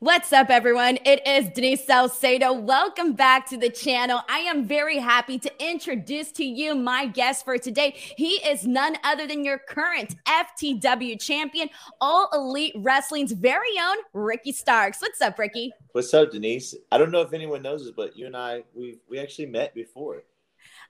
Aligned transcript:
What's 0.00 0.30
up, 0.30 0.50
everyone? 0.50 0.98
It 1.06 1.26
is 1.26 1.48
Denise 1.54 1.86
Salcedo. 1.86 2.52
Welcome 2.52 3.14
back 3.14 3.48
to 3.48 3.56
the 3.56 3.70
channel. 3.70 4.20
I 4.28 4.40
am 4.40 4.66
very 4.66 4.98
happy 4.98 5.38
to 5.38 5.50
introduce 5.58 6.30
to 6.32 6.44
you 6.44 6.74
my 6.74 7.06
guest 7.06 7.46
for 7.46 7.56
today. 7.56 7.94
He 7.96 8.32
is 8.46 8.66
none 8.66 8.98
other 9.04 9.26
than 9.26 9.42
your 9.42 9.56
current 9.56 10.14
FTW 10.26 11.18
champion, 11.18 11.70
All 11.98 12.28
Elite 12.34 12.74
Wrestling's 12.76 13.32
very 13.32 13.70
own 13.82 13.96
Ricky 14.12 14.52
Starks. 14.52 15.00
What's 15.00 15.22
up, 15.22 15.38
Ricky? 15.38 15.72
What's 15.92 16.12
up, 16.12 16.30
Denise? 16.30 16.74
I 16.92 16.98
don't 16.98 17.10
know 17.10 17.22
if 17.22 17.32
anyone 17.32 17.62
knows 17.62 17.84
this, 17.84 17.94
but 17.96 18.18
you 18.18 18.26
and 18.26 18.36
I 18.36 18.64
we 18.74 18.98
we 19.08 19.18
actually 19.18 19.46
met 19.46 19.74
before. 19.74 20.24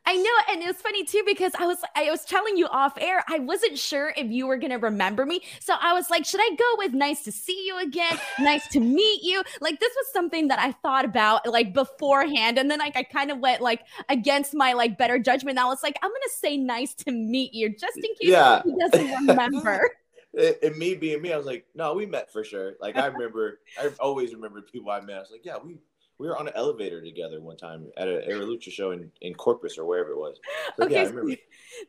I 0.09 0.15
know, 0.15 0.53
and 0.53 0.63
it 0.63 0.67
was 0.67 0.77
funny 0.77 1.05
too 1.05 1.23
because 1.27 1.53
I 1.59 1.67
was 1.67 1.79
I 1.97 2.11
was 2.11 2.25
telling 2.25 2.57
you 2.57 2.67
off 2.69 2.97
air. 2.99 3.25
I 3.29 3.41
wasn't 3.41 3.77
sure 3.77 4.15
if 4.17 4.31
you 4.31 4.47
were 4.47 4.57
gonna 4.57 4.79
remember 4.79 5.27
me, 5.27 5.43
so 5.61 5.75
I 5.81 5.93
was 5.95 6.11
like, 6.11 6.25
should 6.25 6.41
I 6.41 6.55
go 6.57 6.65
with 6.79 6.93
"Nice 6.93 7.25
to 7.25 7.33
see 7.33 7.67
you 7.67 7.79
again"? 7.79 8.17
nice 8.39 8.69
to 8.69 8.81
meet 8.81 9.25
you. 9.25 9.43
Like 9.61 9.81
this 9.81 9.93
was 9.97 10.07
something 10.13 10.47
that 10.49 10.61
I 10.61 10.73
thought 10.73 11.05
about 11.05 11.47
like 11.49 11.73
beforehand, 11.73 12.57
and 12.57 12.71
then 12.71 12.79
like 12.79 12.97
I 12.97 13.03
kind 13.03 13.33
of 13.33 13.39
went 13.39 13.63
like 13.63 13.83
against 14.09 14.55
my 14.55 14.75
like 14.75 14.97
better 14.97 15.19
judgment. 15.19 15.59
I 15.59 15.65
was 15.65 15.83
like, 15.83 15.99
I'm 16.03 16.11
gonna 16.11 16.37
say 16.39 16.57
"Nice 16.57 16.95
to 16.95 17.11
meet 17.11 17.53
you" 17.53 17.71
just 17.71 17.97
in 17.97 18.03
case 18.03 18.31
yeah. 18.31 18.63
he 18.65 18.75
doesn't 18.79 19.27
remember. 19.27 19.91
and 20.63 20.77
me 20.77 20.95
being 20.95 21.23
me, 21.23 21.33
I 21.33 21.37
was 21.37 21.47
like, 21.47 21.65
no, 21.75 21.95
we 21.95 22.07
met 22.07 22.31
for 22.31 22.45
sure. 22.45 22.75
Like 22.81 22.97
I 22.97 23.07
remember, 23.07 23.61
I 23.81 23.91
always 23.99 24.35
remember 24.35 24.61
people 24.61 24.91
I 24.91 25.01
met. 25.01 25.17
I 25.17 25.21
was 25.21 25.31
like, 25.31 25.45
yeah, 25.45 25.57
we 25.63 25.79
we 26.19 26.27
were 26.27 26.39
on 26.39 26.49
an 26.49 26.55
elevator 26.57 27.03
together 27.03 27.41
one 27.41 27.57
time 27.57 27.87
at 27.97 28.09
a 28.09 28.23
Lucha 28.29 28.71
show 28.71 28.93
in, 28.93 29.11
in 29.21 29.35
Corpus 29.35 29.77
or 29.77 29.85
wherever 29.85 30.11
it 30.11 30.19
was. 30.19 30.39
So, 30.77 30.85
okay, 30.85 31.05
yeah, 31.05 31.35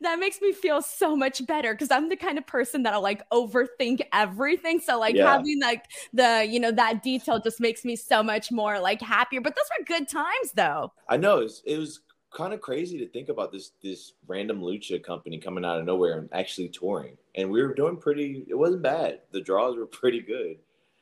that 0.02 0.18
makes 0.18 0.40
me 0.40 0.52
feel 0.52 0.82
so 0.82 1.16
much 1.16 1.46
better 1.46 1.72
because 1.72 1.90
I'm 1.90 2.08
the 2.08 2.16
kind 2.16 2.36
of 2.36 2.46
person 2.46 2.82
that'll 2.82 3.02
like 3.02 3.28
overthink 3.30 4.00
everything. 4.12 4.80
So 4.80 4.98
like 4.98 5.16
yeah. 5.16 5.32
having 5.32 5.60
like 5.60 5.86
the 6.12 6.46
you 6.48 6.60
know 6.60 6.72
that 6.72 7.02
detail 7.02 7.40
just 7.40 7.60
makes 7.60 7.84
me 7.84 7.96
so 7.96 8.22
much 8.22 8.52
more 8.52 8.78
like 8.78 9.00
happier. 9.00 9.40
But 9.40 9.56
those 9.56 9.68
were 9.78 9.84
good 9.84 10.08
times 10.08 10.52
though. 10.54 10.92
I 11.08 11.16
know 11.16 11.38
it 11.38 11.44
was, 11.44 11.62
it 11.64 11.78
was 11.78 12.00
kind 12.30 12.52
of 12.52 12.60
crazy 12.60 12.98
to 12.98 13.08
think 13.08 13.30
about 13.30 13.50
this 13.50 13.72
this 13.82 14.12
random 14.26 14.60
lucha 14.60 15.02
company 15.02 15.38
coming 15.38 15.64
out 15.64 15.78
of 15.78 15.86
nowhere 15.86 16.18
and 16.18 16.28
actually 16.32 16.68
touring, 16.68 17.16
and 17.34 17.50
we 17.50 17.62
were 17.62 17.74
doing 17.74 17.96
pretty. 17.96 18.44
It 18.48 18.54
wasn't 18.54 18.82
bad. 18.82 19.20
The 19.32 19.40
draws 19.40 19.76
were 19.76 19.86
pretty 20.00 20.20
good. 20.20 20.56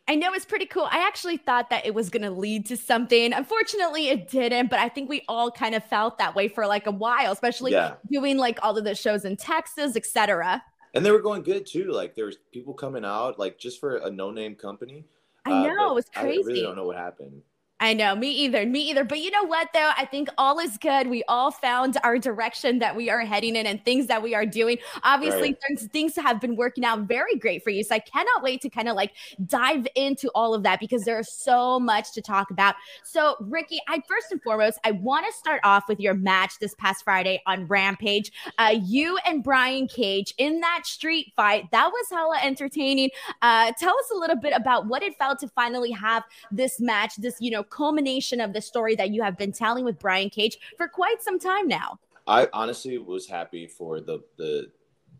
I 0.08 0.14
know 0.14 0.32
it's 0.34 0.44
pretty 0.44 0.66
cool. 0.66 0.88
I 0.90 1.06
actually 1.06 1.36
thought 1.36 1.70
that 1.70 1.84
it 1.84 1.92
was 1.92 2.10
going 2.10 2.22
to 2.22 2.30
lead 2.30 2.66
to 2.66 2.76
something. 2.76 3.32
Unfortunately, 3.32 4.08
it 4.08 4.28
didn't, 4.28 4.70
but 4.70 4.78
I 4.78 4.88
think 4.88 5.08
we 5.08 5.22
all 5.28 5.50
kind 5.50 5.74
of 5.74 5.84
felt 5.84 6.18
that 6.18 6.36
way 6.36 6.46
for 6.46 6.66
like 6.66 6.86
a 6.86 6.92
while, 6.92 7.32
especially 7.32 7.72
yeah. 7.72 7.94
doing 8.10 8.36
like 8.36 8.60
all 8.62 8.78
of 8.78 8.84
the 8.84 8.94
shows 8.94 9.24
in 9.24 9.36
Texas, 9.36 9.96
etc. 9.96 10.62
And 10.94 11.04
they 11.04 11.10
were 11.10 11.20
going 11.20 11.42
good 11.42 11.66
too. 11.66 11.90
Like 11.90 12.14
there 12.14 12.26
was 12.26 12.36
people 12.52 12.72
coming 12.72 13.04
out 13.04 13.38
like 13.38 13.58
just 13.58 13.80
for 13.80 13.96
a 13.96 14.10
no-name 14.10 14.54
company. 14.54 15.06
I 15.44 15.50
uh, 15.50 15.74
know, 15.74 15.88
uh, 15.88 15.90
it 15.90 15.94
was 15.94 16.08
crazy. 16.08 16.42
I 16.42 16.46
really 16.46 16.62
don't 16.62 16.76
know 16.76 16.86
what 16.86 16.96
happened. 16.96 17.42
I 17.78 17.92
know, 17.92 18.16
me 18.16 18.30
either, 18.30 18.64
me 18.64 18.88
either. 18.88 19.04
But 19.04 19.20
you 19.20 19.30
know 19.30 19.44
what, 19.44 19.68
though? 19.74 19.90
I 19.98 20.06
think 20.06 20.30
all 20.38 20.58
is 20.58 20.78
good. 20.78 21.08
We 21.08 21.22
all 21.28 21.50
found 21.50 21.98
our 22.04 22.18
direction 22.18 22.78
that 22.78 22.96
we 22.96 23.10
are 23.10 23.20
heading 23.20 23.54
in 23.54 23.66
and 23.66 23.84
things 23.84 24.06
that 24.06 24.22
we 24.22 24.34
are 24.34 24.46
doing. 24.46 24.78
Obviously, 25.02 25.50
right. 25.50 25.58
things, 25.68 25.86
things 25.88 26.16
have 26.16 26.40
been 26.40 26.56
working 26.56 26.86
out 26.86 27.00
very 27.00 27.36
great 27.36 27.62
for 27.62 27.68
you. 27.68 27.84
So 27.84 27.94
I 27.94 27.98
cannot 27.98 28.42
wait 28.42 28.62
to 28.62 28.70
kind 28.70 28.88
of 28.88 28.96
like 28.96 29.12
dive 29.44 29.86
into 29.94 30.30
all 30.34 30.54
of 30.54 30.62
that 30.62 30.80
because 30.80 31.04
there's 31.04 31.30
so 31.30 31.78
much 31.78 32.12
to 32.12 32.22
talk 32.22 32.50
about. 32.50 32.76
So, 33.04 33.36
Ricky, 33.40 33.78
I 33.88 34.02
first 34.08 34.32
and 34.32 34.42
foremost, 34.42 34.78
I 34.82 34.92
want 34.92 35.26
to 35.26 35.32
start 35.34 35.60
off 35.62 35.84
with 35.86 36.00
your 36.00 36.14
match 36.14 36.54
this 36.58 36.74
past 36.78 37.04
Friday 37.04 37.42
on 37.46 37.66
Rampage. 37.66 38.32
Uh, 38.56 38.74
you 38.82 39.18
and 39.26 39.44
Brian 39.44 39.86
Cage 39.86 40.32
in 40.38 40.60
that 40.60 40.86
street 40.86 41.34
fight. 41.36 41.70
That 41.72 41.90
was 41.92 42.06
hella 42.10 42.38
entertaining. 42.42 43.10
Uh, 43.42 43.72
tell 43.78 43.94
us 43.98 44.10
a 44.14 44.16
little 44.16 44.36
bit 44.36 44.54
about 44.56 44.86
what 44.86 45.02
it 45.02 45.14
felt 45.18 45.40
to 45.40 45.48
finally 45.48 45.90
have 45.90 46.22
this 46.50 46.80
match, 46.80 47.16
this, 47.16 47.36
you 47.38 47.50
know, 47.50 47.65
culmination 47.70 48.40
of 48.40 48.52
the 48.52 48.60
story 48.60 48.94
that 48.96 49.10
you 49.10 49.22
have 49.22 49.36
been 49.36 49.52
telling 49.52 49.84
with 49.84 49.98
Brian 49.98 50.30
Cage 50.30 50.58
for 50.76 50.88
quite 50.88 51.22
some 51.22 51.38
time 51.38 51.68
now. 51.68 51.98
I 52.26 52.48
honestly 52.52 52.98
was 52.98 53.26
happy 53.26 53.66
for 53.66 54.00
the 54.00 54.20
the 54.36 54.70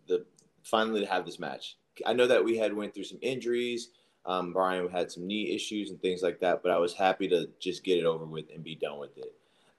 the 0.09 0.25
finally 0.63 1.01
to 1.01 1.07
have 1.07 1.25
this 1.25 1.39
match. 1.39 1.77
I 2.05 2.13
know 2.13 2.27
that 2.27 2.45
we 2.45 2.57
had 2.57 2.75
went 2.75 2.95
through 2.95 3.05
some 3.05 3.19
injuries. 3.23 3.91
Um, 4.27 4.53
Brian 4.53 4.89
had 4.89 5.11
some 5.11 5.27
knee 5.27 5.55
issues 5.55 5.91
and 5.91 6.01
things 6.03 6.21
like 6.21 6.41
that, 6.41 6.63
but 6.63 6.73
I 6.73 6.79
was 6.79 6.93
happy 6.93 7.29
to 7.29 7.49
just 7.61 7.85
get 7.85 7.99
it 7.99 8.05
over 8.05 8.25
with 8.25 8.47
and 8.53 8.65
be 8.65 8.75
done 8.75 8.99
with 8.99 9.17
it. 9.17 9.33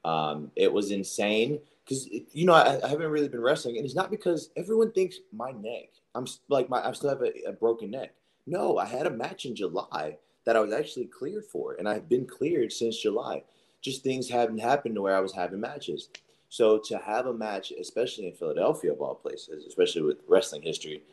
Um, 0.05 0.51
it 0.55 0.71
was 0.71 0.91
insane 0.91 1.59
because 1.83 2.07
you 2.07 2.45
know 2.45 2.53
I, 2.53 2.79
I, 2.83 2.87
haven't 2.87 3.11
really 3.11 3.27
been 3.27 3.41
wrestling, 3.41 3.75
and 3.75 3.85
it's 3.85 3.95
not 3.95 4.09
because 4.09 4.51
everyone 4.55 4.93
thinks 4.93 5.17
my 5.33 5.51
neck. 5.51 5.89
I'm 6.15 6.25
like 6.47 6.69
my 6.69 6.87
I 6.87 6.93
still 6.93 7.09
have 7.09 7.21
a, 7.21 7.49
a 7.49 7.51
broken 7.51 7.91
neck. 7.91 8.13
No, 8.45 8.77
I 8.77 8.85
had 8.85 9.05
a 9.05 9.11
match 9.11 9.45
in 9.45 9.55
July 9.55 10.17
that 10.47 10.55
I 10.55 10.61
was 10.61 10.71
actually 10.71 11.07
cleared 11.07 11.43
for, 11.43 11.73
and 11.73 11.89
I've 11.89 12.07
been 12.07 12.25
cleared 12.25 12.71
since 12.71 12.97
July. 12.97 13.43
Just 13.81 14.01
things 14.01 14.29
haven't 14.29 14.59
happened 14.59 14.95
to 14.95 15.01
where 15.01 15.15
I 15.15 15.19
was 15.19 15.33
having 15.33 15.59
matches. 15.59 16.07
So 16.47 16.77
to 16.85 16.97
have 16.99 17.25
a 17.25 17.33
match, 17.33 17.73
especially 17.77 18.27
in 18.27 18.33
Philadelphia 18.33 18.93
of 18.93 19.01
all 19.01 19.15
places, 19.15 19.65
especially 19.65 20.03
with 20.03 20.23
wrestling 20.25 20.61
history, 20.61 21.03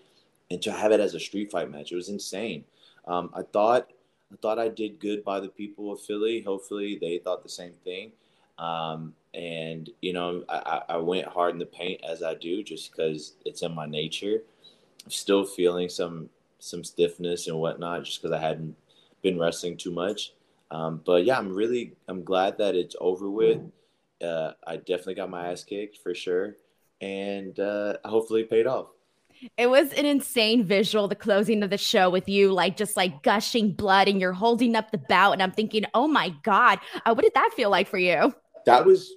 and 0.53 0.63
to 0.63 0.71
have 0.71 0.93
it 0.93 1.01
as 1.01 1.15
a 1.15 1.21
street 1.21 1.51
fight 1.51 1.69
match, 1.69 1.91
it 1.91 1.97
was 1.97 2.11
insane. 2.11 2.63
Um, 3.09 3.31
I 3.35 3.43
thought 3.43 3.91
I 4.33 4.37
thought 4.37 4.61
I 4.61 4.69
did 4.69 5.01
good 5.01 5.25
by 5.25 5.41
the 5.41 5.49
people 5.49 5.93
of 5.93 6.01
Philly. 6.01 6.41
Hopefully, 6.41 6.97
they 7.01 7.19
thought 7.19 7.43
the 7.43 7.49
same 7.49 7.73
thing. 7.83 8.13
Um, 8.61 9.15
and 9.35 9.91
you 10.01 10.13
know, 10.13 10.45
I, 10.49 10.83
I, 10.91 10.97
went 10.99 11.27
hard 11.27 11.55
in 11.55 11.59
the 11.59 11.67
paint 11.67 12.05
as 12.05 12.23
I 12.23 12.35
do, 12.35 12.63
just 12.63 12.93
because 12.93 13.33
it's 13.45 13.63
in 13.63 13.75
my 13.75 13.87
nature. 13.87 14.45
I'm 15.05 15.11
still 15.11 15.45
feeling 15.45 15.89
some 15.89 16.31
some 16.61 16.85
stiffness 16.85 17.49
and 17.49 17.59
whatnot, 17.59 18.05
just 18.05 18.23
because 18.23 18.33
I 18.33 18.41
hadn't 18.41 18.77
been 19.25 19.41
wrestling 19.41 19.77
too 19.77 19.91
much. 19.91 20.33
Um, 20.71 21.01
but 21.05 21.25
yeah, 21.25 21.37
I'm 21.37 21.53
really 21.53 21.97
I'm 22.07 22.23
glad 22.23 22.59
that 22.59 22.77
it's 22.77 22.95
over 23.01 23.29
with. 23.29 23.61
Uh, 24.23 24.53
I 24.65 24.77
definitely 24.77 25.15
got 25.15 25.31
my 25.31 25.51
ass 25.51 25.65
kicked 25.65 25.99
for 25.99 26.15
sure, 26.15 26.55
and 27.01 27.59
uh, 27.59 27.97
hopefully 28.05 28.43
it 28.43 28.51
paid 28.51 28.69
off. 28.69 28.87
It 29.59 29.69
was 29.69 29.93
an 29.93 30.07
insane 30.07 30.65
visual, 30.65 31.09
the 31.09 31.17
closing 31.17 31.63
of 31.63 31.71
the 31.71 31.77
show 31.77 32.09
with 32.09 32.29
you, 32.29 32.53
like 32.53 32.77
just 32.77 32.97
like 32.97 33.23
gushing 33.23 33.73
blood, 33.73 34.09
and 34.09 34.21
you're 34.21 34.33
holding 34.33 34.77
up 34.77 34.93
the 34.93 34.99
bout, 34.99 35.33
and 35.33 35.43
I'm 35.43 35.53
thinking, 35.53 35.85
oh 35.95 36.07
my 36.07 36.35
god, 36.43 36.79
uh, 37.05 37.13
what 37.15 37.25
did 37.25 37.35
that 37.35 37.51
feel 37.57 37.71
like 37.71 37.89
for 37.89 37.99
you? 37.99 38.33
That 38.67 38.87
was. 38.87 39.13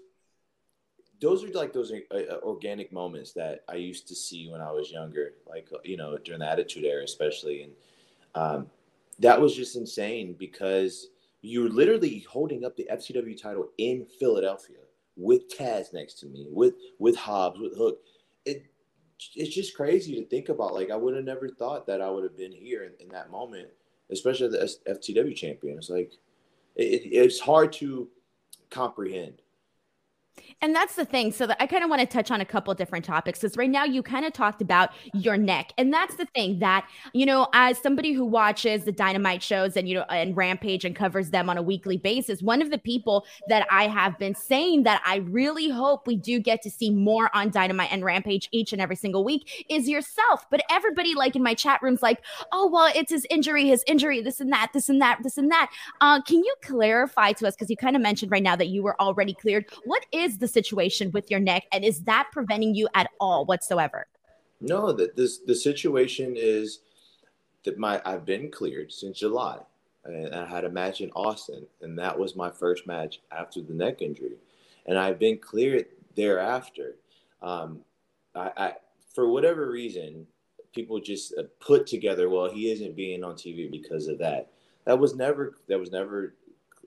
Those 1.20 1.44
are 1.44 1.48
like 1.48 1.74
those 1.74 1.92
uh, 1.92 2.16
uh, 2.16 2.40
organic 2.44 2.92
moments 2.92 3.34
that 3.34 3.64
I 3.68 3.76
used 3.76 4.08
to 4.10 4.16
see 4.16 4.50
when 4.52 4.62
I 4.62 4.72
was 4.72 4.92
younger, 4.92 5.34
like 5.48 5.68
you 5.84 5.98
know 5.98 6.18
during 6.18 6.42
the 6.42 6.50
Attitude 6.50 6.86
Era, 6.86 7.04
especially, 7.04 7.64
and 7.64 7.72
um, 8.36 8.68
that 9.20 9.40
was 9.40 9.56
just 9.56 9.76
insane 9.76 10.36
because 10.38 11.08
you're 11.42 11.70
literally 11.70 12.26
holding 12.30 12.66
up 12.66 12.76
the 12.76 12.88
FTW 12.92 13.40
title 13.42 13.70
in 13.78 14.06
Philadelphia 14.20 14.78
with 15.16 15.50
Taz 15.56 15.94
next 15.94 16.16
to 16.20 16.28
me, 16.28 16.48
with 16.50 16.76
with 17.00 17.16
Hobbs, 17.16 17.60
with 17.60 17.76
Hook. 17.76 18.00
It 18.46 18.66
it's 19.36 19.54
just 19.54 19.76
crazy 19.76 20.16
to 20.16 20.26
think 20.28 20.50
about. 20.50 20.74
Like 20.74 20.92
I 20.92 20.96
would 20.96 21.16
have 21.16 21.26
never 21.26 21.50
thought 21.50 21.88
that 21.88 22.02
I 22.02 22.10
would 22.10 22.24
have 22.24 22.38
been 22.38 22.52
here 22.52 22.84
in, 22.84 22.92
in 23.00 23.10
that 23.10 23.32
moment, 23.32 23.70
especially 24.12 24.50
the 24.50 24.70
FTW 24.88 25.36
champion. 25.36 25.78
It's 25.78 25.90
like 25.90 26.14
it, 26.76 27.02
it's 27.12 27.40
hard 27.40 27.74
to 27.74 28.08
comprehend 28.70 29.42
and 30.62 30.76
that's 30.76 30.96
the 30.96 31.06
thing. 31.06 31.32
So 31.32 31.46
that 31.48 31.62
I 31.62 31.68
kind 31.68 31.84
of 31.84 31.90
want 31.90 32.02
to 32.02 32.08
touch 32.08 32.32
on 32.32 32.42
a 32.42 32.46
couple 32.46 32.74
different 32.74 33.06
topics 33.06 33.40
because 33.40 33.56
right 33.58 33.70
now 33.70 33.84
you 33.84 34.02
kind 34.02 34.26
of 34.26 34.34
talked 34.34 34.62
about 34.62 34.90
your 35.14 35.38
neck. 35.38 35.72
And 35.78 35.94
that's 35.94 36.16
the 36.16 36.26
thing 36.34 36.60
that, 36.60 36.88
you 37.14 37.26
know, 37.26 37.48
as 37.54 37.78
somebody 37.78 38.12
who 38.12 38.26
watches 38.26 38.84
the 38.84 38.92
dynamite 38.92 39.44
shows 39.44 39.78
and, 39.78 39.88
you 39.88 39.96
know, 39.96 40.06
and 40.10 40.36
Rampage 40.36 40.84
and 40.84 40.96
covers 40.96 41.30
them 41.30 41.50
on 41.50 41.58
a 41.58 41.62
weekly 41.62 41.98
basis, 41.98 42.42
one 42.42 42.62
of 42.62 42.72
the 42.72 42.80
people 42.80 43.26
that 43.50 43.68
I 43.70 43.88
have 43.88 44.18
been 44.18 44.34
saying 44.34 44.84
that 44.84 45.02
I 45.06 45.18
really 45.18 45.70
hope 45.70 46.08
we 46.08 46.16
do 46.16 46.40
get 46.40 46.64
to 46.64 46.72
see 46.72 46.90
more 46.90 47.30
on 47.36 47.52
dynamite 47.52 47.90
and 47.92 48.04
Rampage 48.04 48.50
each 48.52 48.74
and 48.74 48.82
every 48.82 48.96
single 48.96 49.24
week 49.24 49.66
is 49.70 49.88
yourself. 49.88 50.46
But 50.50 50.62
everybody, 50.72 51.14
like 51.14 51.36
in 51.36 51.44
my 51.44 51.54
chat 51.54 51.82
rooms, 51.84 52.02
like, 52.02 52.24
oh, 52.52 52.68
well, 52.72 52.92
it's 52.96 53.12
his 53.12 53.28
injury, 53.30 53.68
his 53.68 53.84
injury, 53.86 54.22
this 54.22 54.40
and 54.40 54.52
that, 54.52 54.72
this 54.74 54.90
and 54.90 55.02
that, 55.02 55.20
this 55.22 55.38
and 55.38 55.52
that. 55.52 55.72
Uh, 56.02 56.22
can 56.24 56.40
you 56.40 56.56
clarify 56.64 57.32
to 57.34 57.48
us? 57.48 57.56
Because 57.56 57.70
you 57.70 57.78
kind 57.78 57.96
of 57.96 58.02
mentioned 58.02 58.32
right 58.32 58.44
now 58.44 58.56
that 58.56 58.68
you 58.68 58.82
were 58.82 59.00
already 59.00 59.36
cleared. 59.36 59.66
What 59.86 60.06
is 60.12 60.40
the 60.40 60.47
situation 60.48 61.12
with 61.12 61.30
your 61.30 61.40
neck, 61.40 61.64
and 61.72 61.84
is 61.84 62.02
that 62.02 62.30
preventing 62.32 62.76
you 62.76 62.88
at 62.94 63.10
all 63.20 63.46
whatsoever? 63.46 64.08
No, 64.62 64.92
that 64.92 65.16
this 65.16 65.40
the 65.40 65.56
situation 65.56 66.34
is 66.36 66.80
that 67.64 67.78
my 67.78 68.02
I've 68.06 68.26
been 68.26 68.50
cleared 68.50 68.92
since 68.92 69.20
July, 69.20 69.60
and 70.06 70.34
I 70.34 70.46
had 70.46 70.66
a 70.66 70.70
match 70.70 71.02
in 71.02 71.12
Austin, 71.12 71.66
and 71.82 71.98
that 72.00 72.18
was 72.18 72.36
my 72.36 72.50
first 72.50 72.88
match 72.88 73.22
after 73.32 73.62
the 73.62 73.74
neck 73.74 74.02
injury, 74.02 74.38
and 74.86 74.98
I've 74.98 75.20
been 75.20 75.38
cleared 75.38 75.86
thereafter. 76.16 76.96
Um, 77.42 77.82
I, 78.34 78.52
I 78.58 78.74
for 79.14 79.30
whatever 79.30 79.70
reason, 79.70 80.28
people 80.74 81.00
just 81.00 81.34
uh, 81.38 81.44
put 81.60 81.88
together, 81.88 82.30
well, 82.30 82.50
he 82.50 82.72
isn't 82.72 82.96
being 82.96 83.24
on 83.24 83.34
TV 83.34 83.70
because 83.70 84.08
of 84.08 84.20
that. 84.20 84.52
That 84.86 85.00
was 85.00 85.16
never 85.16 85.56
that 85.68 85.80
was 85.80 85.92
never 85.92 86.36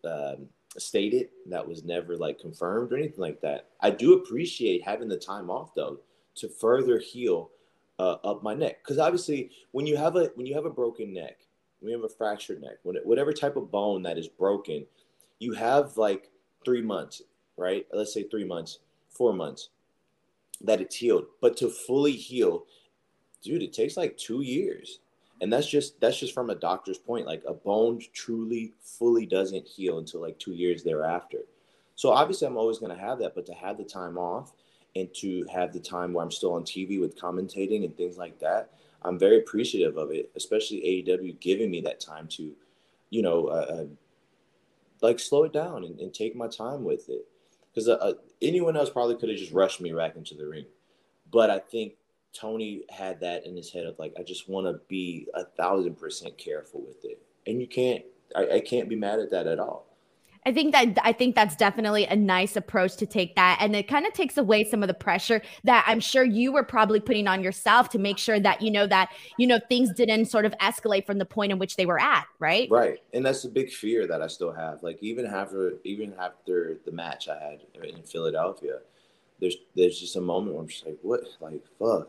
um, 0.04 0.48
stated 0.78 1.28
that 1.46 1.66
was 1.66 1.84
never 1.84 2.16
like 2.16 2.38
confirmed 2.38 2.92
or 2.92 2.96
anything 2.96 3.18
like 3.18 3.40
that 3.40 3.70
i 3.80 3.90
do 3.90 4.14
appreciate 4.14 4.84
having 4.84 5.08
the 5.08 5.16
time 5.16 5.50
off 5.50 5.74
though 5.74 5.98
to 6.34 6.48
further 6.48 6.98
heal 6.98 7.50
uh, 7.98 8.16
up 8.24 8.42
my 8.42 8.54
neck 8.54 8.78
because 8.82 8.98
obviously 8.98 9.50
when 9.72 9.86
you 9.86 9.96
have 9.96 10.16
a 10.16 10.30
when 10.36 10.46
you 10.46 10.54
have 10.54 10.64
a 10.64 10.70
broken 10.70 11.12
neck 11.12 11.40
when 11.80 11.90
you 11.90 11.96
have 11.96 12.10
a 12.10 12.14
fractured 12.14 12.60
neck, 12.60 12.76
when 12.82 12.96
whatever 13.04 13.32
type 13.32 13.56
of 13.56 13.70
bone 13.70 14.02
that 14.02 14.18
is 14.18 14.28
broken, 14.28 14.86
you 15.38 15.52
have 15.54 15.96
like 15.96 16.30
three 16.64 16.82
months, 16.82 17.22
right? 17.56 17.86
Let's 17.92 18.14
say 18.14 18.24
three 18.24 18.44
months, 18.44 18.78
four 19.08 19.32
months 19.32 19.70
that 20.60 20.80
it's 20.80 20.96
healed. 20.96 21.24
But 21.40 21.56
to 21.58 21.70
fully 21.70 22.12
heal, 22.12 22.66
dude, 23.42 23.62
it 23.62 23.72
takes 23.72 23.96
like 23.96 24.16
two 24.16 24.42
years. 24.42 25.00
And 25.40 25.52
that's 25.52 25.66
just 25.66 26.00
that's 26.00 26.18
just 26.18 26.34
from 26.34 26.50
a 26.50 26.54
doctor's 26.54 26.98
point. 26.98 27.26
Like 27.26 27.42
a 27.46 27.54
bone 27.54 28.00
truly 28.12 28.74
fully 28.82 29.26
doesn't 29.26 29.66
heal 29.66 29.98
until 29.98 30.20
like 30.20 30.38
two 30.38 30.52
years 30.52 30.82
thereafter. 30.82 31.38
So 31.94 32.10
obviously 32.10 32.46
I'm 32.46 32.56
always 32.56 32.78
gonna 32.78 32.98
have 32.98 33.18
that, 33.20 33.34
but 33.34 33.46
to 33.46 33.54
have 33.54 33.78
the 33.78 33.84
time 33.84 34.18
off 34.18 34.52
and 34.96 35.12
to 35.14 35.46
have 35.52 35.72
the 35.72 35.80
time 35.80 36.12
where 36.12 36.24
I'm 36.24 36.30
still 36.30 36.52
on 36.54 36.64
TV 36.64 37.00
with 37.00 37.18
commentating 37.18 37.84
and 37.84 37.96
things 37.96 38.16
like 38.16 38.38
that, 38.40 38.70
I'm 39.02 39.18
very 39.18 39.38
appreciative 39.38 39.96
of 39.96 40.10
it, 40.10 40.30
especially 40.36 41.04
AEW 41.06 41.40
giving 41.40 41.70
me 41.70 41.80
that 41.82 42.00
time 42.00 42.26
to, 42.28 42.52
you 43.10 43.22
know, 43.22 43.46
uh, 43.46 43.66
uh, 43.70 43.84
like 45.00 45.18
slow 45.18 45.44
it 45.44 45.52
down 45.52 45.84
and, 45.84 45.98
and, 46.00 46.12
take 46.12 46.36
my 46.36 46.48
time 46.48 46.84
with 46.84 47.08
it. 47.08 47.26
Because 47.72 47.88
uh, 47.88 47.94
uh, 47.94 48.14
anyone 48.42 48.76
else 48.76 48.90
probably 48.90 49.16
could 49.16 49.30
have 49.30 49.38
just 49.38 49.52
rushed 49.52 49.80
me 49.80 49.92
back 49.92 50.16
into 50.16 50.34
the 50.34 50.46
ring. 50.46 50.66
But 51.30 51.48
I 51.48 51.58
think 51.58 51.94
Tony 52.32 52.84
had 52.90 53.20
that 53.20 53.46
in 53.46 53.56
his 53.56 53.70
head 53.70 53.86
of 53.86 53.98
like, 53.98 54.14
I 54.18 54.22
just 54.22 54.48
want 54.48 54.66
to 54.66 54.80
be 54.88 55.26
a 55.34 55.44
thousand 55.44 55.96
percent 55.96 56.38
careful 56.38 56.80
with 56.80 57.04
it. 57.04 57.20
And 57.46 57.60
you 57.60 57.66
can't, 57.66 58.04
I, 58.36 58.56
I 58.56 58.60
can't 58.60 58.88
be 58.88 58.96
mad 58.96 59.18
at 59.18 59.30
that 59.30 59.46
at 59.46 59.58
all. 59.58 59.86
I 60.46 60.52
think 60.52 60.72
that 60.72 60.96
I 61.02 61.12
think 61.12 61.34
that's 61.34 61.54
definitely 61.54 62.06
a 62.06 62.16
nice 62.16 62.56
approach 62.56 62.96
to 62.96 63.06
take 63.06 63.34
that. 63.36 63.58
And 63.60 63.76
it 63.76 63.88
kind 63.88 64.06
of 64.06 64.14
takes 64.14 64.38
away 64.38 64.64
some 64.64 64.82
of 64.82 64.86
the 64.86 64.94
pressure 64.94 65.42
that 65.64 65.84
I'm 65.86 66.00
sure 66.00 66.24
you 66.24 66.52
were 66.52 66.62
probably 66.62 66.98
putting 66.98 67.28
on 67.28 67.42
yourself 67.42 67.90
to 67.90 67.98
make 67.98 68.16
sure 68.16 68.40
that 68.40 68.62
you 68.62 68.70
know 68.70 68.86
that 68.86 69.10
you 69.36 69.46
know 69.46 69.60
things 69.68 69.92
didn't 69.92 70.26
sort 70.26 70.46
of 70.46 70.54
escalate 70.58 71.04
from 71.04 71.18
the 71.18 71.26
point 71.26 71.52
in 71.52 71.58
which 71.58 71.76
they 71.76 71.84
were 71.84 72.00
at, 72.00 72.24
right? 72.38 72.68
Right. 72.70 73.00
And 73.12 73.24
that's 73.24 73.44
a 73.44 73.50
big 73.50 73.70
fear 73.70 74.06
that 74.06 74.22
I 74.22 74.28
still 74.28 74.52
have. 74.52 74.82
Like 74.82 74.98
even 75.02 75.26
after 75.26 75.74
even 75.84 76.14
after 76.18 76.78
the 76.86 76.92
match 76.92 77.28
I 77.28 77.38
had 77.38 77.60
in 77.84 78.02
Philadelphia, 78.02 78.78
there's 79.40 79.56
there's 79.76 80.00
just 80.00 80.16
a 80.16 80.22
moment 80.22 80.54
where 80.54 80.62
I'm 80.62 80.68
just 80.68 80.86
like, 80.86 80.98
what 81.02 81.20
like 81.40 81.62
fuck 81.78 82.08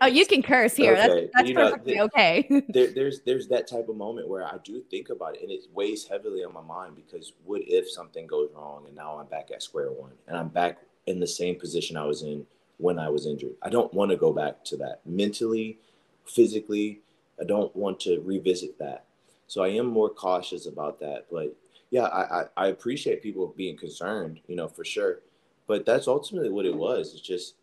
oh, 0.00 0.06
you 0.06 0.26
can 0.26 0.42
curse 0.42 0.76
here. 0.76 0.92
Okay. 0.92 1.06
That's, 1.06 1.30
that's 1.34 1.52
perfectly 1.52 1.94
know, 1.96 2.04
okay. 2.04 2.62
there, 2.68 2.88
there's 2.88 3.20
there's 3.22 3.48
that 3.48 3.66
type 3.66 3.88
of 3.88 3.96
moment 3.96 4.28
where 4.28 4.44
I 4.44 4.56
do 4.64 4.82
think 4.90 5.10
about 5.10 5.36
it, 5.36 5.42
and 5.42 5.50
it 5.50 5.64
weighs 5.72 6.06
heavily 6.06 6.44
on 6.44 6.52
my 6.52 6.62
mind 6.62 6.96
because 6.96 7.32
what 7.44 7.62
if 7.66 7.90
something 7.90 8.26
goes 8.26 8.50
wrong 8.54 8.84
and 8.86 8.94
now 8.94 9.18
I'm 9.18 9.26
back 9.26 9.50
at 9.52 9.62
square 9.62 9.90
one 9.90 10.12
and 10.26 10.36
I'm 10.36 10.48
back 10.48 10.78
in 11.06 11.20
the 11.20 11.26
same 11.26 11.56
position 11.56 11.96
I 11.96 12.04
was 12.04 12.22
in 12.22 12.46
when 12.78 12.98
I 12.98 13.08
was 13.08 13.26
injured? 13.26 13.54
I 13.62 13.70
don't 13.70 13.92
want 13.94 14.10
to 14.10 14.16
go 14.16 14.32
back 14.32 14.64
to 14.66 14.76
that 14.78 15.00
mentally, 15.06 15.78
physically. 16.24 17.00
I 17.40 17.44
don't 17.44 17.74
want 17.74 18.00
to 18.00 18.20
revisit 18.20 18.78
that. 18.78 19.04
So 19.46 19.62
I 19.62 19.68
am 19.68 19.86
more 19.86 20.10
cautious 20.10 20.66
about 20.66 21.00
that. 21.00 21.26
But 21.30 21.56
yeah, 21.90 22.04
I, 22.04 22.40
I, 22.40 22.44
I 22.56 22.66
appreciate 22.68 23.22
people 23.22 23.54
being 23.56 23.76
concerned, 23.76 24.40
you 24.46 24.56
know, 24.56 24.68
for 24.68 24.84
sure. 24.84 25.20
But 25.66 25.84
that's 25.86 26.08
ultimately 26.08 26.50
what 26.50 26.66
it 26.66 26.74
was. 26.74 27.12
It's 27.12 27.22
just 27.22 27.54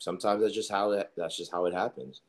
sometimes 0.00 0.42
that's 0.42 0.54
just 0.54 0.72
how 0.72 0.90
it, 0.92 1.12
that's 1.16 1.36
just 1.36 1.52
how 1.52 1.66
it 1.66 1.74
happens. 1.74 2.22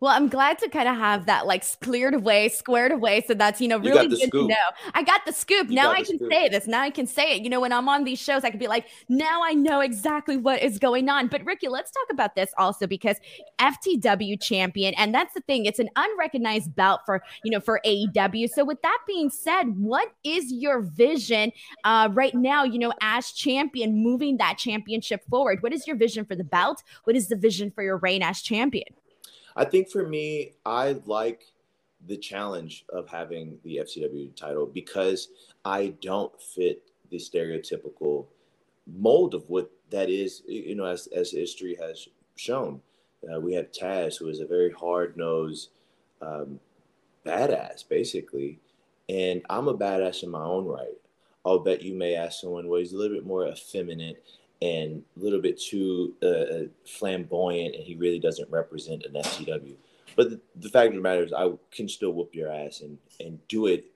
Well, 0.00 0.12
I'm 0.12 0.28
glad 0.28 0.58
to 0.58 0.68
kind 0.68 0.88
of 0.88 0.96
have 0.96 1.24
that 1.26 1.46
like 1.46 1.64
cleared 1.80 2.12
away, 2.12 2.50
squared 2.50 2.92
away. 2.92 3.24
So 3.26 3.32
that's, 3.32 3.60
you 3.60 3.68
know, 3.68 3.78
really 3.78 4.02
you 4.02 4.08
good 4.10 4.18
scoop. 4.18 4.32
to 4.32 4.48
know. 4.48 4.90
I 4.94 5.02
got 5.02 5.24
the 5.24 5.32
scoop. 5.32 5.70
You 5.70 5.74
now 5.74 5.90
I 5.90 6.02
can 6.02 6.18
scoop. 6.18 6.30
say 6.30 6.48
this. 6.48 6.66
Now 6.66 6.82
I 6.82 6.90
can 6.90 7.06
say 7.06 7.36
it. 7.36 7.42
You 7.42 7.48
know, 7.48 7.60
when 7.60 7.72
I'm 7.72 7.88
on 7.88 8.04
these 8.04 8.18
shows, 8.18 8.44
I 8.44 8.50
can 8.50 8.58
be 8.58 8.68
like, 8.68 8.86
now 9.08 9.42
I 9.42 9.54
know 9.54 9.80
exactly 9.80 10.36
what 10.36 10.62
is 10.62 10.78
going 10.78 11.08
on. 11.08 11.28
But 11.28 11.44
Ricky, 11.46 11.68
let's 11.68 11.90
talk 11.90 12.06
about 12.10 12.34
this 12.34 12.50
also 12.58 12.86
because 12.86 13.16
FTW 13.58 14.40
champion. 14.40 14.92
And 14.94 15.14
that's 15.14 15.32
the 15.32 15.40
thing. 15.40 15.64
It's 15.64 15.78
an 15.78 15.88
unrecognized 15.96 16.76
belt 16.76 17.00
for, 17.06 17.22
you 17.42 17.50
know, 17.50 17.60
for 17.60 17.80
AEW. 17.86 18.50
So 18.50 18.66
with 18.66 18.82
that 18.82 18.98
being 19.06 19.30
said, 19.30 19.78
what 19.78 20.12
is 20.24 20.52
your 20.52 20.82
vision 20.82 21.52
uh, 21.84 22.10
right 22.12 22.34
now, 22.34 22.64
you 22.64 22.78
know, 22.78 22.92
as 23.00 23.32
champion, 23.32 24.02
moving 24.02 24.36
that 24.36 24.58
championship 24.58 25.22
forward? 25.30 25.62
What 25.62 25.72
is 25.72 25.86
your 25.86 25.96
vision 25.96 26.26
for 26.26 26.36
the 26.36 26.44
belt? 26.44 26.82
What 27.04 27.16
is 27.16 27.28
the 27.28 27.36
vision 27.36 27.70
for 27.70 27.82
your 27.82 27.96
reign 27.96 28.22
as 28.22 28.42
champion? 28.42 28.88
I 29.56 29.64
think 29.64 29.90
for 29.90 30.06
me, 30.06 30.52
I 30.64 31.00
like 31.06 31.44
the 32.06 32.16
challenge 32.16 32.84
of 32.90 33.08
having 33.08 33.58
the 33.64 33.78
FTW 33.78 34.36
title 34.36 34.66
because 34.66 35.28
I 35.64 35.94
don't 36.02 36.32
fit 36.40 36.82
the 37.10 37.16
stereotypical 37.16 38.26
mold 38.86 39.34
of 39.34 39.48
what 39.48 39.70
that 39.90 40.10
is, 40.10 40.42
you 40.46 40.74
know, 40.74 40.84
as, 40.84 41.08
as 41.08 41.30
history 41.30 41.76
has 41.80 42.08
shown. 42.36 42.80
Uh, 43.32 43.40
we 43.40 43.54
have 43.54 43.72
Taz, 43.72 44.18
who 44.18 44.28
is 44.28 44.40
a 44.40 44.46
very 44.46 44.70
hard 44.70 45.16
nosed 45.16 45.70
um, 46.20 46.60
badass, 47.24 47.88
basically. 47.88 48.60
And 49.08 49.42
I'm 49.48 49.68
a 49.68 49.76
badass 49.76 50.22
in 50.22 50.30
my 50.30 50.42
own 50.42 50.66
right. 50.66 50.96
I'll 51.44 51.60
bet 51.60 51.82
you 51.82 51.94
may 51.94 52.14
ask 52.14 52.40
someone, 52.40 52.68
well, 52.68 52.80
he's 52.80 52.92
a 52.92 52.96
little 52.96 53.16
bit 53.16 53.26
more 53.26 53.46
effeminate 53.46 54.22
and 54.62 55.02
a 55.16 55.20
little 55.22 55.40
bit 55.40 55.60
too 55.60 56.14
uh, 56.22 56.26
uh, 56.26 56.62
flamboyant, 56.84 57.74
and 57.74 57.84
he 57.84 57.94
really 57.94 58.18
doesn't 58.18 58.50
represent 58.50 59.04
an 59.04 59.14
FTW. 59.14 59.74
But 60.14 60.30
the, 60.30 60.40
the, 60.56 60.70
fact 60.70 60.88
of 60.88 60.94
the 60.94 61.00
matter 61.00 61.22
is, 61.22 61.32
I 61.32 61.50
can 61.70 61.88
still 61.88 62.12
whoop 62.12 62.34
your 62.34 62.50
ass 62.50 62.80
and 62.80 62.98
and 63.20 63.38
do 63.48 63.66
it 63.66 63.92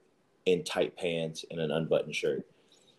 in 0.46 0.64
tight 0.64 0.96
pants 0.96 1.44
and 1.50 1.60
an 1.60 1.70
unbuttoned 1.70 2.14
shirt. 2.14 2.46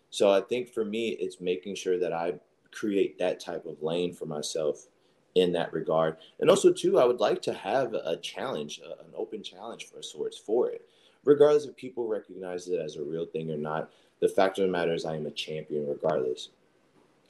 So 0.09 0.31
I 0.31 0.41
think 0.41 0.69
for 0.69 0.83
me, 0.83 1.09
it's 1.09 1.39
making 1.39 1.75
sure 1.75 1.99
that 1.99 2.13
I 2.13 2.33
create 2.71 3.17
that 3.19 3.39
type 3.39 3.65
of 3.65 3.81
lane 3.81 4.13
for 4.13 4.25
myself 4.25 4.87
in 5.35 5.51
that 5.53 5.71
regard. 5.71 6.17
And 6.39 6.49
also, 6.49 6.71
too, 6.71 6.99
I 6.99 7.05
would 7.05 7.19
like 7.19 7.41
to 7.43 7.53
have 7.53 7.93
a 7.93 8.17
challenge, 8.17 8.79
an 8.83 9.13
open 9.15 9.43
challenge 9.43 9.85
for 9.85 10.01
sorts 10.01 10.37
for 10.37 10.69
it, 10.69 10.87
regardless 11.23 11.65
if 11.65 11.75
people 11.75 12.07
recognize 12.07 12.67
it 12.67 12.79
as 12.79 12.97
a 12.97 13.03
real 13.03 13.25
thing 13.25 13.49
or 13.51 13.57
not. 13.57 13.91
The 14.19 14.29
fact 14.29 14.59
of 14.59 14.65
the 14.65 14.71
matter 14.71 14.93
is, 14.93 15.05
I 15.05 15.15
am 15.15 15.25
a 15.25 15.31
champion 15.31 15.87
regardless. 15.87 16.49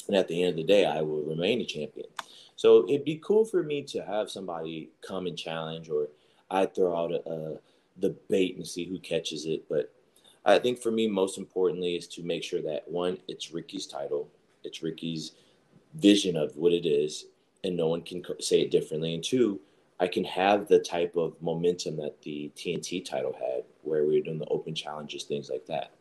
And 0.07 0.15
at 0.15 0.27
the 0.27 0.41
end 0.41 0.51
of 0.51 0.55
the 0.57 0.63
day, 0.63 0.85
I 0.85 1.01
will 1.01 1.23
remain 1.23 1.61
a 1.61 1.65
champion. 1.65 2.07
So 2.55 2.85
it'd 2.87 3.05
be 3.05 3.21
cool 3.23 3.45
for 3.45 3.63
me 3.63 3.81
to 3.83 4.03
have 4.03 4.29
somebody 4.29 4.89
come 5.01 5.25
and 5.25 5.37
challenge, 5.37 5.89
or 5.89 6.09
I 6.49 6.65
throw 6.65 6.95
out 6.95 7.11
a, 7.11 7.29
a, 7.29 7.57
the 7.97 8.15
bait 8.29 8.57
and 8.57 8.67
see 8.67 8.85
who 8.85 8.99
catches 8.99 9.45
it. 9.45 9.67
But 9.69 9.91
I 10.45 10.59
think 10.59 10.79
for 10.79 10.91
me, 10.91 11.07
most 11.07 11.37
importantly, 11.37 11.95
is 11.95 12.07
to 12.09 12.23
make 12.23 12.43
sure 12.43 12.61
that 12.61 12.87
one, 12.87 13.17
it's 13.27 13.51
Ricky's 13.51 13.87
title, 13.87 14.29
it's 14.63 14.83
Ricky's 14.83 15.33
vision 15.95 16.35
of 16.35 16.55
what 16.55 16.73
it 16.73 16.85
is, 16.85 17.25
and 17.63 17.75
no 17.75 17.87
one 17.87 18.01
can 18.01 18.23
say 18.39 18.61
it 18.61 18.71
differently. 18.71 19.13
And 19.13 19.23
two, 19.23 19.59
I 19.99 20.07
can 20.07 20.23
have 20.23 20.67
the 20.67 20.79
type 20.79 21.15
of 21.15 21.39
momentum 21.41 21.97
that 21.97 22.21
the 22.23 22.51
TNT 22.55 23.05
title 23.05 23.33
had, 23.33 23.63
where 23.83 24.05
we 24.05 24.17
were 24.17 24.25
doing 24.25 24.39
the 24.39 24.47
open 24.47 24.73
challenges, 24.73 25.23
things 25.23 25.49
like 25.49 25.65
that. 25.67 25.91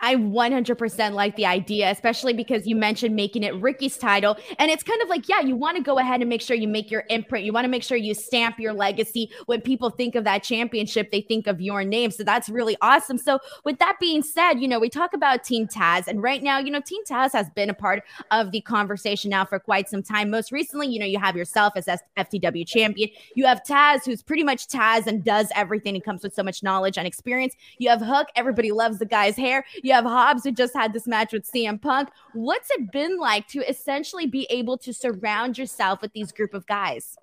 I 0.00 0.16
100% 0.16 1.12
like 1.12 1.36
the 1.36 1.46
idea, 1.46 1.90
especially 1.90 2.32
because 2.32 2.66
you 2.66 2.76
mentioned 2.76 3.14
making 3.14 3.42
it 3.42 3.54
Ricky's 3.56 3.96
title. 3.96 4.36
And 4.58 4.70
it's 4.70 4.82
kind 4.82 5.00
of 5.02 5.08
like, 5.08 5.28
yeah, 5.28 5.40
you 5.40 5.56
want 5.56 5.76
to 5.76 5.82
go 5.82 5.98
ahead 5.98 6.20
and 6.20 6.28
make 6.28 6.42
sure 6.42 6.56
you 6.56 6.68
make 6.68 6.90
your 6.90 7.04
imprint. 7.08 7.44
You 7.44 7.52
want 7.52 7.64
to 7.64 7.70
make 7.70 7.82
sure 7.82 7.96
you 7.96 8.14
stamp 8.14 8.58
your 8.58 8.72
legacy. 8.72 9.30
When 9.46 9.60
people 9.60 9.90
think 9.90 10.14
of 10.14 10.24
that 10.24 10.42
championship, 10.42 11.10
they 11.10 11.20
think 11.22 11.46
of 11.46 11.60
your 11.60 11.84
name. 11.84 12.10
So 12.10 12.22
that's 12.22 12.48
really 12.48 12.76
awesome. 12.80 13.18
So, 13.18 13.38
with 13.64 13.78
that 13.78 13.96
being 14.00 14.22
said, 14.22 14.54
you 14.54 14.68
know, 14.68 14.78
we 14.78 14.88
talk 14.88 15.14
about 15.14 15.44
Team 15.44 15.66
Taz. 15.66 16.06
And 16.06 16.22
right 16.22 16.42
now, 16.42 16.58
you 16.58 16.70
know, 16.70 16.80
Team 16.80 17.02
Taz 17.08 17.32
has 17.32 17.48
been 17.50 17.70
a 17.70 17.74
part 17.74 18.02
of 18.30 18.50
the 18.50 18.60
conversation 18.60 19.30
now 19.30 19.44
for 19.44 19.58
quite 19.58 19.88
some 19.88 20.02
time. 20.02 20.30
Most 20.30 20.52
recently, 20.52 20.88
you 20.88 20.98
know, 20.98 21.06
you 21.06 21.18
have 21.18 21.36
yourself 21.36 21.74
as 21.76 21.86
FTW 22.16 22.66
champion. 22.66 23.10
You 23.34 23.46
have 23.46 23.62
Taz, 23.62 24.04
who's 24.04 24.22
pretty 24.22 24.44
much 24.44 24.66
Taz 24.68 25.06
and 25.06 25.24
does 25.24 25.48
everything 25.54 25.94
and 25.94 26.04
comes 26.04 26.22
with 26.22 26.34
so 26.34 26.42
much 26.42 26.62
knowledge 26.62 26.98
and 26.98 27.06
experience. 27.06 27.54
You 27.78 27.88
have 27.88 28.00
Hook. 28.00 28.28
Everybody 28.36 28.72
loves 28.72 28.98
the 28.98 29.06
guy's 29.06 29.36
hair. 29.36 29.64
You 29.82 29.92
have 29.92 30.04
Hobbs, 30.04 30.44
who 30.44 30.52
just 30.52 30.74
had 30.74 30.92
this 30.92 31.06
match 31.06 31.32
with 31.32 31.50
CM 31.50 31.80
Punk. 31.80 32.08
What's 32.32 32.70
it 32.70 32.92
been 32.92 33.18
like 33.18 33.48
to 33.48 33.68
essentially 33.68 34.26
be 34.26 34.46
able 34.50 34.78
to 34.78 34.92
surround 34.92 35.58
yourself 35.58 36.00
with 36.02 36.12
these 36.12 36.32
group 36.32 36.54
of 36.54 36.66
guys? 36.66 37.16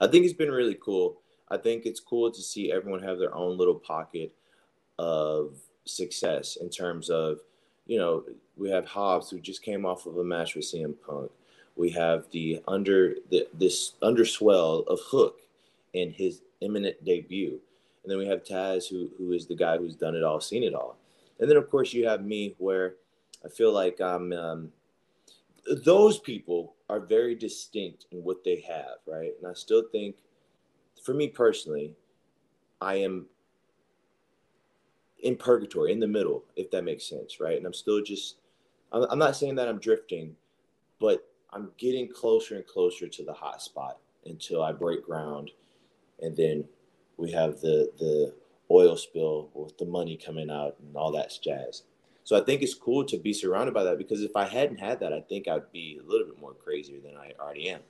I 0.00 0.06
think 0.06 0.24
it's 0.24 0.34
been 0.34 0.50
really 0.50 0.78
cool. 0.80 1.20
I 1.50 1.56
think 1.56 1.84
it's 1.84 2.00
cool 2.00 2.30
to 2.30 2.40
see 2.40 2.72
everyone 2.72 3.02
have 3.02 3.18
their 3.18 3.34
own 3.34 3.58
little 3.58 3.74
pocket 3.74 4.32
of 4.98 5.56
success 5.84 6.56
in 6.56 6.70
terms 6.70 7.10
of, 7.10 7.38
you 7.86 7.98
know, 7.98 8.24
we 8.56 8.70
have 8.70 8.86
Hobbs 8.86 9.30
who 9.30 9.40
just 9.40 9.62
came 9.62 9.84
off 9.84 10.06
of 10.06 10.16
a 10.18 10.24
match 10.24 10.54
with 10.54 10.64
CM 10.64 10.94
Punk. 11.06 11.30
We 11.76 11.90
have 11.90 12.30
the 12.30 12.60
under 12.68 13.16
the, 13.30 13.48
this 13.54 13.94
underswell 14.02 14.80
of 14.86 15.00
Hook 15.02 15.40
in 15.94 16.12
his 16.12 16.42
imminent 16.60 17.02
debut. 17.04 17.58
And 18.02 18.10
then 18.10 18.18
we 18.18 18.26
have 18.26 18.44
Taz, 18.44 18.88
who 18.88 19.10
who 19.18 19.32
is 19.32 19.46
the 19.46 19.56
guy 19.56 19.76
who's 19.76 19.96
done 19.96 20.14
it 20.14 20.22
all, 20.22 20.40
seen 20.40 20.62
it 20.62 20.74
all. 20.74 20.96
And 21.40 21.50
then, 21.50 21.56
of 21.56 21.70
course, 21.70 21.92
you 21.92 22.06
have 22.06 22.24
me, 22.24 22.54
where 22.58 22.96
I 23.44 23.48
feel 23.48 23.72
like 23.72 24.00
I'm. 24.00 24.32
Um, 24.32 24.68
those 25.84 26.18
people 26.18 26.74
are 26.88 27.00
very 27.00 27.34
distinct 27.34 28.06
in 28.12 28.18
what 28.18 28.42
they 28.44 28.64
have, 28.66 28.96
right? 29.06 29.32
And 29.38 29.50
I 29.50 29.54
still 29.54 29.84
think, 29.92 30.16
for 31.04 31.14
me 31.14 31.28
personally, 31.28 31.94
I 32.80 32.94
am 32.96 33.26
in 35.18 35.36
purgatory, 35.36 35.92
in 35.92 36.00
the 36.00 36.06
middle, 36.06 36.44
if 36.56 36.70
that 36.70 36.84
makes 36.84 37.08
sense, 37.08 37.40
right? 37.40 37.58
And 37.58 37.66
I'm 37.66 37.74
still 37.74 38.02
just, 38.02 38.36
I'm, 38.90 39.18
not 39.18 39.36
saying 39.36 39.54
that 39.56 39.68
I'm 39.68 39.78
drifting, 39.78 40.34
but 40.98 41.28
I'm 41.52 41.70
getting 41.76 42.08
closer 42.08 42.56
and 42.56 42.66
closer 42.66 43.06
to 43.06 43.24
the 43.24 43.34
hot 43.34 43.60
spot 43.60 43.98
until 44.24 44.62
I 44.62 44.72
break 44.72 45.04
ground 45.04 45.50
and 46.20 46.36
then 46.36 46.64
we 47.16 47.30
have 47.32 47.60
the 47.60 47.90
the 47.98 48.34
oil 48.70 48.96
spill 48.96 49.50
with 49.54 49.76
the 49.78 49.84
money 49.84 50.16
coming 50.16 50.50
out 50.50 50.76
and 50.80 50.96
all 50.96 51.12
that 51.12 51.32
jazz. 51.42 51.82
So 52.24 52.40
I 52.40 52.44
think 52.44 52.62
it's 52.62 52.74
cool 52.74 53.04
to 53.06 53.18
be 53.18 53.32
surrounded 53.32 53.74
by 53.74 53.82
that 53.84 53.98
because 53.98 54.22
if 54.22 54.36
I 54.36 54.44
hadn't 54.44 54.78
had 54.78 55.00
that, 55.00 55.12
I 55.12 55.20
think 55.20 55.48
I'd 55.48 55.72
be 55.72 56.00
a 56.00 56.08
little 56.08 56.26
bit 56.26 56.40
more 56.40 56.54
crazier 56.54 57.00
than 57.00 57.16
I 57.16 57.32
already 57.40 57.70
am. 57.70 57.80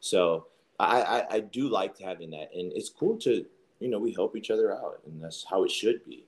So 0.00 0.46
I, 0.78 1.02
I, 1.02 1.34
I 1.36 1.40
do 1.40 1.68
like 1.68 1.98
having 1.98 2.30
that, 2.30 2.50
and 2.54 2.72
it's 2.72 2.90
cool 2.90 3.16
to 3.18 3.44
you 3.80 3.88
know 3.88 3.98
we 3.98 4.12
help 4.12 4.36
each 4.36 4.50
other 4.50 4.72
out, 4.72 5.00
and 5.06 5.22
that's 5.22 5.44
how 5.48 5.64
it 5.64 5.70
should 5.70 6.04
be 6.04 6.24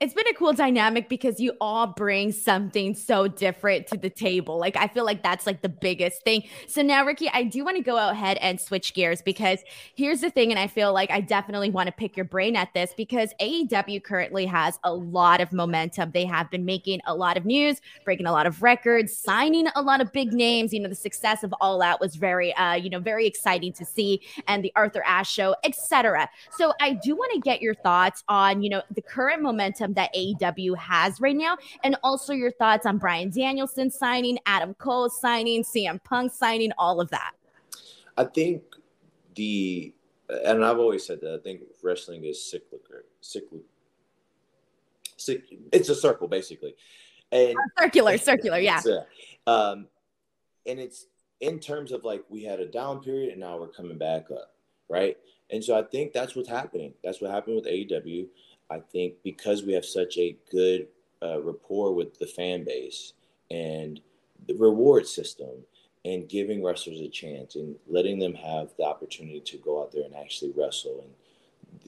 it's 0.00 0.14
been 0.14 0.28
a 0.28 0.34
cool 0.34 0.52
dynamic 0.52 1.08
because 1.08 1.40
you 1.40 1.52
all 1.60 1.88
bring 1.88 2.30
something 2.30 2.94
so 2.94 3.26
different 3.26 3.88
to 3.88 3.96
the 3.96 4.08
table. 4.08 4.56
Like 4.56 4.76
I 4.76 4.86
feel 4.86 5.04
like 5.04 5.24
that's 5.24 5.44
like 5.44 5.60
the 5.60 5.68
biggest 5.68 6.22
thing. 6.22 6.44
So 6.68 6.82
now, 6.82 7.04
Ricky, 7.04 7.28
I 7.32 7.42
do 7.42 7.64
want 7.64 7.78
to 7.78 7.82
go 7.82 7.96
ahead 8.08 8.36
and 8.36 8.60
switch 8.60 8.94
gears 8.94 9.22
because 9.22 9.58
here's 9.96 10.20
the 10.20 10.30
thing, 10.30 10.52
and 10.52 10.58
I 10.58 10.68
feel 10.68 10.92
like 10.92 11.10
I 11.10 11.20
definitely 11.20 11.70
want 11.70 11.88
to 11.88 11.92
pick 11.92 12.16
your 12.16 12.24
brain 12.24 12.54
at 12.54 12.72
this 12.74 12.94
because 12.96 13.34
AEW 13.40 14.04
currently 14.04 14.46
has 14.46 14.78
a 14.84 14.94
lot 14.94 15.40
of 15.40 15.52
momentum. 15.52 16.12
They 16.12 16.26
have 16.26 16.48
been 16.48 16.64
making 16.64 17.00
a 17.04 17.14
lot 17.14 17.36
of 17.36 17.44
news, 17.44 17.80
breaking 18.04 18.26
a 18.26 18.32
lot 18.32 18.46
of 18.46 18.62
records, 18.62 19.16
signing 19.16 19.66
a 19.74 19.82
lot 19.82 20.00
of 20.00 20.12
big 20.12 20.32
names. 20.32 20.72
You 20.72 20.78
know, 20.78 20.88
the 20.88 20.94
success 20.94 21.42
of 21.42 21.52
All 21.60 21.82
Out 21.82 22.00
was 22.00 22.14
very, 22.14 22.54
uh, 22.54 22.74
you 22.74 22.88
know, 22.88 23.00
very 23.00 23.26
exciting 23.26 23.72
to 23.72 23.84
see, 23.84 24.22
and 24.46 24.62
the 24.62 24.72
Arthur 24.76 25.02
Ashe 25.04 25.32
show, 25.32 25.56
etc. 25.64 26.30
So 26.56 26.72
I 26.80 26.92
do 26.92 27.16
want 27.16 27.32
to 27.32 27.40
get 27.40 27.60
your 27.60 27.74
thoughts 27.74 28.22
on, 28.28 28.62
you 28.62 28.70
know, 28.70 28.82
the 28.94 29.02
current 29.02 29.42
momentum 29.42 29.87
momentum 29.88 29.94
that 29.94 30.14
AEW 30.14 30.76
has 30.76 31.20
right 31.20 31.36
now, 31.36 31.56
and 31.82 31.96
also 32.02 32.32
your 32.32 32.50
thoughts 32.50 32.86
on 32.86 32.98
Bryan 32.98 33.30
Danielson 33.30 33.90
signing, 33.90 34.38
Adam 34.46 34.74
Cole 34.74 35.10
signing, 35.10 35.64
CM 35.64 36.02
Punk 36.04 36.32
signing, 36.32 36.72
all 36.78 37.00
of 37.00 37.10
that. 37.10 37.32
I 38.16 38.24
think 38.24 38.62
the 39.34 39.94
and 40.28 40.64
I've 40.64 40.78
always 40.78 41.06
said 41.06 41.20
that 41.22 41.34
I 41.34 41.42
think 41.42 41.62
wrestling 41.82 42.24
is 42.24 42.50
cyclical, 42.50 43.00
cyclical. 43.20 43.64
It's 45.72 45.88
a 45.88 45.94
circle 45.94 46.28
basically, 46.28 46.74
and 47.32 47.56
uh, 47.56 47.82
circular, 47.82 48.18
circular, 48.18 48.58
yeah. 48.58 48.80
um, 49.46 49.86
and 50.66 50.78
it's 50.78 51.06
in 51.40 51.58
terms 51.58 51.92
of 51.92 52.04
like 52.04 52.24
we 52.28 52.44
had 52.44 52.60
a 52.60 52.66
down 52.66 53.00
period 53.00 53.30
and 53.30 53.40
now 53.40 53.58
we're 53.58 53.68
coming 53.68 53.98
back 53.98 54.30
up, 54.30 54.54
right? 54.88 55.16
And 55.50 55.64
so 55.64 55.78
I 55.78 55.82
think 55.82 56.12
that's 56.12 56.36
what's 56.36 56.48
happening. 56.48 56.92
That's 57.02 57.20
what 57.20 57.30
happened 57.30 57.56
with 57.56 57.66
AEW. 57.66 58.26
I 58.70 58.80
think 58.80 59.14
because 59.24 59.62
we 59.62 59.72
have 59.72 59.84
such 59.84 60.18
a 60.18 60.36
good 60.50 60.88
uh, 61.22 61.40
rapport 61.40 61.94
with 61.94 62.18
the 62.18 62.26
fan 62.26 62.64
base 62.64 63.14
and 63.50 64.00
the 64.46 64.54
reward 64.54 65.06
system 65.06 65.50
and 66.04 66.28
giving 66.28 66.62
wrestlers 66.62 67.00
a 67.00 67.08
chance 67.08 67.56
and 67.56 67.76
letting 67.86 68.18
them 68.18 68.34
have 68.34 68.70
the 68.78 68.84
opportunity 68.84 69.40
to 69.40 69.58
go 69.58 69.82
out 69.82 69.92
there 69.92 70.04
and 70.04 70.14
actually 70.14 70.52
wrestle 70.56 71.00
and 71.02 71.12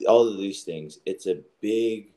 all 0.07 0.27
of 0.27 0.37
these 0.37 0.63
things, 0.63 0.99
it's 1.05 1.27
a 1.27 1.39
big 1.61 2.11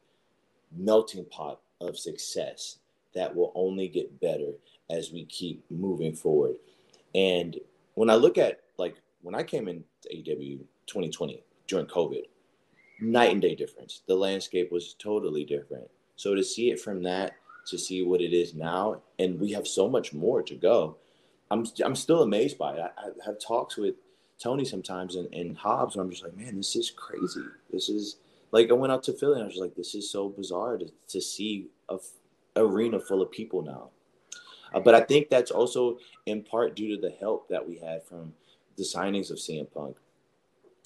melting 0.77 1.25
pot 1.27 1.61
of 1.81 1.99
success 1.99 2.79
that 3.15 3.35
will 3.35 3.53
only 3.55 3.89
get 3.89 4.21
better 4.21 4.53
as 4.91 5.13
we 5.13 5.25
keep 5.27 5.65
moving 5.71 6.15
forward. 6.15 6.57
And 7.15 7.59
when 7.95 8.11
I 8.11 8.15
look 8.15 8.39
at 8.39 8.61
like 8.79 8.97
when 9.23 9.35
I 9.35 9.43
came 9.43 9.69
in 9.69 9.85
AEW 10.13 10.61
2020 10.87 11.43
during 11.67 11.87
COVID, 11.87 12.25
night 13.01 13.33
and 13.33 13.43
day 13.43 13.55
difference. 13.55 14.03
The 14.07 14.15
landscape 14.15 14.71
was 14.71 14.95
totally 14.95 15.45
different. 15.45 15.89
So 16.17 16.35
to 16.35 16.45
see 16.45 16.71
it 16.71 16.81
from 16.81 17.03
that 17.03 17.35
to 17.67 17.79
see 17.79 18.03
what 18.03 18.21
it 18.21 18.33
is 18.33 18.55
now, 18.55 19.01
and 19.19 19.41
we 19.41 19.53
have 19.53 19.67
so 19.67 19.89
much 19.89 20.13
more 20.13 20.43
to 20.43 20.55
go. 20.55 20.97
I'm 21.51 21.67
I'm 21.85 21.97
still 21.97 22.23
amazed 22.23 22.59
by 22.59 22.75
it. 22.75 22.81
I, 22.81 23.07
I 23.07 23.11
have 23.25 23.39
talks 23.39 23.77
with 23.77 23.95
Tony 24.39 24.65
sometimes 24.65 25.17
and, 25.17 25.33
and 25.33 25.57
Hobbs, 25.57 25.95
and 25.95 26.03
I'm 26.03 26.11
just 26.11 26.23
like, 26.23 26.37
man, 26.37 26.57
this 26.57 26.77
is 26.77 26.91
crazy. 26.91 27.45
This 27.73 27.89
is 27.89 28.17
like 28.53 28.71
I 28.71 28.75
went 28.75 28.93
out 28.93 29.03
to 29.05 29.13
Philly 29.13 29.35
and 29.35 29.45
I 29.45 29.47
was 29.47 29.57
like, 29.57 29.75
this 29.75 29.95
is 29.95 30.11
so 30.11 30.29
bizarre 30.29 30.79
to, 30.79 30.87
to 31.09 31.21
see 31.21 31.69
a 31.89 31.95
f- 31.95 32.11
arena 32.57 33.01
full 33.01 33.23
of 33.23 33.31
people 33.31 33.63
now. 33.63 33.91
Uh, 34.73 34.81
but 34.81 34.95
I 34.95 35.01
think 35.01 35.29
that's 35.29 35.51
also 35.51 35.99
in 36.27 36.43
part 36.43 36.77
due 36.77 36.95
to 36.95 37.01
the 37.01 37.15
help 37.19 37.49
that 37.49 37.67
we 37.67 37.79
had 37.79 38.05
from 38.05 38.33
the 38.77 38.83
signings 38.83 39.31
of 39.31 39.39
CM 39.39 39.67
Punk 39.73 39.97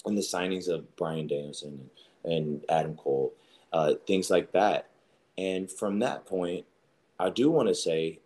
and 0.05 0.17
the 0.17 0.21
signings 0.21 0.67
of 0.67 0.95
Bryan 0.95 1.27
Danielson 1.27 1.89
and, 2.23 2.63
Adam 2.69 2.95
Cole, 2.95 3.33
uh, 3.73 3.93
things 4.07 4.29
like 4.29 4.51
that. 4.51 4.89
And 5.37 5.71
from 5.71 5.99
that 5.99 6.25
point, 6.25 6.65
I 7.19 7.29
do 7.29 7.49
want 7.49 7.67
to 7.69 7.75
say 7.75 8.19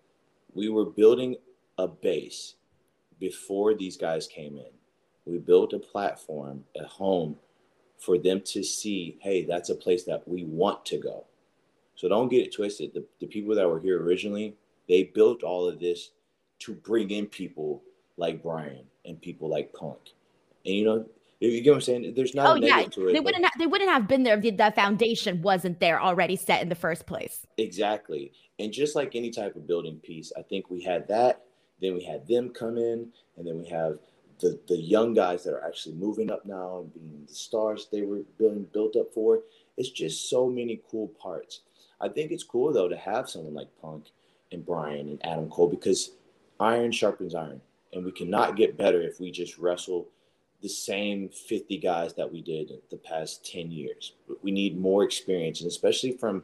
we 0.53 0.69
were 0.69 0.85
building 0.85 1.35
a 1.77 1.87
base 1.87 2.55
before 3.19 3.73
these 3.73 3.97
guys 3.97 4.27
came 4.27 4.57
in. 4.57 4.71
We 5.25 5.37
built 5.37 5.73
a 5.73 5.79
platform, 5.79 6.65
a 6.75 6.85
home 6.85 7.37
for 7.97 8.17
them 8.17 8.41
to 8.41 8.63
see, 8.63 9.17
hey, 9.21 9.45
that's 9.45 9.69
a 9.69 9.75
place 9.75 10.03
that 10.03 10.27
we 10.27 10.43
want 10.43 10.85
to 10.87 10.97
go. 10.97 11.25
So 11.95 12.09
don't 12.09 12.29
get 12.29 12.45
it 12.45 12.53
twisted. 12.53 12.93
The, 12.93 13.05
the 13.19 13.27
people 13.27 13.55
that 13.55 13.67
were 13.67 13.79
here 13.79 14.01
originally, 14.01 14.55
they 14.89 15.03
built 15.03 15.43
all 15.43 15.67
of 15.67 15.79
this 15.79 16.11
to 16.59 16.73
bring 16.73 17.11
in 17.11 17.27
people 17.27 17.81
like 18.17 18.43
Brian 18.43 18.85
and 19.05 19.21
people 19.21 19.49
like 19.49 19.73
Punk. 19.73 19.99
And 20.65 20.75
you 20.75 20.85
know, 20.85 21.05
you 21.39 21.61
get 21.61 21.71
what 21.71 21.75
I'm 21.75 21.81
saying? 21.81 22.13
There's 22.15 22.35
not. 22.35 22.47
Oh 22.47 22.55
yeah, 22.55 22.85
they 22.95 23.19
wouldn't. 23.19 23.45
Ha- 23.45 23.51
they 23.57 23.67
wouldn't 23.67 23.89
have 23.89 24.07
been 24.07 24.23
there 24.23 24.35
if 24.35 24.41
the, 24.41 24.51
the 24.51 24.71
foundation 24.75 25.41
wasn't 25.41 25.79
there 25.79 26.01
already 26.01 26.35
set 26.35 26.61
in 26.61 26.69
the 26.69 26.75
first 26.75 27.05
place. 27.05 27.45
Exactly, 27.57 28.31
and 28.59 28.71
just 28.71 28.95
like 28.95 29.15
any 29.15 29.29
type 29.29 29.55
of 29.55 29.67
building 29.67 29.97
piece, 29.97 30.31
I 30.37 30.41
think 30.41 30.69
we 30.69 30.81
had 30.81 31.07
that. 31.09 31.43
Then 31.81 31.95
we 31.95 32.03
had 32.03 32.27
them 32.27 32.49
come 32.49 32.77
in, 32.77 33.09
and 33.37 33.45
then 33.45 33.59
we 33.59 33.67
have 33.67 33.99
the 34.39 34.59
the 34.67 34.77
young 34.77 35.13
guys 35.13 35.43
that 35.43 35.53
are 35.53 35.65
actually 35.65 35.95
moving 35.95 36.31
up 36.31 36.45
now 36.45 36.79
and 36.79 36.93
being 36.93 37.25
the 37.27 37.33
stars 37.33 37.87
they 37.91 38.01
were 38.01 38.21
building 38.37 38.67
built 38.73 38.95
up 38.95 39.13
for. 39.13 39.41
It's 39.77 39.89
just 39.89 40.29
so 40.29 40.49
many 40.49 40.81
cool 40.89 41.07
parts. 41.19 41.61
I 41.99 42.09
think 42.09 42.31
it's 42.31 42.43
cool 42.43 42.71
though 42.71 42.89
to 42.89 42.97
have 42.97 43.29
someone 43.29 43.53
like 43.53 43.69
Punk 43.81 44.05
and 44.51 44.65
Brian 44.65 45.09
and 45.09 45.25
Adam 45.25 45.49
Cole 45.49 45.69
because 45.69 46.11
iron 46.59 46.91
sharpens 46.91 47.35
iron, 47.35 47.61
and 47.91 48.05
we 48.05 48.11
cannot 48.11 48.55
get 48.55 48.77
better 48.77 49.01
if 49.01 49.19
we 49.19 49.31
just 49.31 49.57
wrestle 49.57 50.07
the 50.63 50.69
same 50.69 51.29
50 51.29 51.77
guys 51.77 52.13
that 52.13 52.31
we 52.31 52.41
did 52.41 52.71
the 52.89 52.97
past 52.97 53.45
10 53.51 53.69
years. 53.69 54.13
We 54.41 54.51
need 54.51 54.79
more 54.79 55.03
experience, 55.03 55.59
and 55.59 55.69
especially 55.69 56.13
from, 56.13 56.41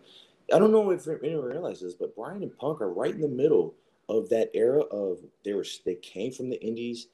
I 0.53 0.59
don't 0.59 0.73
know 0.73 0.91
if 0.91 1.07
anyone 1.07 1.45
realizes, 1.45 1.95
but 1.95 2.15
Bryan 2.15 2.43
and 2.43 2.55
Punk 2.57 2.81
are 2.81 2.93
right 2.93 3.15
in 3.15 3.21
the 3.21 3.29
middle 3.29 3.73
of 4.09 4.27
that 4.29 4.51
era 4.53 4.81
of 4.81 5.19
they 5.45 5.53
were 5.53 5.65
they 5.85 5.95
came 5.95 6.33
from 6.33 6.49
the 6.49 6.61
Indies, 6.61 7.07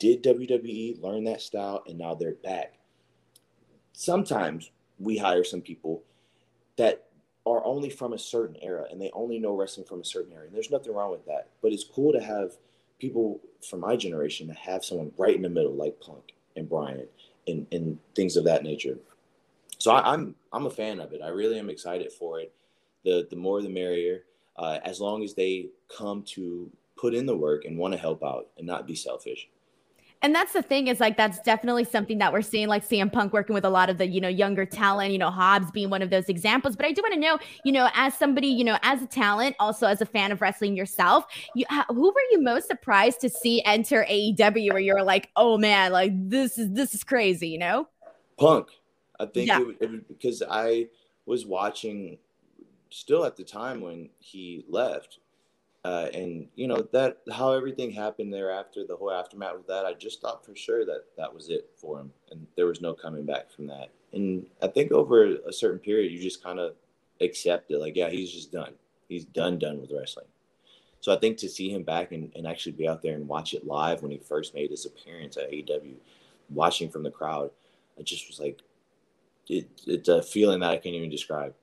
did 0.00 0.24
WWE, 0.24 1.00
learned 1.00 1.28
that 1.28 1.40
style, 1.40 1.84
and 1.86 1.96
now 1.96 2.14
they're 2.14 2.34
back. 2.34 2.78
Sometimes 3.92 4.72
we 4.98 5.16
hire 5.16 5.44
some 5.44 5.60
people 5.60 6.02
that 6.76 7.06
are 7.46 7.64
only 7.64 7.90
from 7.90 8.12
a 8.12 8.18
certain 8.18 8.56
era 8.60 8.86
and 8.90 9.00
they 9.00 9.10
only 9.12 9.38
know 9.38 9.54
wrestling 9.54 9.86
from 9.86 10.00
a 10.00 10.04
certain 10.04 10.32
era. 10.32 10.44
And 10.46 10.54
there's 10.54 10.70
nothing 10.70 10.94
wrong 10.94 11.10
with 11.10 11.24
that. 11.26 11.48
But 11.62 11.72
it's 11.72 11.84
cool 11.84 12.12
to 12.12 12.20
have 12.20 12.52
people 12.98 13.40
from 13.68 13.80
my 13.80 13.96
generation 13.96 14.46
to 14.48 14.54
have 14.54 14.84
someone 14.84 15.12
right 15.16 15.34
in 15.34 15.42
the 15.42 15.48
middle 15.48 15.74
like 15.74 15.98
Punk 16.00 16.34
and 16.56 16.68
Bryan 16.68 17.06
and, 17.46 17.66
and 17.72 17.98
things 18.14 18.36
of 18.36 18.44
that 18.44 18.62
nature. 18.62 18.98
So 19.78 19.90
I, 19.92 20.14
am 20.14 20.20
I'm, 20.20 20.34
I'm 20.52 20.66
a 20.66 20.70
fan 20.70 21.00
of 21.00 21.12
it. 21.12 21.22
I 21.22 21.28
really 21.28 21.58
am 21.58 21.70
excited 21.70 22.12
for 22.12 22.40
it. 22.40 22.52
The 23.04 23.26
the 23.30 23.36
more 23.36 23.62
the 23.62 23.68
merrier. 23.68 24.24
Uh, 24.56 24.78
as 24.84 25.00
long 25.00 25.22
as 25.22 25.32
they 25.32 25.68
come 25.88 26.22
to 26.22 26.70
put 26.98 27.14
in 27.14 27.24
the 27.24 27.36
work 27.36 27.64
and 27.64 27.78
want 27.78 27.94
to 27.94 27.98
help 27.98 28.22
out 28.22 28.48
and 28.58 28.66
not 28.66 28.86
be 28.86 28.94
selfish. 28.94 29.48
And 30.22 30.34
that's 30.34 30.52
the 30.52 30.60
thing 30.60 30.88
is 30.88 31.00
like 31.00 31.16
that's 31.16 31.40
definitely 31.40 31.84
something 31.84 32.18
that 32.18 32.32
we're 32.32 32.42
seeing, 32.42 32.68
like 32.68 32.86
CM 32.86 33.10
Punk 33.10 33.32
working 33.32 33.54
with 33.54 33.64
a 33.64 33.70
lot 33.70 33.88
of 33.88 33.96
the 33.96 34.06
you 34.06 34.20
know 34.20 34.28
younger 34.28 34.66
talent, 34.66 35.12
you 35.12 35.18
know 35.18 35.30
Hobbs 35.30 35.70
being 35.70 35.88
one 35.88 36.02
of 36.02 36.10
those 36.10 36.28
examples. 36.28 36.76
But 36.76 36.84
I 36.84 36.92
do 36.92 37.00
want 37.02 37.14
to 37.14 37.20
know, 37.20 37.38
you 37.64 37.72
know, 37.72 37.88
as 37.94 38.14
somebody, 38.14 38.48
you 38.48 38.64
know, 38.64 38.76
as 38.82 39.02
a 39.02 39.06
talent, 39.06 39.56
also 39.58 39.86
as 39.86 40.02
a 40.02 40.06
fan 40.06 40.30
of 40.30 40.42
wrestling 40.42 40.76
yourself, 40.76 41.24
you 41.54 41.64
who 41.88 42.08
were 42.08 42.22
you 42.32 42.42
most 42.42 42.66
surprised 42.66 43.20
to 43.20 43.30
see 43.30 43.62
enter 43.64 44.04
AEW, 44.10 44.72
where 44.72 44.78
you're 44.78 45.02
like, 45.02 45.30
oh 45.36 45.56
man, 45.56 45.90
like 45.90 46.12
this 46.28 46.58
is 46.58 46.70
this 46.72 46.94
is 46.94 47.02
crazy, 47.02 47.48
you 47.48 47.58
know? 47.58 47.88
Punk, 48.38 48.68
I 49.18 49.24
think 49.24 49.48
yeah. 49.48 49.60
it, 49.60 49.76
it, 49.80 50.08
because 50.08 50.42
I 50.48 50.88
was 51.24 51.46
watching 51.46 52.18
still 52.90 53.24
at 53.24 53.36
the 53.36 53.44
time 53.44 53.80
when 53.80 54.10
he 54.18 54.64
left 54.68 55.18
uh, 55.84 56.08
and 56.12 56.46
you 56.56 56.66
know 56.66 56.86
that 56.92 57.18
how 57.32 57.52
everything 57.52 57.90
happened 57.90 58.32
thereafter, 58.32 58.84
the 58.86 58.96
whole 58.96 59.10
aftermath 59.10 59.54
of 59.54 59.66
that, 59.66 59.86
I 59.86 59.94
just 59.94 60.20
thought 60.20 60.44
for 60.44 60.54
sure 60.54 60.84
that 60.84 61.04
that 61.16 61.32
was 61.32 61.48
it 61.48 61.70
for 61.76 62.00
him, 62.00 62.12
and 62.30 62.46
there 62.56 62.66
was 62.66 62.80
no 62.80 62.92
coming 62.92 63.24
back 63.24 63.50
from 63.50 63.66
that. 63.68 63.90
And 64.12 64.46
I 64.62 64.66
think 64.66 64.92
over 64.92 65.36
a 65.36 65.52
certain 65.52 65.78
period, 65.78 66.12
you 66.12 66.20
just 66.20 66.42
kind 66.42 66.58
of 66.58 66.74
accept 67.20 67.70
it, 67.70 67.78
like 67.78 67.96
yeah, 67.96 68.10
he's 68.10 68.32
just 68.32 68.52
done. 68.52 68.74
He's 69.08 69.24
done, 69.24 69.58
done 69.58 69.80
with 69.80 69.90
wrestling. 69.90 70.26
So 71.00 71.12
I 71.12 71.16
think 71.16 71.38
to 71.38 71.48
see 71.48 71.70
him 71.70 71.82
back 71.82 72.12
and, 72.12 72.30
and 72.36 72.46
actually 72.46 72.72
be 72.72 72.86
out 72.86 73.02
there 73.02 73.14
and 73.14 73.26
watch 73.26 73.54
it 73.54 73.66
live 73.66 74.02
when 74.02 74.10
he 74.10 74.18
first 74.18 74.54
made 74.54 74.70
his 74.70 74.84
appearance 74.84 75.36
at 75.38 75.50
AEW, 75.50 75.94
watching 76.50 76.90
from 76.90 77.02
the 77.02 77.10
crowd, 77.10 77.50
I 77.98 78.02
just 78.02 78.28
was 78.28 78.38
like 78.38 78.60
it, 79.48 79.68
it's 79.86 80.08
a 80.08 80.22
feeling 80.22 80.60
that 80.60 80.70
I 80.70 80.76
can't 80.76 80.94
even 80.94 81.10
describe. 81.10 81.54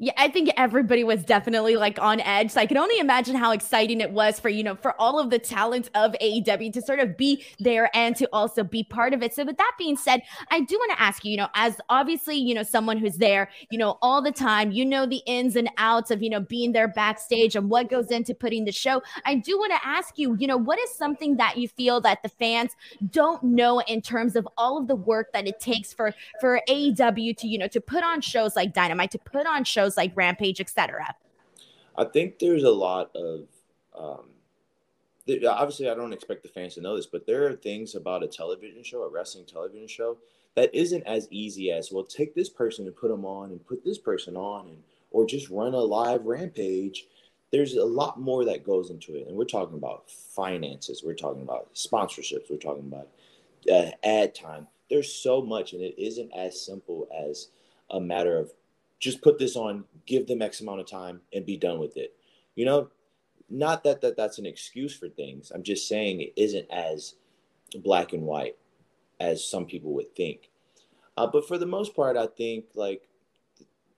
Yeah, 0.00 0.12
I 0.16 0.28
think 0.28 0.50
everybody 0.56 1.02
was 1.02 1.24
definitely 1.24 1.74
like 1.74 1.98
on 2.00 2.20
edge. 2.20 2.52
So 2.52 2.60
I 2.60 2.66
can 2.66 2.76
only 2.76 3.00
imagine 3.00 3.34
how 3.34 3.50
exciting 3.50 4.00
it 4.00 4.12
was 4.12 4.38
for, 4.38 4.48
you 4.48 4.62
know, 4.62 4.76
for 4.76 4.94
all 5.00 5.18
of 5.18 5.30
the 5.30 5.40
talent 5.40 5.90
of 5.96 6.14
AEW 6.22 6.72
to 6.74 6.80
sort 6.80 7.00
of 7.00 7.16
be 7.16 7.44
there 7.58 7.90
and 7.96 8.14
to 8.14 8.28
also 8.32 8.62
be 8.62 8.84
part 8.84 9.12
of 9.12 9.24
it. 9.24 9.34
So 9.34 9.44
with 9.44 9.56
that 9.56 9.72
being 9.76 9.96
said, 9.96 10.22
I 10.52 10.60
do 10.60 10.76
want 10.78 10.92
to 10.92 11.02
ask 11.02 11.24
you, 11.24 11.32
you 11.32 11.36
know, 11.36 11.48
as 11.54 11.80
obviously, 11.88 12.36
you 12.36 12.54
know, 12.54 12.62
someone 12.62 12.96
who's 12.96 13.16
there, 13.16 13.50
you 13.70 13.78
know, 13.78 13.98
all 14.00 14.22
the 14.22 14.30
time, 14.30 14.70
you 14.70 14.84
know 14.84 15.04
the 15.04 15.20
ins 15.26 15.56
and 15.56 15.68
outs 15.78 16.12
of, 16.12 16.22
you 16.22 16.30
know, 16.30 16.40
being 16.40 16.70
there 16.70 16.86
backstage 16.86 17.56
and 17.56 17.68
what 17.68 17.90
goes 17.90 18.12
into 18.12 18.34
putting 18.34 18.66
the 18.66 18.72
show. 18.72 19.02
I 19.24 19.34
do 19.34 19.58
want 19.58 19.72
to 19.72 19.84
ask 19.84 20.16
you, 20.16 20.36
you 20.38 20.46
know, 20.46 20.56
what 20.56 20.78
is 20.78 20.94
something 20.94 21.38
that 21.38 21.56
you 21.56 21.66
feel 21.66 22.00
that 22.02 22.22
the 22.22 22.28
fans 22.28 22.76
don't 23.10 23.42
know 23.42 23.80
in 23.80 24.00
terms 24.00 24.36
of 24.36 24.46
all 24.56 24.78
of 24.78 24.86
the 24.86 24.94
work 24.94 25.32
that 25.32 25.48
it 25.48 25.58
takes 25.58 25.92
for 25.92 26.14
for 26.40 26.60
AEW 26.68 27.36
to, 27.36 27.48
you 27.48 27.58
know, 27.58 27.66
to 27.66 27.80
put 27.80 28.04
on 28.04 28.20
shows 28.20 28.54
like 28.54 28.72
Dynamite, 28.72 29.10
to 29.10 29.18
put 29.18 29.44
on 29.44 29.64
shows 29.64 29.87
shows 29.88 29.96
like 29.96 30.16
Rampage, 30.16 30.60
etc. 30.60 31.14
I 31.96 32.04
think 32.04 32.38
there's 32.38 32.64
a 32.64 32.70
lot 32.70 33.10
of 33.14 33.46
um, 33.98 34.26
obviously 35.48 35.88
I 35.88 35.94
don't 35.94 36.12
expect 36.12 36.42
the 36.42 36.48
fans 36.48 36.74
to 36.74 36.80
know 36.80 36.96
this, 36.96 37.06
but 37.06 37.26
there 37.26 37.46
are 37.46 37.54
things 37.54 37.94
about 37.94 38.22
a 38.22 38.28
television 38.28 38.82
show, 38.82 39.02
a 39.02 39.08
wrestling 39.08 39.46
television 39.46 39.88
show, 39.88 40.18
that 40.54 40.74
isn't 40.74 41.02
as 41.04 41.28
easy 41.30 41.70
as 41.72 41.90
well. 41.92 42.04
Take 42.04 42.34
this 42.34 42.48
person 42.48 42.86
and 42.86 42.96
put 42.96 43.10
them 43.10 43.24
on, 43.24 43.50
and 43.50 43.66
put 43.66 43.84
this 43.84 43.98
person 43.98 44.36
on, 44.36 44.68
and 44.68 44.78
or 45.10 45.26
just 45.26 45.50
run 45.50 45.74
a 45.74 45.80
live 45.80 46.26
rampage. 46.26 47.06
There's 47.50 47.74
a 47.74 47.84
lot 47.84 48.20
more 48.20 48.44
that 48.44 48.64
goes 48.64 48.90
into 48.90 49.14
it, 49.16 49.26
and 49.26 49.36
we're 49.36 49.44
talking 49.44 49.78
about 49.78 50.10
finances, 50.10 51.02
we're 51.04 51.14
talking 51.14 51.42
about 51.42 51.74
sponsorships, 51.74 52.50
we're 52.50 52.58
talking 52.58 52.86
about 52.86 53.08
uh, 53.72 53.90
ad 54.04 54.34
time. 54.34 54.66
There's 54.90 55.12
so 55.12 55.40
much, 55.42 55.72
and 55.72 55.82
it 55.82 55.94
isn't 55.98 56.30
as 56.32 56.60
simple 56.60 57.08
as 57.10 57.48
a 57.90 58.00
matter 58.00 58.38
of 58.38 58.52
just 58.98 59.22
put 59.22 59.38
this 59.38 59.56
on, 59.56 59.84
give 60.06 60.26
them 60.26 60.42
X 60.42 60.60
amount 60.60 60.80
of 60.80 60.86
time, 60.86 61.20
and 61.32 61.46
be 61.46 61.56
done 61.56 61.78
with 61.78 61.96
it. 61.96 62.14
You 62.54 62.64
know, 62.64 62.90
not 63.48 63.84
that, 63.84 64.00
that 64.00 64.16
that's 64.16 64.38
an 64.38 64.46
excuse 64.46 64.96
for 64.96 65.08
things. 65.08 65.50
I'm 65.54 65.62
just 65.62 65.88
saying 65.88 66.20
it 66.20 66.32
isn't 66.36 66.70
as 66.70 67.14
black 67.76 68.12
and 68.12 68.22
white 68.22 68.56
as 69.20 69.48
some 69.48 69.66
people 69.66 69.92
would 69.94 70.14
think. 70.14 70.50
Uh, 71.16 71.26
but 71.26 71.46
for 71.46 71.58
the 71.58 71.66
most 71.66 71.96
part, 71.96 72.16
I 72.16 72.26
think 72.26 72.66
like 72.74 73.08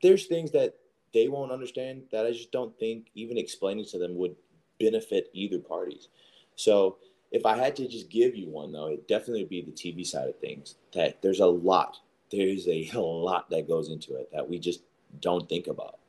there's 0.02 0.26
things 0.26 0.52
that 0.52 0.74
they 1.12 1.28
won't 1.28 1.52
understand 1.52 2.04
that 2.12 2.26
I 2.26 2.30
just 2.30 2.52
don't 2.52 2.78
think 2.78 3.08
even 3.14 3.36
explaining 3.36 3.84
to 3.86 3.98
them 3.98 4.16
would 4.16 4.36
benefit 4.78 5.28
either 5.32 5.58
parties. 5.58 6.08
So 6.54 6.98
if 7.32 7.44
I 7.46 7.56
had 7.56 7.76
to 7.76 7.88
just 7.88 8.10
give 8.10 8.34
you 8.34 8.48
one 8.48 8.72
though, 8.72 8.88
it 8.88 9.08
definitely 9.08 9.42
would 9.42 9.50
be 9.50 9.62
the 9.62 9.72
TV 9.72 10.06
side 10.06 10.28
of 10.28 10.38
things. 10.38 10.76
That 10.94 11.20
there's 11.22 11.40
a 11.40 11.46
lot, 11.46 11.98
there's 12.30 12.66
a, 12.68 12.90
a 12.94 13.00
lot 13.00 13.50
that 13.50 13.68
goes 13.68 13.90
into 13.90 14.16
it 14.16 14.30
that 14.32 14.48
we 14.48 14.58
just 14.58 14.82
don't 15.18 15.48
think 15.48 15.66
about. 15.66 16.00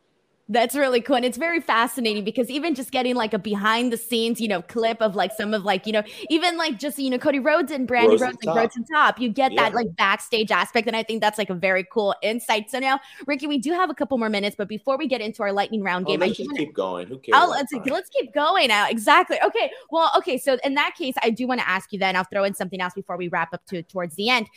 That's 0.51 0.75
really 0.75 0.99
cool. 0.99 1.15
And 1.15 1.23
it's 1.23 1.37
very 1.37 1.61
fascinating 1.61 2.25
because 2.25 2.49
even 2.49 2.75
just 2.75 2.91
getting 2.91 3.15
like 3.15 3.33
a 3.33 3.39
behind 3.39 3.93
the 3.93 3.95
scenes, 3.95 4.41
you 4.41 4.49
know, 4.49 4.61
clip 4.61 5.01
of 5.01 5.15
like 5.15 5.31
some 5.31 5.53
of 5.53 5.63
like, 5.63 5.87
you 5.87 5.93
know, 5.93 6.03
even 6.29 6.57
like 6.57 6.77
just, 6.77 6.99
you 6.99 7.09
know, 7.09 7.17
Cody 7.17 7.39
Rhodes 7.39 7.71
and 7.71 7.87
Brandi 7.87 8.19
Rhodes, 8.19 8.37
like 8.43 8.57
Rhodes 8.57 8.75
and 8.75 8.85
Top, 8.93 9.17
you 9.17 9.29
get 9.29 9.53
yeah. 9.53 9.61
that 9.61 9.73
like 9.73 9.87
backstage 9.95 10.51
aspect. 10.51 10.87
And 10.87 10.95
I 10.95 11.03
think 11.03 11.21
that's 11.21 11.37
like 11.37 11.49
a 11.49 11.53
very 11.53 11.85
cool 11.89 12.13
insight. 12.21 12.69
So 12.69 12.79
now, 12.79 12.99
Ricky, 13.27 13.47
we 13.47 13.59
do 13.59 13.71
have 13.71 13.89
a 13.89 13.93
couple 13.93 14.17
more 14.17 14.29
minutes, 14.29 14.57
but 14.57 14.67
before 14.67 14.97
we 14.97 15.07
get 15.07 15.21
into 15.21 15.41
our 15.41 15.53
lightning 15.53 15.83
round 15.83 16.05
oh, 16.05 16.11
game, 16.11 16.19
let's 16.19 16.37
I 16.37 16.43
just 16.43 16.57
keep 16.57 16.73
going. 16.73 17.07
Who 17.07 17.19
cares? 17.19 17.49
let's, 17.49 17.71
let's 17.85 18.09
keep 18.09 18.33
going 18.33 18.67
now. 18.67 18.89
Exactly. 18.89 19.37
Okay. 19.41 19.71
Well, 19.89 20.11
okay. 20.17 20.37
So 20.37 20.57
in 20.65 20.73
that 20.73 20.95
case, 20.97 21.15
I 21.23 21.29
do 21.29 21.47
want 21.47 21.61
to 21.61 21.69
ask 21.69 21.93
you 21.93 21.99
then, 21.99 22.17
I'll 22.17 22.25
throw 22.25 22.43
in 22.43 22.55
something 22.55 22.81
else 22.81 22.93
before 22.93 23.15
we 23.15 23.29
wrap 23.29 23.53
up 23.53 23.65
to 23.67 23.83
towards 23.83 24.15
the 24.15 24.27
end. 24.27 24.47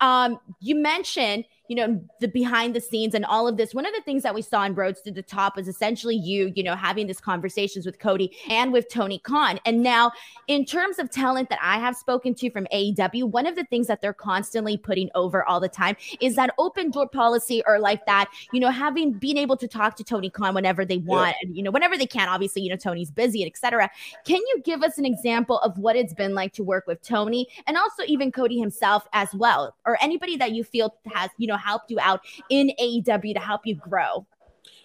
Um, 0.00 0.40
you 0.60 0.74
mentioned 0.74 1.44
you 1.68 1.76
know, 1.76 2.02
the 2.20 2.28
behind 2.28 2.74
the 2.74 2.80
scenes 2.80 3.14
and 3.14 3.24
all 3.24 3.48
of 3.48 3.56
this. 3.56 3.74
One 3.74 3.86
of 3.86 3.94
the 3.94 4.02
things 4.02 4.22
that 4.24 4.34
we 4.34 4.42
saw 4.42 4.64
in 4.64 4.74
Rhodes 4.74 5.00
to 5.02 5.10
the 5.10 5.22
Top 5.22 5.56
was 5.56 5.68
essentially 5.68 6.16
you, 6.16 6.52
you 6.54 6.62
know, 6.62 6.74
having 6.74 7.06
these 7.06 7.20
conversations 7.20 7.86
with 7.86 7.98
Cody 7.98 8.36
and 8.50 8.72
with 8.72 8.88
Tony 8.88 9.18
Khan. 9.18 9.60
And 9.64 9.82
now, 9.82 10.12
in 10.48 10.64
terms 10.64 10.98
of 10.98 11.10
talent 11.10 11.48
that 11.50 11.58
I 11.62 11.78
have 11.78 11.96
spoken 11.96 12.34
to 12.36 12.50
from 12.50 12.66
AEW, 12.72 13.30
one 13.30 13.46
of 13.46 13.56
the 13.56 13.64
things 13.64 13.86
that 13.86 14.00
they're 14.00 14.12
constantly 14.12 14.76
putting 14.76 15.08
over 15.14 15.44
all 15.44 15.60
the 15.60 15.68
time 15.68 15.96
is 16.20 16.36
that 16.36 16.50
open 16.58 16.90
door 16.90 17.08
policy 17.08 17.62
or 17.66 17.78
like 17.78 18.04
that, 18.06 18.28
you 18.52 18.60
know, 18.60 18.70
having 18.70 19.12
being 19.12 19.38
able 19.38 19.56
to 19.56 19.68
talk 19.68 19.96
to 19.96 20.04
Tony 20.04 20.30
Khan 20.30 20.54
whenever 20.54 20.84
they 20.84 20.98
want 20.98 21.30
yeah. 21.30 21.46
and, 21.48 21.56
you 21.56 21.62
know, 21.62 21.70
whenever 21.70 21.96
they 21.96 22.06
can. 22.06 22.28
Obviously, 22.28 22.62
you 22.62 22.70
know, 22.70 22.76
Tony's 22.76 23.10
busy 23.10 23.42
and 23.42 23.50
etc. 23.50 23.90
Can 24.24 24.38
you 24.38 24.62
give 24.64 24.82
us 24.82 24.98
an 24.98 25.04
example 25.04 25.58
of 25.60 25.78
what 25.78 25.96
it's 25.96 26.14
been 26.14 26.34
like 26.34 26.52
to 26.54 26.62
work 26.62 26.86
with 26.86 27.02
Tony 27.02 27.46
and 27.66 27.76
also 27.76 28.02
even 28.06 28.32
Cody 28.32 28.58
himself 28.58 29.06
as 29.12 29.28
well, 29.34 29.74
or 29.86 29.96
anybody 30.02 30.36
that 30.36 30.52
you 30.52 30.64
feel 30.64 30.94
has, 31.12 31.30
you 31.38 31.46
know, 31.46 31.56
helped 31.64 31.90
you 31.90 31.98
out 32.00 32.20
in 32.50 32.72
AEW 32.80 33.34
to 33.34 33.40
help 33.40 33.66
you 33.66 33.74
grow? 33.74 34.26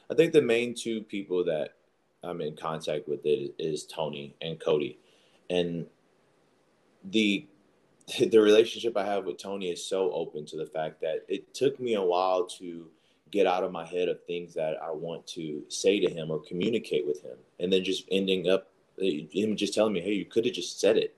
I 0.09 0.13
think 0.13 0.33
the 0.33 0.41
main 0.41 0.73
two 0.73 1.01
people 1.01 1.43
that 1.45 1.71
I'm 2.23 2.41
in 2.41 2.55
contact 2.55 3.07
with 3.07 3.21
is 3.23 3.85
Tony 3.85 4.35
and 4.41 4.59
Cody, 4.59 4.99
and 5.49 5.85
the 7.03 7.47
the 8.19 8.39
relationship 8.39 8.95
I 8.95 9.05
have 9.05 9.25
with 9.25 9.37
Tony 9.37 9.69
is 9.69 9.85
so 9.85 10.11
open 10.11 10.45
to 10.47 10.57
the 10.57 10.65
fact 10.65 11.01
that 11.01 11.25
it 11.27 11.53
took 11.53 11.79
me 11.79 11.95
a 11.95 12.01
while 12.01 12.45
to 12.57 12.87
get 13.31 13.45
out 13.45 13.63
of 13.63 13.71
my 13.73 13.85
head 13.85 14.07
of 14.07 14.23
things 14.23 14.53
that 14.53 14.77
I 14.81 14.91
want 14.91 15.27
to 15.27 15.63
say 15.67 15.99
to 15.99 16.09
him 16.09 16.31
or 16.31 16.39
communicate 16.39 17.05
with 17.05 17.21
him, 17.21 17.37
and 17.59 17.71
then 17.71 17.83
just 17.83 18.05
ending 18.11 18.49
up 18.49 18.69
him 18.97 19.55
just 19.55 19.73
telling 19.73 19.93
me, 19.93 20.01
"Hey, 20.01 20.13
you 20.13 20.25
could 20.25 20.45
have 20.45 20.53
just 20.53 20.79
said 20.79 20.97
it." 20.97 21.15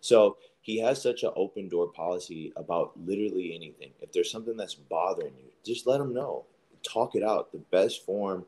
So 0.00 0.38
he 0.68 0.78
has 0.78 1.00
such 1.00 1.22
an 1.22 1.30
open 1.34 1.66
door 1.66 1.86
policy 1.86 2.52
about 2.54 2.92
literally 3.06 3.54
anything. 3.54 3.90
If 4.02 4.12
there's 4.12 4.30
something 4.30 4.54
that's 4.54 4.74
bothering 4.74 5.32
you, 5.42 5.50
just 5.64 5.86
let 5.86 5.98
him 5.98 6.12
know. 6.12 6.44
Talk 6.82 7.14
it 7.14 7.22
out. 7.22 7.52
The 7.52 7.64
best 7.70 8.04
form 8.04 8.44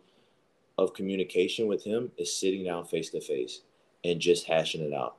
of 0.76 0.92
communication 0.92 1.66
with 1.66 1.83
him 1.83 2.12
is 2.18 2.37
sitting 2.37 2.64
down 2.64 2.85
face 2.85 3.09
to 3.09 3.22
face 3.22 3.62
and 4.04 4.20
just 4.20 4.46
hashing 4.46 4.83
it 4.83 4.92
out. 4.92 5.16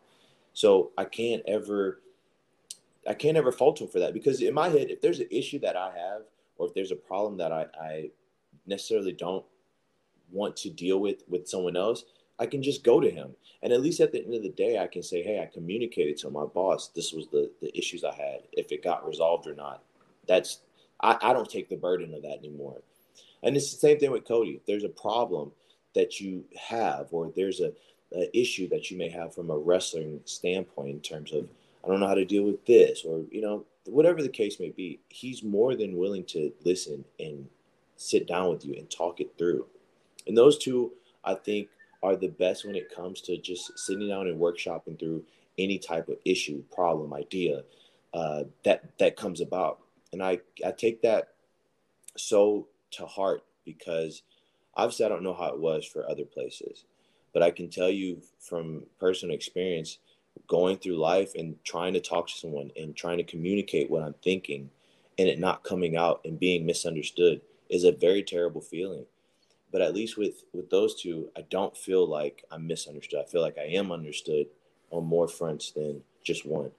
So 0.53 0.91
I 0.95 1.05
can't 1.05 1.41
ever 1.47 2.01
I 3.07 3.15
can't 3.15 3.35
ever 3.35 3.51
fault 3.51 3.81
him 3.81 3.87
for 3.87 3.97
that 3.97 4.13
because 4.13 4.39
in 4.39 4.53
my 4.53 4.69
head, 4.69 4.91
if 4.91 5.01
there's 5.01 5.21
an 5.21 5.27
issue 5.31 5.57
that 5.61 5.75
I 5.75 5.85
have 5.97 6.21
or 6.57 6.67
if 6.67 6.75
there's 6.75 6.91
a 6.91 6.95
problem 6.95 7.35
that 7.37 7.51
I, 7.51 7.65
I 7.81 8.11
necessarily 8.67 9.13
don't 9.13 9.43
want 10.31 10.55
to 10.57 10.69
deal 10.69 10.99
with 10.99 11.23
with 11.27 11.49
someone 11.49 11.77
else, 11.77 12.05
I 12.41 12.47
can 12.47 12.63
just 12.63 12.83
go 12.83 12.99
to 12.99 13.09
him. 13.09 13.35
And 13.61 13.71
at 13.71 13.81
least 13.81 13.99
at 13.99 14.11
the 14.11 14.25
end 14.25 14.33
of 14.33 14.41
the 14.41 14.49
day, 14.49 14.79
I 14.79 14.87
can 14.87 15.03
say, 15.03 15.21
hey, 15.21 15.39
I 15.39 15.45
communicated 15.45 16.17
to 16.17 16.31
my 16.31 16.45
boss. 16.45 16.89
This 16.95 17.13
was 17.13 17.27
the, 17.27 17.51
the 17.61 17.77
issues 17.77 18.03
I 18.03 18.15
had. 18.15 18.39
If 18.53 18.71
it 18.71 18.83
got 18.83 19.07
resolved 19.07 19.45
or 19.45 19.53
not, 19.53 19.83
that's, 20.27 20.61
I, 20.99 21.17
I 21.21 21.33
don't 21.33 21.49
take 21.49 21.69
the 21.69 21.75
burden 21.75 22.15
of 22.15 22.23
that 22.23 22.39
anymore. 22.39 22.81
And 23.43 23.55
it's 23.55 23.71
the 23.71 23.79
same 23.79 23.99
thing 23.99 24.09
with 24.09 24.27
Cody. 24.27 24.51
If 24.51 24.65
there's 24.65 24.83
a 24.83 24.89
problem 24.89 25.51
that 25.93 26.19
you 26.19 26.43
have, 26.59 27.09
or 27.11 27.31
there's 27.35 27.59
a, 27.59 27.71
a 28.15 28.35
issue 28.35 28.67
that 28.69 28.89
you 28.89 28.97
may 28.97 29.09
have 29.09 29.35
from 29.35 29.51
a 29.51 29.57
wrestling 29.57 30.19
standpoint 30.25 30.89
in 30.89 30.99
terms 31.01 31.31
of, 31.31 31.47
I 31.85 31.87
don't 31.87 31.99
know 31.99 32.07
how 32.07 32.15
to 32.15 32.25
deal 32.25 32.43
with 32.43 32.65
this, 32.65 33.03
or, 33.05 33.21
you 33.29 33.41
know, 33.41 33.65
whatever 33.85 34.23
the 34.23 34.29
case 34.29 34.59
may 34.59 34.69
be, 34.69 34.99
he's 35.09 35.43
more 35.43 35.75
than 35.75 35.97
willing 35.97 36.23
to 36.25 36.51
listen 36.63 37.05
and 37.19 37.47
sit 37.97 38.27
down 38.27 38.49
with 38.49 38.65
you 38.65 38.73
and 38.75 38.89
talk 38.89 39.19
it 39.19 39.31
through. 39.37 39.67
And 40.25 40.35
those 40.35 40.57
two, 40.57 40.93
I 41.23 41.35
think, 41.35 41.67
are 42.03 42.15
the 42.15 42.29
best 42.29 42.65
when 42.65 42.75
it 42.75 42.93
comes 42.93 43.21
to 43.21 43.37
just 43.37 43.77
sitting 43.77 44.07
down 44.07 44.27
and 44.27 44.39
workshopping 44.39 44.99
through 44.99 45.23
any 45.57 45.77
type 45.77 46.09
of 46.09 46.17
issue, 46.25 46.63
problem, 46.73 47.13
idea 47.13 47.63
uh, 48.13 48.43
that 48.63 48.97
that 48.99 49.15
comes 49.15 49.41
about. 49.41 49.79
And 50.11 50.23
I 50.23 50.39
I 50.65 50.71
take 50.71 51.01
that 51.01 51.29
so 52.17 52.67
to 52.91 53.05
heart 53.05 53.43
because 53.65 54.23
obviously 54.75 55.05
I 55.05 55.09
don't 55.09 55.23
know 55.23 55.33
how 55.33 55.53
it 55.53 55.59
was 55.59 55.85
for 55.85 56.09
other 56.09 56.25
places, 56.25 56.85
but 57.33 57.43
I 57.43 57.51
can 57.51 57.69
tell 57.69 57.89
you 57.89 58.21
from 58.39 58.83
personal 58.99 59.35
experience 59.35 59.99
going 60.47 60.77
through 60.77 60.97
life 60.97 61.33
and 61.35 61.55
trying 61.63 61.93
to 61.93 61.99
talk 61.99 62.27
to 62.27 62.33
someone 62.33 62.71
and 62.75 62.95
trying 62.95 63.17
to 63.17 63.23
communicate 63.23 63.89
what 63.89 64.03
I'm 64.03 64.15
thinking 64.23 64.69
and 65.17 65.27
it 65.27 65.39
not 65.39 65.63
coming 65.63 65.97
out 65.97 66.21
and 66.25 66.39
being 66.39 66.65
misunderstood 66.65 67.41
is 67.69 67.83
a 67.83 67.91
very 67.91 68.23
terrible 68.23 68.61
feeling 68.61 69.05
but 69.71 69.81
at 69.81 69.93
least 69.93 70.17
with 70.17 70.43
with 70.53 70.69
those 70.69 70.99
two 71.01 71.29
i 71.37 71.41
don't 71.49 71.75
feel 71.75 72.07
like 72.07 72.43
i'm 72.51 72.67
misunderstood. 72.67 73.21
I 73.21 73.29
feel 73.29 73.41
like 73.41 73.57
i 73.57 73.63
am 73.65 73.91
understood 73.91 74.47
on 74.89 75.05
more 75.05 75.27
fronts 75.27 75.71
than 75.71 76.03
just 76.23 76.45
one 76.45 76.71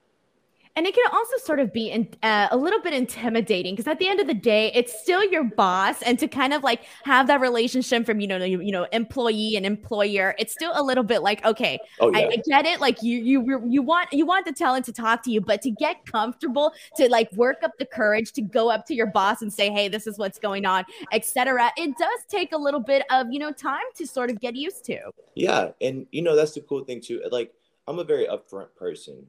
and 0.74 0.86
it 0.86 0.94
can 0.94 1.04
also 1.12 1.36
sort 1.38 1.60
of 1.60 1.72
be 1.72 1.90
in, 1.90 2.08
uh, 2.22 2.48
a 2.50 2.56
little 2.56 2.80
bit 2.80 2.94
intimidating 2.94 3.74
because 3.74 3.86
at 3.86 3.98
the 3.98 4.08
end 4.08 4.20
of 4.20 4.26
the 4.26 4.34
day, 4.34 4.72
it's 4.74 4.98
still 5.02 5.22
your 5.24 5.44
boss, 5.44 6.00
and 6.02 6.18
to 6.18 6.26
kind 6.26 6.54
of 6.54 6.62
like 6.62 6.84
have 7.04 7.26
that 7.26 7.40
relationship 7.40 8.06
from 8.06 8.20
you 8.20 8.26
know 8.26 8.38
you, 8.38 8.60
you 8.60 8.72
know 8.72 8.86
employee 8.92 9.54
and 9.56 9.66
employer, 9.66 10.34
it's 10.38 10.52
still 10.52 10.72
a 10.74 10.82
little 10.82 11.04
bit 11.04 11.22
like 11.22 11.44
okay, 11.44 11.78
oh, 12.00 12.10
yeah. 12.10 12.18
I, 12.18 12.22
I, 12.22 12.36
get 12.48 12.64
it. 12.64 12.80
Like 12.80 13.02
you 13.02 13.18
you 13.18 13.62
you 13.68 13.82
want 13.82 14.12
you 14.12 14.24
want 14.24 14.46
the 14.46 14.52
talent 14.52 14.86
to 14.86 14.92
talk 14.92 15.22
to 15.24 15.30
you, 15.30 15.40
but 15.40 15.60
to 15.62 15.70
get 15.70 16.06
comfortable 16.06 16.72
to 16.96 17.08
like 17.10 17.30
work 17.32 17.58
up 17.62 17.72
the 17.78 17.86
courage 17.86 18.32
to 18.32 18.42
go 18.42 18.70
up 18.70 18.86
to 18.86 18.94
your 18.94 19.06
boss 19.06 19.42
and 19.42 19.52
say, 19.52 19.70
hey, 19.70 19.88
this 19.88 20.06
is 20.06 20.18
what's 20.18 20.38
going 20.38 20.64
on, 20.64 20.84
etc. 21.12 21.70
It 21.76 21.96
does 21.98 22.20
take 22.28 22.52
a 22.52 22.58
little 22.58 22.80
bit 22.80 23.04
of 23.10 23.26
you 23.30 23.38
know 23.38 23.52
time 23.52 23.84
to 23.96 24.06
sort 24.06 24.30
of 24.30 24.40
get 24.40 24.56
used 24.56 24.84
to. 24.86 24.98
Yeah, 25.34 25.70
and 25.82 26.06
you 26.12 26.22
know 26.22 26.34
that's 26.34 26.52
the 26.52 26.62
cool 26.62 26.84
thing 26.84 27.02
too. 27.02 27.22
Like 27.30 27.52
I'm 27.86 27.98
a 27.98 28.04
very 28.04 28.26
upfront 28.26 28.68
person 28.76 29.26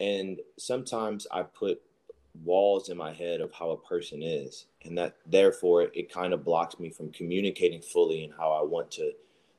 and 0.00 0.38
sometimes 0.58 1.26
I 1.30 1.42
put 1.42 1.80
walls 2.44 2.88
in 2.90 2.96
my 2.96 3.12
head 3.12 3.40
of 3.40 3.52
how 3.52 3.70
a 3.70 3.76
person 3.78 4.22
is. 4.22 4.66
and 4.84 4.96
that 4.98 5.16
therefore 5.26 5.82
it 5.82 6.12
kind 6.12 6.32
of 6.32 6.44
blocks 6.44 6.78
me 6.78 6.90
from 6.90 7.10
communicating 7.10 7.80
fully 7.82 8.24
and 8.24 8.32
how 8.34 8.52
I 8.52 8.62
want 8.62 8.90
to 8.92 9.12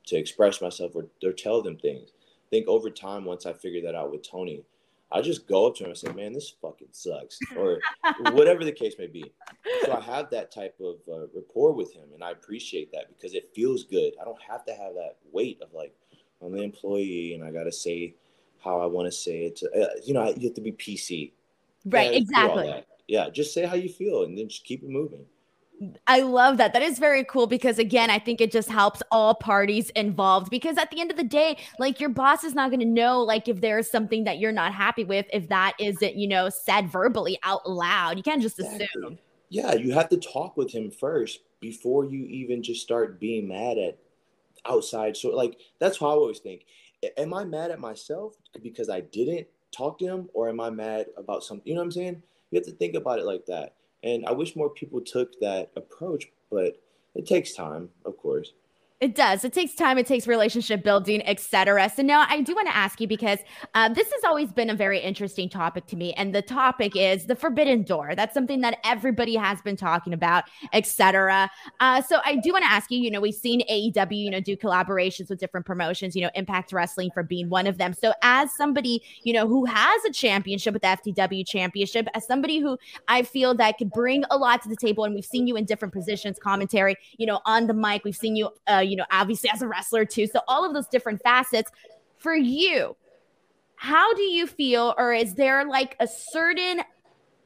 to 0.07 0.15
express 0.15 0.61
myself 0.61 0.95
or, 0.95 1.07
or 1.21 1.33
tell 1.33 1.61
them 1.61 1.75
things. 1.77 2.11
I 2.15 2.49
think 2.49 2.67
over 2.69 2.89
time, 2.89 3.25
once 3.25 3.45
I 3.45 3.51
figured 3.51 3.83
that 3.83 3.93
out 3.93 4.09
with 4.09 4.25
Tony, 4.25 4.63
I 5.11 5.19
just 5.21 5.47
go 5.47 5.67
up 5.67 5.75
to 5.75 5.83
him 5.83 5.89
and 5.89 5.97
say, 5.97 6.13
"Man, 6.13 6.31
this 6.31 6.53
fucking 6.61 6.87
sucks," 6.91 7.39
or 7.57 7.79
whatever 8.31 8.63
the 8.63 8.71
case 8.71 8.95
may 8.97 9.07
be. 9.07 9.33
So 9.83 9.93
I 9.93 9.99
have 9.99 10.29
that 10.29 10.49
type 10.49 10.79
of 10.79 10.95
uh, 11.11 11.27
rapport 11.33 11.73
with 11.73 11.93
him, 11.93 12.07
and 12.13 12.23
I 12.23 12.31
appreciate 12.31 12.91
that 12.93 13.09
because 13.09 13.33
it 13.33 13.49
feels 13.53 13.83
good. 13.83 14.13
I 14.21 14.23
don't 14.23 14.41
have 14.41 14.63
to 14.65 14.71
have 14.71 14.93
that 14.93 15.17
weight 15.33 15.61
of 15.61 15.73
like 15.73 15.93
I'm 16.41 16.53
the 16.53 16.63
employee 16.63 17.33
and 17.33 17.43
I 17.43 17.51
got 17.51 17.63
to 17.63 17.71
say 17.71 18.15
how 18.67 18.81
I 18.81 18.85
want 18.85 19.07
to 19.07 19.11
say 19.11 19.45
it. 19.45 19.55
To, 19.57 19.71
uh, 19.71 19.87
you 20.03 20.13
know, 20.13 20.27
you 20.37 20.47
have 20.49 20.55
to 20.55 20.61
be 20.61 20.71
PC. 20.71 21.31
Right. 21.85 22.11
Yeah, 22.11 22.17
exactly. 22.17 22.83
Yeah. 23.07 23.29
Just 23.29 23.53
say 23.53 23.65
how 23.65 23.75
you 23.75 23.89
feel, 23.89 24.23
and 24.23 24.37
then 24.37 24.49
just 24.49 24.65
keep 24.65 24.83
it 24.83 24.89
moving. 24.89 25.25
I 26.07 26.21
love 26.21 26.57
that. 26.57 26.73
That 26.73 26.81
is 26.81 26.97
very 26.97 27.23
cool 27.23 27.45
because 27.45 27.77
again, 27.77 28.09
I 28.09 28.17
think 28.17 28.41
it 28.41 28.51
just 28.51 28.69
helps 28.69 29.03
all 29.11 29.35
parties 29.35 29.91
involved 29.91 30.49
because 30.49 30.77
at 30.77 30.89
the 30.89 30.99
end 30.99 31.11
of 31.11 31.17
the 31.17 31.23
day, 31.23 31.57
like 31.77 31.99
your 31.99 32.09
boss 32.09 32.43
is 32.43 32.55
not 32.55 32.71
going 32.71 32.79
to 32.79 32.85
know 32.85 33.21
like 33.21 33.47
if 33.47 33.61
there's 33.61 33.89
something 33.89 34.23
that 34.23 34.39
you're 34.39 34.51
not 34.51 34.73
happy 34.73 35.03
with 35.03 35.27
if 35.31 35.47
that 35.49 35.73
isn't, 35.79 36.15
you 36.15 36.27
know, 36.27 36.49
said 36.49 36.89
verbally 36.89 37.37
out 37.43 37.69
loud. 37.69 38.17
You 38.17 38.23
can't 38.23 38.41
just 38.41 38.59
exactly. 38.59 38.87
assume. 38.95 39.19
Yeah, 39.49 39.73
you 39.75 39.93
have 39.93 40.09
to 40.09 40.17
talk 40.17 40.57
with 40.57 40.71
him 40.71 40.89
first 40.89 41.41
before 41.59 42.05
you 42.05 42.25
even 42.25 42.63
just 42.63 42.81
start 42.81 43.19
being 43.19 43.47
mad 43.47 43.77
at 43.77 43.99
outside. 44.65 45.15
So 45.15 45.29
like 45.29 45.59
that's 45.79 45.99
how 45.99 46.07
I 46.07 46.11
always 46.11 46.39
think. 46.39 46.65
Am 47.17 47.33
I 47.33 47.45
mad 47.45 47.71
at 47.71 47.79
myself 47.79 48.35
because 48.61 48.89
I 48.89 49.01
didn't 49.01 49.47
talk 49.71 49.99
to 49.99 50.05
him 50.05 50.29
or 50.33 50.49
am 50.49 50.59
I 50.59 50.69
mad 50.69 51.07
about 51.17 51.43
something? 51.43 51.67
You 51.67 51.75
know 51.75 51.81
what 51.81 51.85
I'm 51.85 51.91
saying? 51.91 52.23
You 52.51 52.59
have 52.59 52.65
to 52.65 52.71
think 52.71 52.95
about 52.95 53.19
it 53.19 53.25
like 53.25 53.45
that. 53.45 53.75
And 54.03 54.25
I 54.25 54.31
wish 54.31 54.55
more 54.55 54.69
people 54.69 55.01
took 55.01 55.39
that 55.39 55.71
approach, 55.75 56.25
but 56.49 56.81
it 57.15 57.25
takes 57.25 57.53
time, 57.53 57.89
of 58.05 58.17
course. 58.17 58.53
It 58.99 59.13
does. 59.13 59.43
It 59.43 59.53
takes 59.53 59.75
time. 59.75 59.99
It 59.99 60.07
takes 60.07 60.25
relationship 60.25 60.83
building, 60.83 61.21
etc. 61.27 61.87
So 61.95 62.01
now 62.01 62.25
I 62.27 62.41
do 62.41 62.55
want 62.55 62.67
to 62.67 62.75
ask 62.75 62.99
you 62.99 63.07
because 63.07 63.37
um, 63.75 63.93
this 63.93 64.11
has 64.11 64.23
always 64.23 64.51
been 64.51 64.71
a 64.71 64.75
very 64.75 64.99
interesting 64.99 65.49
topic 65.49 65.85
to 65.87 65.95
me, 65.95 66.13
and 66.13 66.33
the 66.33 66.41
topic 66.41 66.95
is 66.95 67.27
the 67.27 67.35
forbidden 67.35 67.83
door. 67.83 68.15
That's 68.15 68.33
something 68.33 68.61
that 68.61 68.79
everybody 68.83 69.35
has 69.35 69.61
been 69.61 69.75
talking 69.75 70.13
about, 70.13 70.45
etc. 70.73 71.47
Uh, 71.79 72.01
so 72.01 72.21
I 72.25 72.37
do 72.37 72.51
want 72.51 72.63
to 72.63 72.71
ask 72.71 72.89
you. 72.89 72.97
You 72.99 73.11
know, 73.11 73.21
we've 73.21 73.35
seen 73.35 73.61
AEW, 73.69 74.17
you 74.17 74.31
know, 74.31 74.39
do 74.39 74.57
collaborations 74.57 75.29
with 75.29 75.37
different 75.37 75.67
promotions. 75.67 76.15
You 76.15 76.23
know, 76.23 76.31
Impact 76.33 76.73
Wrestling 76.73 77.11
for 77.13 77.21
being 77.21 77.49
one 77.49 77.67
of 77.67 77.77
them. 77.77 77.93
So 77.93 78.13
as 78.23 78.51
somebody, 78.57 79.03
you 79.21 79.31
know, 79.31 79.47
who 79.47 79.65
has 79.65 80.05
a 80.05 80.11
championship 80.11 80.73
with 80.73 80.81
the 80.81 80.87
FTW 80.87 81.47
Championship, 81.47 82.07
as 82.15 82.25
somebody 82.25 82.57
who 82.57 82.79
I 83.07 83.21
feel 83.21 83.53
that 83.57 83.77
could 83.77 83.91
bring 83.91 84.23
a 84.31 84.37
lot 84.37 84.63
to 84.63 84.69
the 84.69 84.75
table, 84.75 85.03
and 85.03 85.13
we've 85.13 85.23
seen 85.23 85.45
you 85.45 85.55
in 85.55 85.65
different 85.65 85.93
positions, 85.93 86.39
commentary, 86.39 86.95
you 87.19 87.27
know, 87.27 87.41
on 87.45 87.67
the 87.67 87.75
mic. 87.75 88.03
We've 88.03 88.15
seen 88.15 88.35
you. 88.35 88.49
Uh, 88.67 88.85
you 88.87 88.95
know, 88.95 89.05
obviously 89.11 89.49
as 89.49 89.61
a 89.61 89.67
wrestler 89.67 90.05
too. 90.05 90.27
So 90.27 90.39
all 90.47 90.65
of 90.65 90.73
those 90.73 90.87
different 90.87 91.21
facets 91.21 91.71
for 92.17 92.35
you. 92.35 92.95
How 93.75 94.13
do 94.15 94.23
you 94.23 94.47
feel, 94.47 94.95
or 94.97 95.13
is 95.13 95.35
there 95.35 95.63
like 95.65 95.95
a 95.99 96.07
certain 96.07 96.81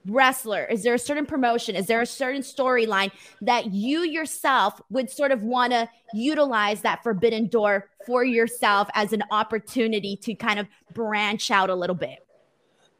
wrestler? 0.07 0.65
Is 0.65 0.83
there 0.83 0.93
a 0.93 0.99
certain 0.99 1.25
promotion? 1.25 1.75
Is 1.75 1.87
there 1.87 2.01
a 2.01 2.05
certain 2.05 2.41
storyline 2.41 3.11
that 3.41 3.73
you 3.73 4.01
yourself 4.01 4.81
would 4.89 5.09
sort 5.09 5.31
of 5.31 5.43
want 5.43 5.73
to 5.73 5.89
utilize 6.13 6.81
that 6.81 7.03
forbidden 7.03 7.47
door 7.47 7.89
for 8.05 8.23
yourself 8.23 8.89
as 8.93 9.13
an 9.13 9.23
opportunity 9.31 10.15
to 10.17 10.33
kind 10.33 10.59
of 10.59 10.67
branch 10.93 11.51
out 11.51 11.69
a 11.69 11.75
little 11.75 11.95
bit? 11.95 12.25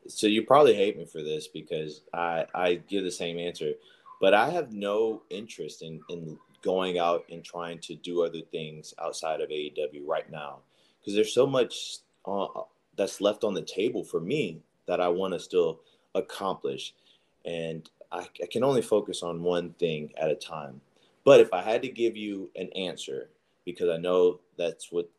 So 0.08 0.28
you 0.28 0.44
probably 0.44 0.76
hate 0.76 0.98
me 0.98 1.06
for 1.06 1.22
this 1.22 1.48
because 1.48 2.02
I 2.14 2.46
I 2.54 2.76
give 2.76 3.04
the 3.04 3.12
same 3.12 3.38
answer, 3.38 3.74
but 4.20 4.34
I 4.34 4.50
have 4.50 4.74
no 4.74 5.24
interest 5.30 5.84
in 5.84 6.02
in 6.10 6.38
going 6.62 7.00
out 7.00 7.26
and 7.32 7.44
trying 7.44 7.80
to 7.80 7.96
do 7.96 8.24
other 8.24 8.42
things 8.52 8.94
outside 9.02 9.42
of 9.42 9.50
AEW 9.50 10.06
right 10.06 10.30
now 10.30 10.60
because 11.00 11.16
there's 11.16 11.34
so 11.34 11.48
much 11.48 11.98
uh, 12.26 12.48
that's 12.96 13.22
left 13.22 13.44
on 13.44 13.54
the 13.54 13.62
table 13.62 14.04
for 14.04 14.20
me 14.20 14.62
that 14.86 15.02
I 15.02 15.08
want 15.08 15.34
to 15.34 15.40
still 15.40 15.82
accomplish, 16.16 16.94
and 17.46 17.90
I, 18.12 18.28
I 18.42 18.46
can 18.52 18.64
only 18.64 18.82
focus 18.82 19.24
on 19.24 19.42
one 19.42 19.72
thing 19.74 20.12
at 20.18 20.30
a 20.30 20.36
time. 20.36 20.82
But 21.24 21.40
if 21.40 21.54
I 21.54 21.62
had 21.62 21.82
to 21.84 21.90
give 21.90 22.18
you 22.18 22.50
an 22.56 22.70
answer, 22.76 23.30
because 23.66 23.90
I 23.90 23.98
know 23.98 24.40
that's 24.58 24.92
what 24.92 25.10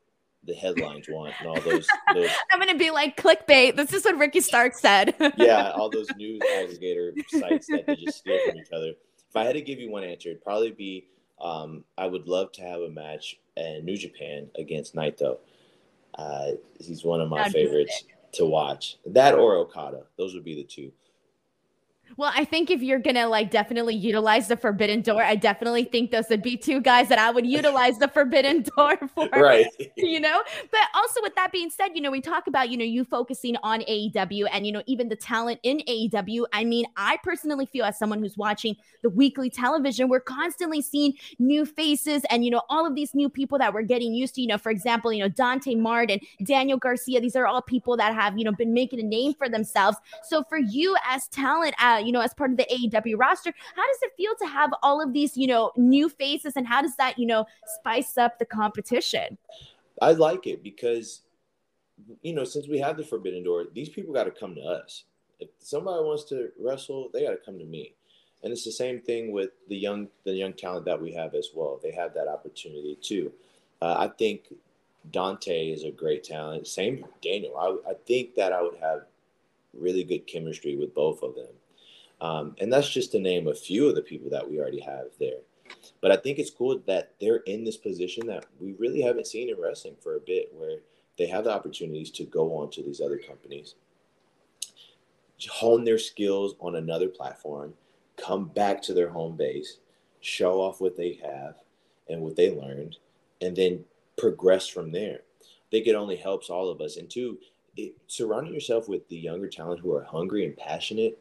the 0.44 0.54
headlines 0.54 1.06
want 1.08 1.32
and 1.38 1.48
all 1.48 1.60
those. 1.60 1.86
those 2.14 2.30
I'm 2.50 2.58
gonna 2.58 2.76
be 2.76 2.90
like 2.90 3.16
clickbait. 3.16 3.76
This 3.76 3.92
is 3.92 4.04
what 4.04 4.18
Ricky 4.18 4.40
Stark 4.40 4.74
said. 4.74 5.14
yeah, 5.36 5.70
all 5.70 5.88
those 5.88 6.08
news 6.16 6.42
aggregator 6.56 7.12
sites 7.28 7.66
that 7.68 7.86
they 7.86 7.96
just 7.96 8.18
steal 8.18 8.38
from 8.46 8.58
each 8.58 8.72
other. 8.72 8.92
If 9.28 9.36
I 9.36 9.44
had 9.44 9.54
to 9.54 9.62
give 9.62 9.78
you 9.78 9.90
one 9.90 10.04
answer, 10.04 10.30
it'd 10.30 10.44
probably 10.44 10.72
be 10.72 11.06
um, 11.40 11.84
I 11.98 12.06
would 12.06 12.28
love 12.28 12.52
to 12.52 12.62
have 12.62 12.80
a 12.80 12.90
match 12.90 13.38
in 13.56 13.84
New 13.84 13.96
Japan 13.96 14.48
against 14.58 14.94
Naito. 14.94 15.38
Uh, 16.14 16.52
he's 16.78 17.04
one 17.04 17.20
of 17.20 17.28
my 17.28 17.48
favorites 17.48 18.04
to 18.32 18.46
watch. 18.46 18.98
That 19.06 19.34
or 19.34 19.56
Okada. 19.56 20.04
Those 20.16 20.34
would 20.34 20.44
be 20.44 20.54
the 20.54 20.64
two. 20.64 20.92
Well, 22.16 22.32
I 22.34 22.44
think 22.44 22.70
if 22.70 22.82
you're 22.82 22.98
gonna 22.98 23.28
like 23.28 23.50
definitely 23.50 23.94
utilize 23.94 24.48
the 24.48 24.56
forbidden 24.56 25.00
door, 25.02 25.22
I 25.22 25.36
definitely 25.36 25.84
think 25.84 26.10
those 26.10 26.26
would 26.28 26.42
be 26.42 26.56
two 26.56 26.80
guys 26.80 27.08
that 27.08 27.18
I 27.18 27.30
would 27.30 27.46
utilize 27.46 27.98
the 27.98 28.08
forbidden 28.08 28.62
door 28.76 28.96
for. 29.14 29.28
Right. 29.28 29.66
You 29.96 30.20
know, 30.20 30.42
but 30.70 30.80
also 30.94 31.20
with 31.22 31.34
that 31.36 31.52
being 31.52 31.70
said, 31.70 31.90
you 31.94 32.00
know, 32.00 32.10
we 32.10 32.20
talk 32.20 32.46
about, 32.46 32.70
you 32.70 32.76
know, 32.76 32.84
you 32.84 33.04
focusing 33.04 33.56
on 33.62 33.80
AEW 33.82 34.46
and, 34.52 34.66
you 34.66 34.72
know, 34.72 34.82
even 34.86 35.08
the 35.08 35.16
talent 35.16 35.60
in 35.62 35.78
AEW. 35.88 36.44
I 36.52 36.64
mean, 36.64 36.86
I 36.96 37.18
personally 37.22 37.66
feel 37.66 37.84
as 37.84 37.98
someone 37.98 38.20
who's 38.20 38.36
watching 38.36 38.76
the 39.02 39.10
weekly 39.10 39.50
television, 39.50 40.08
we're 40.08 40.20
constantly 40.20 40.82
seeing 40.82 41.14
new 41.38 41.64
faces 41.64 42.22
and, 42.30 42.44
you 42.44 42.50
know, 42.50 42.62
all 42.68 42.86
of 42.86 42.94
these 42.94 43.14
new 43.14 43.28
people 43.28 43.58
that 43.58 43.72
we're 43.72 43.82
getting 43.82 44.14
used 44.14 44.34
to. 44.34 44.42
You 44.42 44.48
know, 44.48 44.58
for 44.58 44.70
example, 44.70 45.12
you 45.12 45.22
know, 45.22 45.28
Dante 45.28 45.74
Martin, 45.74 46.20
Daniel 46.44 46.78
Garcia, 46.78 47.20
these 47.20 47.36
are 47.36 47.46
all 47.46 47.62
people 47.62 47.96
that 47.96 48.14
have, 48.14 48.38
you 48.38 48.44
know, 48.44 48.52
been 48.52 48.74
making 48.74 49.00
a 49.00 49.04
name 49.04 49.34
for 49.34 49.48
themselves. 49.48 49.96
So 50.24 50.44
for 50.44 50.58
you 50.58 50.96
as 51.08 51.26
talent, 51.28 51.74
uh, 51.82 52.01
you 52.04 52.12
know, 52.12 52.20
as 52.20 52.34
part 52.34 52.50
of 52.50 52.56
the 52.56 52.64
AEW 52.64 53.18
roster. 53.18 53.52
How 53.76 53.86
does 53.86 53.98
it 54.02 54.12
feel 54.16 54.34
to 54.40 54.46
have 54.46 54.70
all 54.82 55.02
of 55.02 55.12
these, 55.12 55.36
you 55.36 55.46
know, 55.46 55.72
new 55.76 56.08
faces 56.08 56.54
and 56.56 56.66
how 56.66 56.82
does 56.82 56.96
that, 56.96 57.18
you 57.18 57.26
know, 57.26 57.46
spice 57.78 58.18
up 58.18 58.38
the 58.38 58.44
competition? 58.44 59.38
I 60.00 60.12
like 60.12 60.46
it 60.46 60.62
because, 60.62 61.22
you 62.22 62.34
know, 62.34 62.44
since 62.44 62.68
we 62.68 62.78
have 62.78 62.96
the 62.96 63.04
Forbidden 63.04 63.44
Door, 63.44 63.66
these 63.74 63.88
people 63.88 64.12
got 64.12 64.24
to 64.24 64.30
come 64.30 64.54
to 64.54 64.62
us. 64.62 65.04
If 65.40 65.48
somebody 65.58 66.02
wants 66.04 66.24
to 66.24 66.50
wrestle, 66.60 67.10
they 67.12 67.24
got 67.24 67.30
to 67.30 67.36
come 67.36 67.58
to 67.58 67.64
me. 67.64 67.94
And 68.42 68.52
it's 68.52 68.64
the 68.64 68.72
same 68.72 69.00
thing 69.00 69.30
with 69.32 69.50
the 69.68 69.76
young 69.76 70.08
the 70.24 70.32
young 70.32 70.52
talent 70.52 70.84
that 70.86 71.00
we 71.00 71.12
have 71.12 71.34
as 71.34 71.50
well. 71.54 71.78
They 71.80 71.92
have 71.92 72.12
that 72.14 72.26
opportunity 72.26 72.98
too. 73.00 73.32
Uh, 73.80 73.94
I 73.98 74.08
think 74.08 74.52
Dante 75.10 75.70
is 75.70 75.84
a 75.84 75.90
great 75.90 76.24
talent. 76.24 76.66
Same 76.66 77.04
Daniel. 77.22 77.56
I, 77.56 77.90
I 77.90 77.94
think 78.06 78.34
that 78.34 78.52
I 78.52 78.62
would 78.62 78.78
have 78.80 79.02
really 79.72 80.04
good 80.04 80.26
chemistry 80.26 80.76
with 80.76 80.94
both 80.94 81.22
of 81.22 81.34
them. 81.34 81.54
Um, 82.22 82.54
and 82.60 82.72
that's 82.72 82.88
just 82.88 83.10
to 83.12 83.18
name 83.18 83.48
a 83.48 83.54
few 83.54 83.88
of 83.88 83.96
the 83.96 84.00
people 84.00 84.30
that 84.30 84.48
we 84.48 84.60
already 84.60 84.80
have 84.80 85.06
there. 85.18 85.40
But 86.00 86.12
I 86.12 86.16
think 86.16 86.38
it's 86.38 86.50
cool 86.50 86.80
that 86.86 87.14
they're 87.20 87.42
in 87.46 87.64
this 87.64 87.76
position 87.76 88.26
that 88.28 88.46
we 88.60 88.74
really 88.74 89.02
haven't 89.02 89.26
seen 89.26 89.50
in 89.50 89.60
wrestling 89.60 89.96
for 90.00 90.16
a 90.16 90.20
bit, 90.20 90.50
where 90.54 90.78
they 91.18 91.26
have 91.26 91.44
the 91.44 91.52
opportunities 91.52 92.12
to 92.12 92.24
go 92.24 92.56
on 92.56 92.70
to 92.70 92.82
these 92.82 93.00
other 93.00 93.18
companies, 93.18 93.74
hone 95.50 95.82
their 95.82 95.98
skills 95.98 96.54
on 96.60 96.76
another 96.76 97.08
platform, 97.08 97.74
come 98.16 98.44
back 98.46 98.80
to 98.82 98.94
their 98.94 99.08
home 99.08 99.36
base, 99.36 99.78
show 100.20 100.60
off 100.60 100.80
what 100.80 100.96
they 100.96 101.18
have 101.24 101.56
and 102.08 102.22
what 102.22 102.36
they 102.36 102.54
learned, 102.54 102.98
and 103.40 103.56
then 103.56 103.84
progress 104.16 104.68
from 104.68 104.92
there. 104.92 105.22
I 105.40 105.70
think 105.72 105.88
it 105.88 105.96
only 105.96 106.16
helps 106.16 106.50
all 106.50 106.68
of 106.68 106.80
us. 106.80 106.98
And 106.98 107.10
two, 107.10 107.38
it, 107.76 107.94
surrounding 108.06 108.54
yourself 108.54 108.88
with 108.88 109.08
the 109.08 109.16
younger 109.16 109.48
talent 109.48 109.80
who 109.80 109.92
are 109.92 110.04
hungry 110.04 110.44
and 110.44 110.56
passionate 110.56 111.18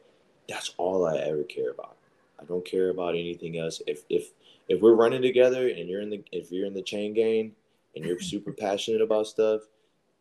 that's 0.48 0.74
all 0.76 1.06
I 1.06 1.18
ever 1.18 1.44
care 1.44 1.70
about. 1.70 1.96
I 2.40 2.44
don't 2.44 2.64
care 2.64 2.90
about 2.90 3.14
anything 3.14 3.58
else. 3.58 3.80
If 3.86 4.02
if 4.08 4.32
if 4.68 4.80
we're 4.80 4.94
running 4.94 5.22
together 5.22 5.68
and 5.68 5.88
you're 5.88 6.00
in 6.00 6.10
the 6.10 6.22
if 6.32 6.50
you're 6.50 6.66
in 6.66 6.74
the 6.74 6.82
chain 6.82 7.14
gang 7.14 7.52
and 7.94 8.04
you're 8.04 8.20
super 8.20 8.52
passionate 8.58 9.00
about 9.00 9.26
stuff, 9.26 9.62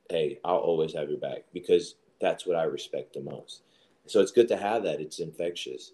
hey, 0.10 0.40
I'll 0.44 0.58
always 0.58 0.94
have 0.94 1.10
your 1.10 1.20
back 1.20 1.44
because 1.54 1.96
that's 2.20 2.46
what 2.46 2.56
I 2.56 2.64
respect 2.64 3.14
the 3.14 3.22
most. 3.22 3.62
So 4.08 4.20
it's 4.20 4.32
good 4.32 4.48
to 4.50 4.58
have 4.58 4.84
that. 4.84 5.00
It's 5.00 5.20
infectious. 5.20 5.94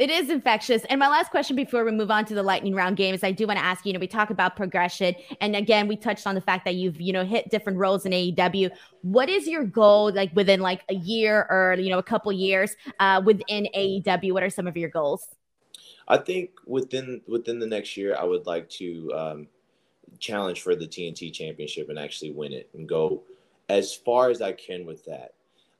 It 0.00 0.08
is 0.08 0.30
infectious. 0.30 0.82
And 0.88 0.98
my 0.98 1.08
last 1.08 1.30
question 1.30 1.54
before 1.54 1.84
we 1.84 1.92
move 1.92 2.10
on 2.10 2.24
to 2.24 2.34
the 2.34 2.42
lightning 2.42 2.74
round 2.74 2.96
game 2.96 3.14
is 3.14 3.22
I 3.22 3.32
do 3.32 3.46
want 3.46 3.58
to 3.58 3.64
ask 3.64 3.84
you, 3.84 3.90
you 3.90 3.92
know, 3.92 4.00
we 4.00 4.06
talk 4.06 4.30
about 4.30 4.56
progression. 4.56 5.14
And 5.42 5.54
again, 5.54 5.88
we 5.88 5.96
touched 5.96 6.26
on 6.26 6.34
the 6.34 6.40
fact 6.40 6.64
that 6.64 6.74
you've, 6.76 6.98
you 6.98 7.12
know, 7.12 7.22
hit 7.22 7.50
different 7.50 7.78
roles 7.78 8.06
in 8.06 8.12
AEW. 8.12 8.70
What 9.02 9.28
is 9.28 9.46
your 9.46 9.62
goal 9.62 10.10
like 10.10 10.34
within 10.34 10.60
like 10.60 10.84
a 10.88 10.94
year 10.94 11.46
or, 11.50 11.76
you 11.78 11.90
know, 11.90 11.98
a 11.98 12.02
couple 12.02 12.32
years 12.32 12.76
uh, 12.98 13.20
within 13.22 13.68
AEW? 13.76 14.32
What 14.32 14.42
are 14.42 14.48
some 14.48 14.66
of 14.66 14.74
your 14.74 14.88
goals? 14.88 15.28
I 16.08 16.16
think 16.16 16.52
within 16.64 17.20
within 17.28 17.58
the 17.58 17.66
next 17.66 17.94
year, 17.98 18.16
I 18.18 18.24
would 18.24 18.46
like 18.46 18.70
to 18.70 19.12
um, 19.14 19.48
challenge 20.18 20.62
for 20.62 20.74
the 20.74 20.86
TNT 20.86 21.30
championship 21.30 21.90
and 21.90 21.98
actually 21.98 22.30
win 22.30 22.54
it 22.54 22.70
and 22.72 22.88
go 22.88 23.24
as 23.68 23.94
far 23.94 24.30
as 24.30 24.40
I 24.40 24.52
can 24.52 24.86
with 24.86 25.04
that. 25.04 25.34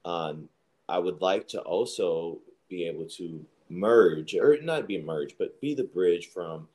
Um, 0.04 0.50
I 0.90 0.98
would 0.98 1.22
like 1.22 1.48
to 1.48 1.61
also 1.62 2.40
be 2.68 2.85
able 2.85 3.06
to 3.16 3.46
merge 3.70 4.35
or 4.35 4.61
not 4.61 4.87
be 4.87 4.96
a 4.96 5.02
merge, 5.02 5.37
but 5.38 5.61
be 5.61 5.74
the 5.74 5.85
bridge 5.85 6.28
from 6.28 6.68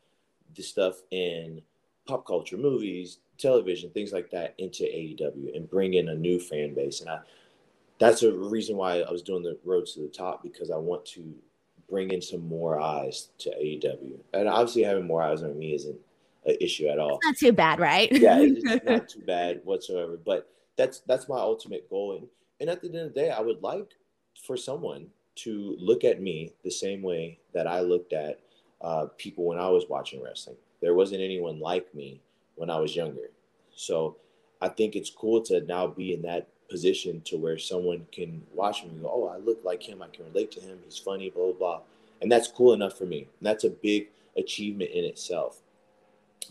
the 0.55 0.63
stuff 0.63 1.01
in 1.12 1.62
pop 2.08 2.25
culture, 2.25 2.58
movies, 2.58 3.19
television, 3.38 3.89
things 3.89 4.13
like 4.13 4.29
that 4.31 4.55
into 4.58 4.84
AEW 4.84 5.55
and 5.55 5.69
bring 5.69 5.95
in 5.95 6.10
a 6.10 6.15
new 6.15 6.39
fan 6.39 6.73
base. 6.73 7.01
And 7.01 7.10
I, 7.10 7.19
that's 7.99 8.23
a 8.23 8.34
reason 8.34 8.77
why 8.77 9.01
I 9.01 9.12
was 9.12 9.21
doing 9.21 9.43
the 9.43 9.58
road 9.65 9.86
to 9.88 10.01
the 10.01 10.08
top 10.08 10.43
because 10.43 10.71
I 10.71 10.77
want 10.77 11.05
to 11.08 11.34
bring 11.89 12.12
in 12.12 12.21
some 12.21 12.47
more 12.47 12.79
eyes 12.79 13.29
to 13.39 13.49
AEW. 13.49 14.19
And 14.34 14.47
obviously, 14.47 14.84
having 14.84 15.05
more 15.05 15.21
eyes 15.21 15.43
on 15.43 15.58
me 15.58 15.75
isn't 15.75 15.97
an 16.45 16.58
issue 16.62 16.88
at 16.88 16.99
all. 16.99 17.17
It's 17.17 17.25
not 17.25 17.38
too 17.38 17.53
bad, 17.53 17.79
right? 17.79 18.12
yeah, 18.12 18.39
it's 18.39 18.86
not 18.86 19.10
too 19.10 19.21
bad 19.21 19.62
whatsoever. 19.63 20.17
But 20.23 20.49
that's 20.77 20.99
that's 21.01 21.29
my 21.29 21.38
ultimate 21.38 21.89
goal. 21.89 22.17
And, 22.17 22.27
and 22.60 22.69
at 22.69 22.81
the 22.81 22.88
end 22.88 22.97
of 22.97 23.13
the 23.13 23.19
day, 23.19 23.31
I 23.31 23.41
would 23.41 23.62
like 23.62 23.93
for 24.45 24.58
someone 24.58 25.08
to 25.36 25.76
look 25.80 26.04
at 26.04 26.21
me 26.21 26.52
the 26.63 26.71
same 26.71 27.02
way 27.02 27.39
that 27.54 27.67
I 27.67 27.82
looked 27.82 28.13
at 28.13 28.39
uh, 28.82 29.08
people 29.17 29.45
when 29.45 29.60
I 29.60 29.69
was 29.69 29.86
watching 29.89 30.24
wrestling. 30.24 30.58
There 30.82 30.93
wasn't 30.93 31.21
anyone 31.21 31.60
like 31.60 31.93
me 31.93 32.21
when 32.56 32.69
I 32.69 32.80
was 32.80 32.95
younger. 32.95 33.30
So 33.76 34.17
I 34.62 34.69
think 34.69 34.95
it's 34.95 35.10
cool 35.10 35.41
to 35.43 35.62
now 35.62 35.88
be 35.88 36.13
in 36.13 36.21
that 36.24 36.48
position 36.69 37.21
to 37.26 37.38
where 37.38 37.58
someone 37.58 38.06
can 38.12 38.41
watch 38.54 38.84
me 38.84 38.89
and 38.89 39.02
go, 39.02 39.12
Oh, 39.13 39.28
I 39.28 39.38
look 39.38 39.60
like 39.63 39.84
him. 39.84 40.02
I 40.02 40.08
can 40.08 40.26
relate 40.26 40.52
to 40.52 40.62
him. 40.62 40.80
He's 40.86 40.98
funny, 40.98 41.30
blah, 41.30 41.45
blah, 41.45 41.54
blah. 41.54 41.82
And 42.21 42.32
that's 42.32 42.48
cool 42.48 42.74
enough 42.74 42.98
for 42.98 43.06
me. 43.06 43.28
And 43.39 43.48
that's 43.48 43.63
a 43.63 43.69
big 43.69 44.08
achievement 44.38 44.91
in 44.91 45.04
itself. 45.04 45.62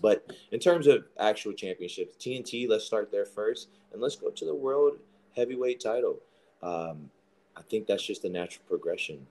But 0.00 0.30
in 0.50 0.60
terms 0.60 0.86
of 0.86 1.04
actual 1.18 1.52
championships, 1.52 2.16
TNT, 2.16 2.68
let's 2.68 2.84
start 2.84 3.10
there 3.10 3.24
first. 3.24 3.68
And 3.92 4.02
let's 4.02 4.16
go 4.16 4.30
to 4.30 4.44
the 4.44 4.54
world 4.54 4.98
heavyweight 5.36 5.80
title. 5.80 6.18
Um, 6.62 7.10
I 7.56 7.62
think 7.62 7.86
that's 7.86 8.04
just 8.04 8.24
a 8.24 8.28
natural 8.28 8.64
progression 8.68 9.26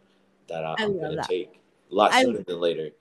that 0.47 0.63
I, 0.63 0.75
am 0.79 0.97
going 0.97 1.17
to 1.17 1.23
take 1.27 1.61
a 1.91 1.95
lot 1.95 2.13
sooner 2.13 2.43
than 2.43 2.59
later. 2.59 2.91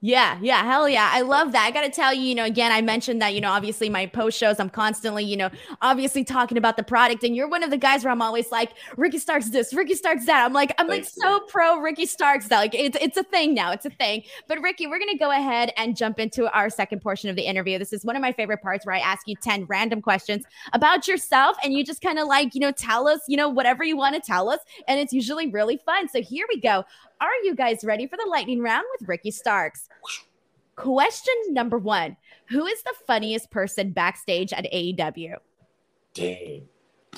Yeah, 0.00 0.38
yeah, 0.40 0.62
hell 0.62 0.88
yeah. 0.88 1.10
I 1.12 1.22
love 1.22 1.50
that. 1.52 1.64
I 1.64 1.72
got 1.72 1.82
to 1.82 1.90
tell 1.90 2.14
you, 2.14 2.22
you 2.22 2.34
know, 2.36 2.44
again, 2.44 2.70
I 2.70 2.80
mentioned 2.80 3.20
that, 3.20 3.34
you 3.34 3.40
know, 3.40 3.50
obviously 3.50 3.88
my 3.88 4.06
post 4.06 4.38
shows, 4.38 4.60
I'm 4.60 4.70
constantly, 4.70 5.24
you 5.24 5.36
know, 5.36 5.50
obviously 5.82 6.22
talking 6.22 6.56
about 6.56 6.76
the 6.76 6.84
product. 6.84 7.24
And 7.24 7.34
you're 7.34 7.48
one 7.48 7.64
of 7.64 7.70
the 7.70 7.76
guys 7.76 8.04
where 8.04 8.12
I'm 8.12 8.22
always 8.22 8.52
like, 8.52 8.74
Ricky 8.96 9.18
Starks 9.18 9.50
this, 9.50 9.74
Ricky 9.74 9.96
Starks 9.96 10.26
that. 10.26 10.44
I'm 10.44 10.52
like, 10.52 10.72
I'm 10.78 10.86
like 10.86 11.04
so 11.04 11.40
pro 11.48 11.80
Ricky 11.80 12.06
Starks 12.06 12.46
that. 12.46 12.58
Like, 12.58 12.76
it's, 12.76 12.96
it's 13.00 13.16
a 13.16 13.24
thing 13.24 13.54
now. 13.54 13.72
It's 13.72 13.86
a 13.86 13.90
thing. 13.90 14.22
But 14.46 14.60
Ricky, 14.62 14.86
we're 14.86 15.00
going 15.00 15.10
to 15.10 15.18
go 15.18 15.32
ahead 15.32 15.72
and 15.76 15.96
jump 15.96 16.20
into 16.20 16.48
our 16.56 16.70
second 16.70 17.00
portion 17.00 17.28
of 17.28 17.34
the 17.34 17.42
interview. 17.42 17.76
This 17.76 17.92
is 17.92 18.04
one 18.04 18.14
of 18.14 18.22
my 18.22 18.30
favorite 18.30 18.62
parts 18.62 18.86
where 18.86 18.94
I 18.94 19.00
ask 19.00 19.26
you 19.26 19.34
10 19.34 19.64
random 19.64 20.00
questions 20.00 20.44
about 20.74 21.08
yourself. 21.08 21.56
And 21.64 21.74
you 21.74 21.84
just 21.84 22.02
kind 22.02 22.20
of 22.20 22.28
like, 22.28 22.54
you 22.54 22.60
know, 22.60 22.70
tell 22.70 23.08
us, 23.08 23.22
you 23.26 23.36
know, 23.36 23.48
whatever 23.48 23.82
you 23.82 23.96
want 23.96 24.14
to 24.14 24.20
tell 24.20 24.48
us. 24.48 24.60
And 24.86 25.00
it's 25.00 25.12
usually 25.12 25.48
really 25.50 25.76
fun. 25.76 26.08
So 26.08 26.22
here 26.22 26.46
we 26.48 26.60
go. 26.60 26.84
Are 27.20 27.34
you 27.42 27.54
guys 27.54 27.84
ready 27.84 28.06
for 28.06 28.16
the 28.16 28.28
lightning 28.30 28.60
round 28.60 28.84
with 28.98 29.08
Ricky 29.08 29.30
Starks? 29.30 29.88
Question 30.76 31.34
number 31.48 31.78
one 31.78 32.16
Who 32.48 32.66
is 32.66 32.82
the 32.82 32.94
funniest 33.06 33.50
person 33.50 33.90
backstage 33.90 34.52
at 34.52 34.64
AEW? 34.72 35.36
Dang. 36.14 36.68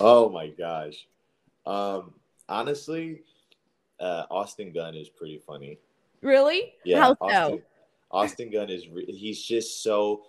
Oh 0.01 0.31
my 0.31 0.49
gosh. 0.49 1.07
Um, 1.67 2.15
honestly, 2.49 3.23
uh, 3.99 4.25
Austin 4.31 4.73
Gunn 4.73 4.95
is 4.95 5.09
pretty 5.09 5.39
funny. 5.47 5.79
Really? 6.23 6.75
Yeah. 6.85 7.01
How 7.01 7.17
Austin, 7.21 7.59
so? 7.59 7.61
Austin 8.11 8.51
Gunn 8.51 8.71
is, 8.71 8.89
re- 8.89 9.07
he's 9.07 9.43
just 9.43 9.83
so. 9.83 10.23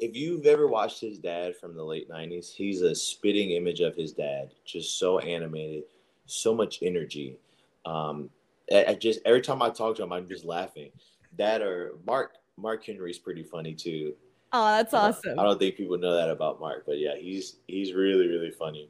If 0.00 0.16
you've 0.16 0.46
ever 0.46 0.66
watched 0.66 1.00
his 1.00 1.18
dad 1.18 1.56
from 1.56 1.76
the 1.76 1.84
late 1.84 2.10
90s, 2.10 2.52
he's 2.52 2.82
a 2.82 2.96
spitting 2.96 3.52
image 3.52 3.80
of 3.80 3.94
his 3.94 4.12
dad. 4.12 4.50
Just 4.64 4.98
so 4.98 5.20
animated, 5.20 5.84
so 6.26 6.52
much 6.52 6.80
energy. 6.82 7.38
Um, 7.86 8.28
I, 8.72 8.84
I 8.88 8.94
just 8.94 9.20
every 9.24 9.40
time 9.40 9.62
I 9.62 9.70
talk 9.70 9.96
to 9.96 10.02
him, 10.02 10.12
I'm 10.12 10.28
just 10.28 10.44
laughing. 10.44 10.90
That 11.36 11.62
or 11.62 11.94
Mark 12.06 12.34
Mark 12.56 12.84
Henry's 12.84 13.18
pretty 13.18 13.42
funny 13.42 13.74
too. 13.74 14.14
Oh, 14.52 14.76
that's 14.76 14.94
awesome. 14.94 15.38
I 15.38 15.42
don't 15.42 15.58
think 15.58 15.76
people 15.76 15.98
know 15.98 16.14
that 16.14 16.30
about 16.30 16.60
Mark, 16.60 16.84
but 16.86 16.98
yeah, 16.98 17.16
he's 17.16 17.56
he's 17.66 17.92
really 17.92 18.28
really 18.28 18.50
funny. 18.50 18.88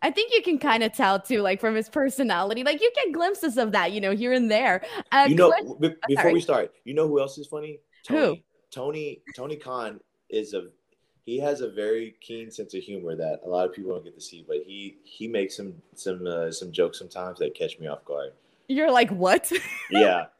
I 0.00 0.10
think 0.10 0.32
you 0.32 0.42
can 0.42 0.58
kind 0.58 0.82
of 0.82 0.92
tell 0.92 1.20
too, 1.20 1.42
like 1.42 1.60
from 1.60 1.74
his 1.74 1.88
personality. 1.88 2.64
Like 2.64 2.80
you 2.80 2.90
get 2.94 3.12
glimpses 3.12 3.58
of 3.58 3.72
that, 3.72 3.92
you 3.92 4.00
know, 4.00 4.12
here 4.12 4.32
and 4.32 4.50
there. 4.50 4.82
Uh, 5.10 5.26
you 5.28 5.34
know, 5.34 5.76
b- 5.80 5.94
before 6.08 6.32
we 6.32 6.40
start, 6.40 6.72
you 6.84 6.94
know 6.94 7.06
who 7.06 7.20
else 7.20 7.36
is 7.38 7.46
funny? 7.46 7.78
Tony, 8.04 8.20
who? 8.20 8.36
Tony 8.70 9.22
Tony 9.36 9.56
Khan 9.56 10.00
is 10.30 10.54
a 10.54 10.68
he 11.24 11.38
has 11.38 11.60
a 11.60 11.70
very 11.70 12.16
keen 12.20 12.50
sense 12.50 12.74
of 12.74 12.82
humor 12.82 13.14
that 13.14 13.40
a 13.44 13.48
lot 13.48 13.66
of 13.66 13.72
people 13.72 13.92
don't 13.92 14.04
get 14.04 14.14
to 14.14 14.20
see, 14.20 14.44
but 14.46 14.58
he 14.66 14.96
he 15.04 15.28
makes 15.28 15.56
some 15.56 15.74
some 15.94 16.26
uh, 16.26 16.50
some 16.50 16.72
jokes 16.72 16.98
sometimes 16.98 17.38
that 17.38 17.54
catch 17.54 17.78
me 17.78 17.86
off 17.86 18.04
guard. 18.04 18.32
You're 18.72 18.90
like, 18.90 19.10
what? 19.10 19.50
Yeah. 19.90 20.26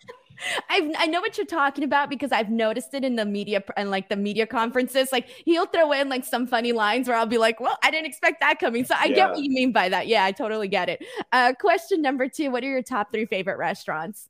I 0.68 0.92
I 0.98 1.06
know 1.06 1.20
what 1.20 1.36
you're 1.36 1.46
talking 1.46 1.84
about 1.84 2.10
because 2.10 2.32
I've 2.32 2.50
noticed 2.50 2.94
it 2.94 3.04
in 3.04 3.16
the 3.16 3.24
media 3.24 3.62
and 3.76 3.90
like 3.90 4.08
the 4.08 4.16
media 4.16 4.46
conferences. 4.46 5.12
Like 5.12 5.28
he'll 5.28 5.66
throw 5.66 5.92
in 5.92 6.08
like 6.08 6.24
some 6.24 6.46
funny 6.46 6.72
lines 6.72 7.08
where 7.08 7.16
I'll 7.16 7.26
be 7.26 7.38
like, 7.38 7.60
"Well, 7.60 7.78
I 7.82 7.90
didn't 7.90 8.06
expect 8.06 8.40
that 8.40 8.58
coming." 8.58 8.84
So 8.84 8.94
I 8.98 9.04
yeah. 9.06 9.14
get 9.14 9.30
what 9.30 9.38
you 9.40 9.50
mean 9.50 9.72
by 9.72 9.88
that. 9.88 10.08
Yeah, 10.08 10.24
I 10.24 10.32
totally 10.32 10.68
get 10.68 10.88
it. 10.88 11.04
Uh, 11.30 11.52
question 11.58 12.02
number 12.02 12.28
two: 12.28 12.50
What 12.50 12.64
are 12.64 12.68
your 12.68 12.82
top 12.82 13.12
three 13.12 13.26
favorite 13.26 13.58
restaurants? 13.58 14.28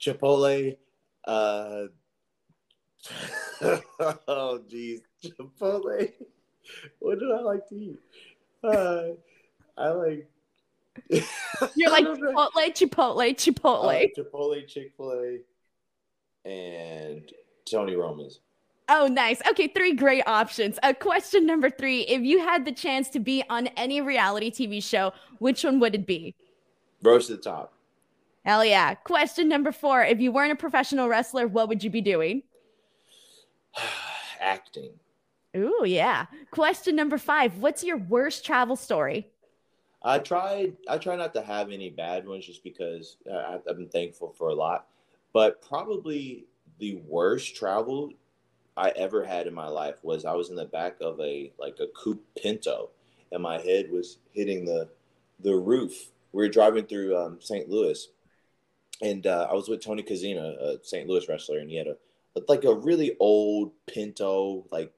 Chipotle. 0.00 0.76
Uh, 1.24 1.84
oh, 4.28 4.60
geez, 4.68 5.00
Chipotle. 5.24 6.12
What 7.00 7.18
do 7.18 7.32
I 7.32 7.40
like 7.40 7.68
to 7.70 7.74
eat? 7.74 7.98
Uh, 8.62 9.02
I 9.76 9.88
like 9.88 10.28
You're 11.74 11.90
like 11.90 12.04
Chipotle, 12.06 12.50
Chipotle, 12.52 13.34
Chipotle. 13.34 14.04
Uh, 14.04 14.20
Chipotle, 14.22 14.66
Chick 14.66 14.92
fil 14.96 15.12
A, 15.12 16.48
and 16.48 17.32
Tony 17.70 17.96
Roma's. 17.96 18.40
Oh, 18.88 19.06
nice. 19.06 19.40
Okay, 19.48 19.68
three 19.68 19.94
great 19.94 20.26
options. 20.26 20.78
Uh, 20.82 20.92
question 20.92 21.46
number 21.46 21.70
three 21.70 22.02
If 22.02 22.22
you 22.22 22.40
had 22.40 22.64
the 22.64 22.72
chance 22.72 23.08
to 23.10 23.20
be 23.20 23.42
on 23.48 23.68
any 23.68 24.00
reality 24.00 24.50
TV 24.50 24.82
show, 24.82 25.12
which 25.38 25.64
one 25.64 25.80
would 25.80 25.94
it 25.94 26.06
be? 26.06 26.34
Rhodes 27.02 27.28
to 27.28 27.36
the 27.36 27.42
top. 27.42 27.72
Hell 28.44 28.64
yeah. 28.64 28.94
Question 28.94 29.48
number 29.48 29.72
four 29.72 30.02
If 30.02 30.20
you 30.20 30.32
weren't 30.32 30.52
a 30.52 30.56
professional 30.56 31.08
wrestler, 31.08 31.46
what 31.46 31.68
would 31.68 31.82
you 31.82 31.90
be 31.90 32.00
doing? 32.00 32.42
Acting. 34.40 34.90
Ooh, 35.56 35.84
yeah. 35.86 36.26
Question 36.50 36.96
number 36.96 37.18
five 37.18 37.58
What's 37.58 37.84
your 37.84 37.96
worst 37.96 38.44
travel 38.44 38.76
story? 38.76 39.28
I 40.04 40.18
tried. 40.18 40.76
I 40.88 40.98
try 40.98 41.16
not 41.16 41.34
to 41.34 41.42
have 41.42 41.70
any 41.70 41.90
bad 41.90 42.26
ones, 42.26 42.46
just 42.46 42.64
because 42.64 43.16
uh, 43.30 43.58
I've 43.68 43.76
been 43.76 43.88
thankful 43.88 44.34
for 44.36 44.48
a 44.48 44.54
lot. 44.54 44.86
But 45.32 45.62
probably 45.62 46.46
the 46.78 46.96
worst 47.06 47.54
travel 47.56 48.10
I 48.76 48.90
ever 48.90 49.24
had 49.24 49.46
in 49.46 49.54
my 49.54 49.68
life 49.68 49.96
was 50.02 50.24
I 50.24 50.32
was 50.32 50.50
in 50.50 50.56
the 50.56 50.64
back 50.64 50.96
of 51.00 51.20
a 51.20 51.52
like 51.58 51.78
a 51.80 51.86
coupe 51.88 52.24
Pinto, 52.40 52.90
and 53.30 53.42
my 53.42 53.60
head 53.60 53.90
was 53.90 54.18
hitting 54.32 54.64
the 54.64 54.88
the 55.40 55.54
roof. 55.54 56.10
We 56.32 56.42
were 56.42 56.48
driving 56.48 56.86
through 56.86 57.16
um, 57.16 57.38
St. 57.40 57.68
Louis, 57.68 58.08
and 59.02 59.26
uh, 59.26 59.48
I 59.50 59.54
was 59.54 59.68
with 59.68 59.84
Tony 59.84 60.02
Kazina, 60.02 60.56
a 60.60 60.78
St. 60.82 61.08
Louis 61.08 61.28
wrestler, 61.28 61.58
and 61.58 61.70
he 61.70 61.76
had 61.76 61.86
a 61.86 61.96
like 62.48 62.64
a 62.64 62.74
really 62.74 63.16
old 63.20 63.72
Pinto, 63.86 64.64
like 64.72 64.92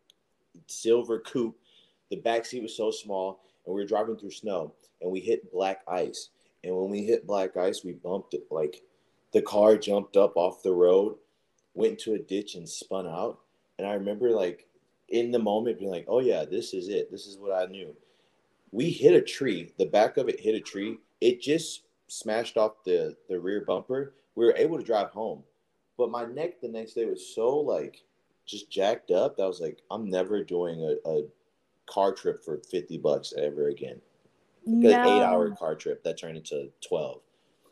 silver 0.66 1.18
coupe. 1.18 1.58
The 2.10 2.16
back 2.16 2.46
seat 2.46 2.62
was 2.62 2.76
so 2.76 2.90
small, 2.90 3.40
and 3.66 3.74
we 3.74 3.80
were 3.80 3.86
driving 3.86 4.16
through 4.16 4.30
snow 4.30 4.72
and 5.00 5.10
we 5.10 5.20
hit 5.20 5.52
black 5.52 5.82
ice. 5.88 6.30
And 6.62 6.74
when 6.74 6.88
we 6.88 7.04
hit 7.04 7.26
black 7.26 7.56
ice, 7.56 7.84
we 7.84 7.92
bumped 7.92 8.34
it 8.34 8.46
like 8.50 8.82
the 9.32 9.42
car 9.42 9.76
jumped 9.76 10.16
up 10.16 10.36
off 10.36 10.62
the 10.62 10.72
road, 10.72 11.16
went 11.74 11.92
into 11.92 12.14
a 12.14 12.18
ditch 12.18 12.54
and 12.54 12.68
spun 12.68 13.06
out. 13.06 13.40
And 13.78 13.86
I 13.86 13.94
remember 13.94 14.30
like 14.30 14.66
in 15.08 15.30
the 15.30 15.38
moment 15.38 15.78
being 15.78 15.90
like, 15.90 16.06
oh 16.08 16.20
yeah, 16.20 16.44
this 16.44 16.72
is 16.72 16.88
it. 16.88 17.10
This 17.10 17.26
is 17.26 17.38
what 17.38 17.52
I 17.52 17.70
knew. 17.70 17.94
We 18.72 18.90
hit 18.90 19.14
a 19.14 19.20
tree. 19.20 19.72
The 19.78 19.86
back 19.86 20.16
of 20.16 20.28
it 20.28 20.40
hit 20.40 20.54
a 20.54 20.60
tree. 20.60 20.98
It 21.20 21.40
just 21.40 21.82
smashed 22.08 22.56
off 22.56 22.84
the, 22.84 23.16
the 23.28 23.38
rear 23.38 23.64
bumper. 23.66 24.14
We 24.34 24.46
were 24.46 24.56
able 24.56 24.78
to 24.78 24.84
drive 24.84 25.10
home. 25.10 25.42
But 25.96 26.10
my 26.10 26.24
neck 26.24 26.60
the 26.60 26.68
next 26.68 26.94
day 26.94 27.04
was 27.04 27.34
so 27.34 27.56
like 27.56 28.02
just 28.46 28.70
jacked 28.70 29.10
up 29.10 29.36
that 29.36 29.44
I 29.44 29.46
was 29.46 29.60
like, 29.60 29.78
I'm 29.90 30.10
never 30.10 30.42
doing 30.42 30.82
a, 30.82 31.08
a 31.08 31.24
car 31.86 32.12
trip 32.12 32.44
for 32.44 32.58
50 32.58 32.98
bucks 32.98 33.32
ever 33.36 33.68
again. 33.68 34.00
No. 34.66 34.88
eight 34.88 35.22
hour 35.22 35.50
car 35.50 35.74
trip 35.74 36.02
that 36.04 36.18
turned 36.18 36.38
into 36.38 36.70
12 36.88 37.20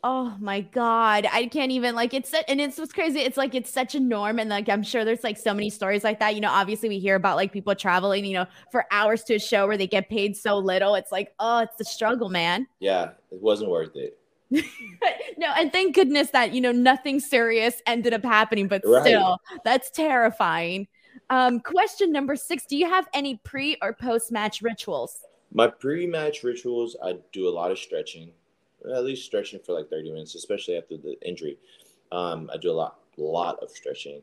oh 0.03 0.35
my 0.39 0.61
god. 0.61 1.27
I 1.31 1.47
can't 1.47 1.71
even 1.71 1.95
like 1.95 2.13
it's 2.13 2.33
and 2.47 2.59
it's 2.59 2.77
what's 2.77 2.93
crazy. 2.93 3.19
It's 3.19 3.37
like 3.37 3.55
it's 3.55 3.71
such 3.71 3.95
a 3.95 3.99
norm 3.99 4.39
and 4.39 4.49
like 4.49 4.69
i'm 4.69 4.83
sure 4.83 5.05
there's 5.05 5.23
like 5.23 5.37
so 5.37 5.53
many 5.53 5.69
stories 5.69 6.03
like 6.03 6.19
that. 6.19 6.35
You 6.35 6.41
know 6.41 6.51
obviously 6.51 6.89
we 6.89 6.99
hear 6.99 7.15
about 7.15 7.37
like 7.37 7.51
people 7.51 7.73
traveling 7.75 8.25
you 8.25 8.33
know 8.33 8.45
for 8.71 8.85
hours 8.91 9.23
to 9.25 9.35
a 9.35 9.39
show 9.39 9.65
where 9.67 9.77
they 9.77 9.87
get 9.87 10.09
paid 10.09 10.35
so 10.35 10.57
little. 10.57 10.95
It's 10.95 11.11
like 11.11 11.33
oh 11.39 11.59
it's 11.59 11.77
the 11.77 11.85
struggle 11.85 12.29
man. 12.29 12.67
Yeah 12.79 13.11
it 13.31 13.41
wasn't 13.41 13.69
worth 13.69 13.95
it. 13.95 14.17
No 15.35 15.51
and 15.57 15.71
thank 15.71 15.95
goodness 15.95 16.29
that 16.29 16.53
you 16.53 16.61
know 16.61 16.71
nothing 16.71 17.19
serious 17.19 17.81
ended 17.87 18.13
up 18.13 18.23
happening 18.23 18.67
but 18.67 18.81
right. 18.85 19.01
still 19.01 19.39
that's 19.65 19.89
terrifying 19.89 20.87
um 21.33 21.59
question 21.59 22.11
number 22.11 22.35
six 22.35 22.65
do 22.65 22.77
you 22.77 22.87
have 22.87 23.07
any 23.13 23.37
pre 23.43 23.77
or 23.81 23.93
post 23.93 24.31
match 24.31 24.61
rituals 24.61 25.19
my 25.53 25.67
pre-match 25.67 26.43
rituals, 26.43 26.97
I 27.01 27.17
do 27.31 27.47
a 27.47 27.51
lot 27.51 27.71
of 27.71 27.77
stretching. 27.77 28.31
at 28.91 29.05
least 29.05 29.25
stretching 29.25 29.59
for 29.59 29.73
like 29.73 29.89
30 29.89 30.11
minutes, 30.11 30.35
especially 30.35 30.75
after 30.75 30.97
the 30.97 31.15
injury. 31.25 31.57
Um, 32.11 32.49
I 32.51 32.57
do 32.57 32.71
a 32.71 32.73
lot, 32.73 32.99
lot 33.17 33.59
of 33.61 33.69
stretching, 33.69 34.21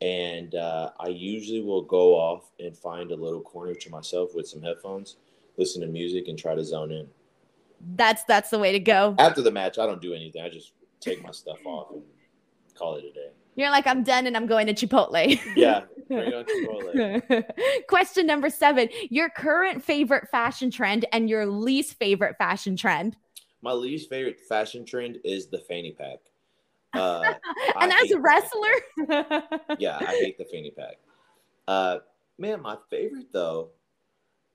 and 0.00 0.54
uh, 0.54 0.90
I 0.98 1.08
usually 1.08 1.62
will 1.62 1.82
go 1.82 2.14
off 2.14 2.50
and 2.58 2.76
find 2.76 3.10
a 3.10 3.16
little 3.16 3.42
corner 3.42 3.74
to 3.74 3.90
myself 3.90 4.34
with 4.34 4.48
some 4.48 4.62
headphones, 4.62 5.16
listen 5.56 5.82
to 5.82 5.88
music, 5.88 6.28
and 6.28 6.38
try 6.38 6.54
to 6.54 6.64
zone 6.64 6.90
in. 6.90 7.06
That's 7.96 8.24
that's 8.24 8.50
the 8.50 8.58
way 8.58 8.72
to 8.72 8.80
go. 8.80 9.14
After 9.18 9.42
the 9.42 9.50
match, 9.50 9.78
I 9.78 9.86
don't 9.86 10.00
do 10.00 10.14
anything. 10.14 10.42
I 10.42 10.48
just 10.48 10.72
take 11.00 11.22
my 11.22 11.32
stuff 11.32 11.58
off 11.66 11.92
and 11.92 12.02
call 12.74 12.96
it 12.96 13.04
a 13.04 13.12
day. 13.12 13.30
You're 13.58 13.70
like, 13.70 13.88
I'm 13.88 14.04
done 14.04 14.28
and 14.28 14.36
I'm 14.36 14.46
going 14.46 14.68
to 14.68 14.72
Chipotle. 14.72 15.36
Yeah. 15.56 15.82
Chipotle. 16.08 17.44
Question 17.88 18.24
number 18.24 18.48
seven 18.50 18.88
Your 19.10 19.28
current 19.30 19.82
favorite 19.82 20.28
fashion 20.30 20.70
trend 20.70 21.06
and 21.12 21.28
your 21.28 21.44
least 21.44 21.98
favorite 21.98 22.38
fashion 22.38 22.76
trend. 22.76 23.16
My 23.60 23.72
least 23.72 24.08
favorite 24.08 24.38
fashion 24.48 24.84
trend 24.86 25.18
is 25.24 25.48
the 25.48 25.58
fanny 25.58 25.92
pack. 25.92 26.18
Uh, 26.94 27.34
and 27.80 27.92
as 27.92 28.10
a 28.12 28.18
wrestler, 28.18 28.72
yeah, 29.78 29.98
I 30.00 30.16
hate 30.22 30.38
the 30.38 30.46
fanny 30.50 30.70
pack. 30.70 30.96
Uh, 31.68 31.98
man, 32.38 32.62
my 32.62 32.78
favorite 32.88 33.30
though, 33.30 33.68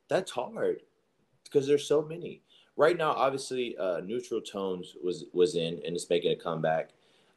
that's 0.10 0.32
hard 0.32 0.82
because 1.44 1.68
there's 1.68 1.88
so 1.88 2.02
many. 2.02 2.42
Right 2.76 2.98
now, 2.98 3.12
obviously, 3.12 3.78
uh, 3.78 4.00
neutral 4.00 4.42
tones 4.42 4.96
was 5.04 5.26
was 5.32 5.56
in 5.56 5.80
and 5.86 5.96
it's 5.96 6.10
making 6.10 6.32
a 6.32 6.36
comeback. 6.36 6.90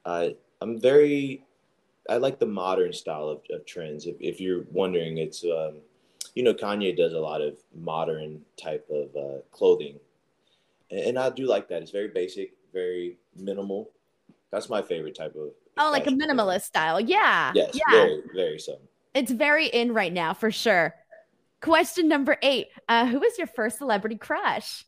Uh, 0.07 0.31
I'm 0.61 0.81
very, 0.81 1.45
I 2.09 2.17
like 2.17 2.39
the 2.39 2.47
modern 2.47 2.93
style 2.93 3.29
of, 3.29 3.41
of 3.51 3.67
trends. 3.67 4.07
If, 4.07 4.17
if 4.21 4.41
you're 4.41 4.65
wondering, 4.71 5.19
it's 5.19 5.45
um, 5.45 5.79
you 6.35 6.43
know 6.43 6.55
Kanye 6.55 6.97
does 6.97 7.13
a 7.13 7.21
lot 7.21 7.41
of 7.41 7.57
modern 7.75 8.41
type 8.57 8.89
of 8.91 9.17
uh, 9.17 9.41
clothing, 9.51 9.99
and, 10.91 11.01
and 11.01 11.19
I 11.19 11.31
do 11.31 11.47
like 11.47 11.69
that. 11.69 11.83
It's 11.83 11.91
very 11.91 12.09
basic, 12.09 12.53
very 12.73 13.19
minimal 13.37 13.91
that's 14.51 14.69
my 14.69 14.83
favorite 14.83 15.15
type 15.15 15.35
of. 15.37 15.51
Oh, 15.79 15.91
like 15.91 16.07
a 16.07 16.11
minimalist 16.11 16.63
style. 16.63 17.01
Yeah. 17.01 17.53
Yes. 17.55 17.75
Yeah. 17.75 17.91
Very, 17.91 18.23
very 18.35 18.59
so. 18.59 18.79
It's 19.15 19.31
very 19.31 19.67
in 19.67 19.93
right 19.93 20.13
now 20.13 20.33
for 20.33 20.51
sure. 20.51 20.95
Question 21.61 22.09
number 22.09 22.39
eight. 22.43 22.69
Uh, 22.89 23.07
who 23.07 23.19
was 23.19 23.37
your 23.37 23.47
first 23.47 23.79
celebrity 23.79 24.17
crush? 24.17 24.85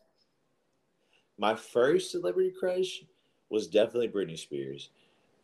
My 1.37 1.55
first 1.55 2.11
celebrity 2.11 2.51
crush 2.57 3.03
was 3.49 3.67
definitely 3.67 4.07
Britney 4.07 4.37
Spears. 4.37 4.89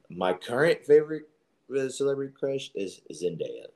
My 0.10 0.34
current 0.34 0.84
favorite 0.84 1.30
uh, 1.76 1.90
celebrity 1.90 2.34
crush 2.38 2.72
is 2.76 3.02
Zendaya. 3.12 3.68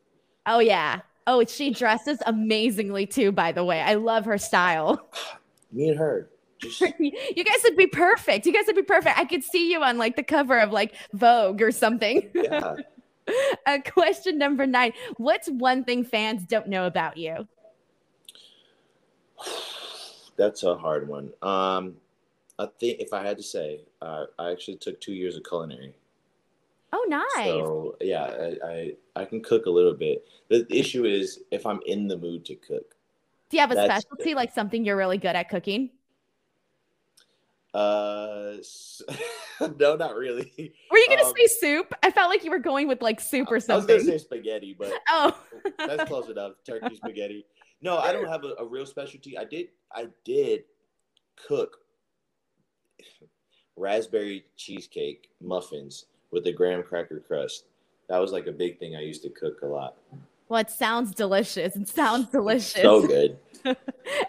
Oh 0.45 0.59
yeah. 0.59 1.01
Oh, 1.27 1.45
she 1.45 1.69
dresses 1.71 2.19
amazingly 2.25 3.05
too, 3.05 3.31
by 3.31 3.51
the 3.51 3.63
way. 3.63 3.81
I 3.81 3.93
love 3.95 4.25
her 4.25 4.37
style. 4.37 5.09
Me 5.71 5.89
and 5.89 5.99
her. 5.99 6.29
Just... 6.59 6.81
you 6.99 7.43
guys 7.43 7.61
would 7.63 7.77
be 7.77 7.87
perfect. 7.87 8.45
You 8.45 8.53
guys 8.53 8.63
would 8.67 8.75
be 8.75 8.81
perfect. 8.81 9.17
I 9.17 9.25
could 9.25 9.43
see 9.43 9.71
you 9.71 9.81
on 9.83 9.97
like 9.97 10.15
the 10.15 10.23
cover 10.23 10.57
of 10.59 10.71
like 10.71 10.95
Vogue 11.13 11.61
or 11.61 11.71
something. 11.71 12.29
Yeah. 12.39 12.75
uh, 13.67 13.77
question 13.93 14.39
number 14.39 14.65
nine. 14.65 14.91
What's 15.17 15.47
one 15.47 15.83
thing 15.83 16.03
fans 16.03 16.45
don't 16.47 16.67
know 16.67 16.87
about 16.87 17.15
you? 17.15 17.47
That's 20.35 20.63
a 20.63 20.75
hard 20.75 21.07
one. 21.07 21.31
Um, 21.43 21.97
I 22.57 22.67
think 22.79 22.99
if 22.99 23.13
I 23.13 23.23
had 23.23 23.37
to 23.37 23.43
say, 23.43 23.81
uh, 24.01 24.25
I 24.39 24.51
actually 24.51 24.77
took 24.77 24.99
two 24.99 25.13
years 25.13 25.35
of 25.35 25.43
culinary. 25.43 25.93
Oh, 26.91 27.05
nice. 27.07 27.45
So 27.45 27.95
yeah, 28.01 28.23
I, 28.23 28.67
I, 28.67 28.93
I 29.15 29.25
can 29.25 29.41
cook 29.41 29.65
a 29.65 29.69
little 29.69 29.93
bit. 29.93 30.27
The 30.49 30.65
issue 30.69 31.05
is 31.05 31.41
if 31.51 31.65
I'm 31.65 31.79
in 31.85 32.07
the 32.07 32.17
mood 32.17 32.45
to 32.45 32.55
cook. 32.55 32.95
Do 33.49 33.57
you 33.57 33.61
have 33.61 33.71
a 33.71 33.83
specialty, 33.83 34.35
like 34.35 34.53
something 34.53 34.85
you're 34.85 34.97
really 34.97 35.17
good 35.17 35.35
at 35.35 35.49
cooking? 35.49 35.89
Uh, 37.73 38.53
no, 39.79 39.95
not 39.95 40.15
really. 40.15 40.73
Were 40.91 40.97
you 40.97 41.07
gonna 41.07 41.23
um, 41.23 41.33
say 41.35 41.47
soup? 41.47 41.93
I 42.01 42.11
felt 42.11 42.29
like 42.29 42.43
you 42.43 42.51
were 42.51 42.59
going 42.59 42.87
with 42.87 43.01
like 43.01 43.19
soup 43.19 43.51
or 43.51 43.59
something. 43.59 43.91
I 43.91 43.97
was 43.97 44.05
gonna 44.05 44.17
say 44.17 44.23
spaghetti, 44.23 44.75
but 44.77 44.91
oh, 45.09 45.37
that's 45.77 46.05
close 46.05 46.29
enough. 46.29 46.53
Turkey 46.65 46.95
spaghetti. 46.95 47.45
No, 47.81 47.97
I 47.97 48.11
don't 48.11 48.27
have 48.27 48.43
a, 48.43 48.53
a 48.59 48.65
real 48.65 48.85
specialty. 48.85 49.37
I 49.37 49.45
did, 49.45 49.67
I 49.93 50.07
did 50.25 50.63
cook 51.47 51.77
raspberry 53.75 54.45
cheesecake 54.57 55.29
muffins 55.41 56.05
with 56.31 56.45
a 56.47 56.51
graham 56.51 56.83
cracker 56.83 57.19
crust. 57.19 57.65
That 58.07 58.17
was 58.17 58.31
like 58.31 58.47
a 58.47 58.51
big 58.51 58.79
thing 58.79 58.95
I 58.95 59.01
used 59.01 59.23
to 59.23 59.29
cook 59.29 59.61
a 59.61 59.67
lot. 59.67 59.95
Well, 60.47 60.59
it 60.59 60.71
sounds 60.71 61.13
delicious. 61.13 61.75
It 61.75 61.87
sounds 61.87 62.27
delicious. 62.31 62.81
so 62.81 63.05
good. 63.05 63.37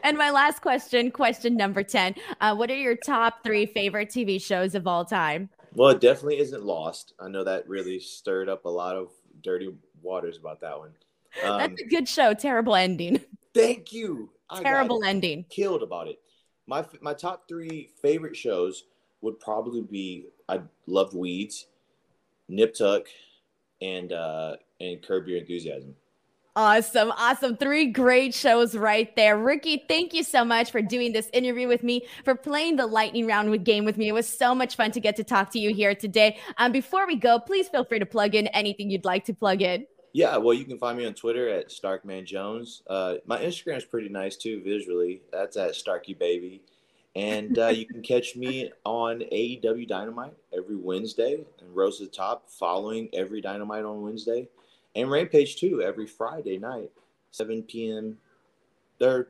and 0.03 0.19
my 0.19 0.31
last 0.31 0.61
question, 0.61 1.11
question 1.11 1.57
number 1.57 1.83
10. 1.83 2.15
Uh, 2.41 2.55
what 2.55 2.71
are 2.71 2.77
your 2.77 2.97
top 2.97 3.43
three 3.43 3.67
favorite 3.67 4.11
TV 4.11 4.41
shows 4.41 4.75
of 4.75 4.87
all 4.87 5.05
time? 5.05 5.49
Well, 5.75 5.91
it 5.91 6.01
definitely 6.01 6.39
isn't 6.41 6.65
Lost. 6.65 7.15
I 7.21 7.29
know 7.29 7.45
that 7.45 7.69
really 7.69 8.01
stirred 8.01 8.49
up 8.49 8.65
a 8.65 8.69
lot 8.69 8.97
of 8.97 9.11
dirty 9.43 9.73
waters 10.03 10.37
about 10.37 10.61
that 10.61 10.79
one. 10.79 10.91
Um, 11.43 11.59
That's 11.59 11.81
a 11.81 11.87
good 11.87 12.09
show. 12.09 12.35
Terrible 12.35 12.75
ending. 12.75 13.21
Thank 13.55 13.93
you. 13.93 14.31
Terrible 14.57 15.05
ending. 15.05 15.45
Killed 15.49 15.83
about 15.83 16.09
it. 16.09 16.19
My 16.67 16.85
my 17.01 17.15
top 17.15 17.49
three 17.49 17.91
favorite 18.03 18.37
shows 18.37 18.85
would 19.21 19.39
probably 19.39 19.83
be 19.83 20.27
I 20.49 20.61
love 20.87 21.15
Weeds, 21.15 21.67
Nip 22.51 22.75
Tuck, 22.75 23.07
and 23.81 24.13
uh, 24.13 24.57
and 24.81 25.03
Curb 25.03 25.29
Your 25.29 25.39
Enthusiasm. 25.39 25.95
Awesome. 26.57 27.13
Awesome. 27.13 27.57
Three 27.57 27.87
great 27.87 28.35
shows 28.35 28.77
right 28.77 29.15
there. 29.15 29.39
Ricky, 29.39 29.85
thank 29.87 30.13
you 30.13 30.25
so 30.25 30.45
much 30.45 30.73
for 30.73 30.83
doing 30.83 31.13
this 31.13 31.31
interview 31.33 31.69
with 31.69 31.85
me, 31.85 32.07
for 32.25 32.35
playing 32.35 32.77
the 32.77 32.87
lightning 32.87 33.27
round 33.27 33.51
with 33.51 33.65
game 33.65 33.85
with 33.85 33.97
me. 33.97 34.09
It 34.09 34.13
was 34.13 34.29
so 34.29 34.53
much 34.53 34.75
fun 34.75 34.91
to 34.91 35.01
get 35.01 35.15
to 35.17 35.25
talk 35.25 35.53
to 35.53 35.61
you 35.61 35.73
here 35.73 35.95
today. 35.95 36.39
Um, 36.59 36.73
before 36.73 37.07
we 37.07 37.15
go, 37.15 37.39
please 37.39 37.69
feel 37.69 37.85
free 37.85 38.01
to 38.01 38.07
plug 38.07 38.35
in 38.35 38.49
anything 38.49 38.91
you'd 38.91 39.05
like 39.05 39.25
to 39.27 39.33
plug 39.33 39.63
in. 39.63 39.87
Yeah, 40.13 40.37
well, 40.39 40.53
you 40.53 40.65
can 40.65 40.77
find 40.77 40.99
me 40.99 41.07
on 41.07 41.15
Twitter 41.15 41.49
at 41.49 41.69
Starkman 41.69 42.27
Jones. 42.27 42.83
Uh, 42.89 43.15
my 43.27 43.39
Instagram 43.39 43.77
is 43.77 43.85
pretty 43.85 44.09
nice 44.09 44.37
too, 44.37 44.61
visually. 44.63 45.23
That's 45.33 45.57
at 45.57 45.77
Starky 45.77 46.15
Baby. 46.15 46.63
And 47.16 47.59
uh, 47.59 47.68
you 47.68 47.87
can 47.87 48.03
catch 48.03 48.37
me 48.37 48.70
on 48.85 49.20
AEW 49.33 49.88
Dynamite 49.88 50.35
every 50.57 50.77
Wednesday 50.77 51.44
and 51.61 51.75
Rhodes 51.75 51.99
to 51.99 52.05
the 52.05 52.11
Top 52.11 52.49
following 52.49 53.09
every 53.12 53.40
Dynamite 53.40 53.85
on 53.85 54.03
Wednesday 54.03 54.49
and 54.94 55.11
Rampage 55.11 55.57
too 55.57 55.83
every 55.83 56.07
Friday 56.07 56.59
night, 56.59 56.90
7 57.31 57.62
p.m. 57.64 58.18
There. 58.99 59.29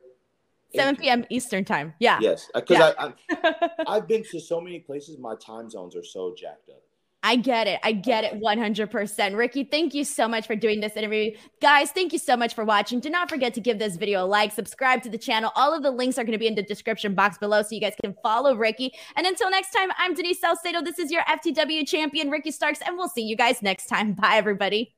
7 0.75 0.97
p.m. 0.97 1.25
Eastern 1.31 1.65
time. 1.65 1.95
Yeah. 1.99 2.19
Yes, 2.21 2.49
because 2.55 2.79
uh, 2.79 3.13
yeah. 3.31 3.39
I, 3.43 3.83
I 3.87 3.95
have 3.97 4.09
been 4.09 4.25
to 4.25 4.41
so 4.41 4.61
many 4.61 4.79
places. 4.79 5.19
My 5.19 5.35
time 5.35 5.69
zones 5.69 5.97
are 5.97 6.05
so 6.05 6.35
jacked 6.37 6.69
up. 6.71 6.83
I 7.23 7.37
get 7.37 7.67
it. 7.67 7.79
I 7.83 7.93
get 7.93 8.25
it 8.25 8.41
100%. 8.41 9.37
Ricky, 9.37 9.65
thank 9.65 9.93
you 9.93 10.05
so 10.05 10.27
much 10.27 10.47
for 10.47 10.57
doing 10.57 10.81
this 10.81 10.97
interview. 10.97 11.37
Guys, 11.61 11.91
thank 11.91 12.13
you 12.15 12.19
so 12.19 12.35
much 12.35 12.55
for 12.55 12.65
watching. 12.65 12.99
Do 12.99 13.11
not 13.11 13.29
forget 13.29 13.53
to 13.55 13.61
give 13.61 13.79
this 13.79 13.97
video 13.97 14.25
a 14.25 14.27
like, 14.27 14.53
subscribe 14.53 15.03
to 15.03 15.11
the 15.11 15.19
channel. 15.19 15.53
All 15.55 15.75
of 15.75 15.83
the 15.83 15.91
links 15.91 16.19
are 16.19 16.25
going 16.25 16.33
to 16.33 16.39
be 16.39 16.47
in 16.47 16.55
the 16.55 16.63
description 16.63 17.15
box 17.15 17.37
below 17.37 17.63
so 17.63 17.75
you 17.75 17.81
guys 17.81 17.95
can 18.03 18.15
follow 18.23 18.57
Ricky. 18.57 18.93
And 19.17 19.27
until 19.27 19.51
next 19.51 19.71
time, 19.71 19.91
I'm 19.99 20.15
Denise 20.15 20.41
Salcedo. 20.41 20.81
This 20.81 20.99
is 20.99 21.11
your 21.11 21.23
FTW 21.23 21.87
champion, 21.87 22.31
Ricky 22.31 22.51
Starks, 22.51 22.81
and 22.87 22.97
we'll 22.97 23.09
see 23.09 23.23
you 23.23 23.37
guys 23.37 23.61
next 23.61 23.87
time. 23.87 24.13
Bye, 24.21 24.37
everybody. 24.37 24.95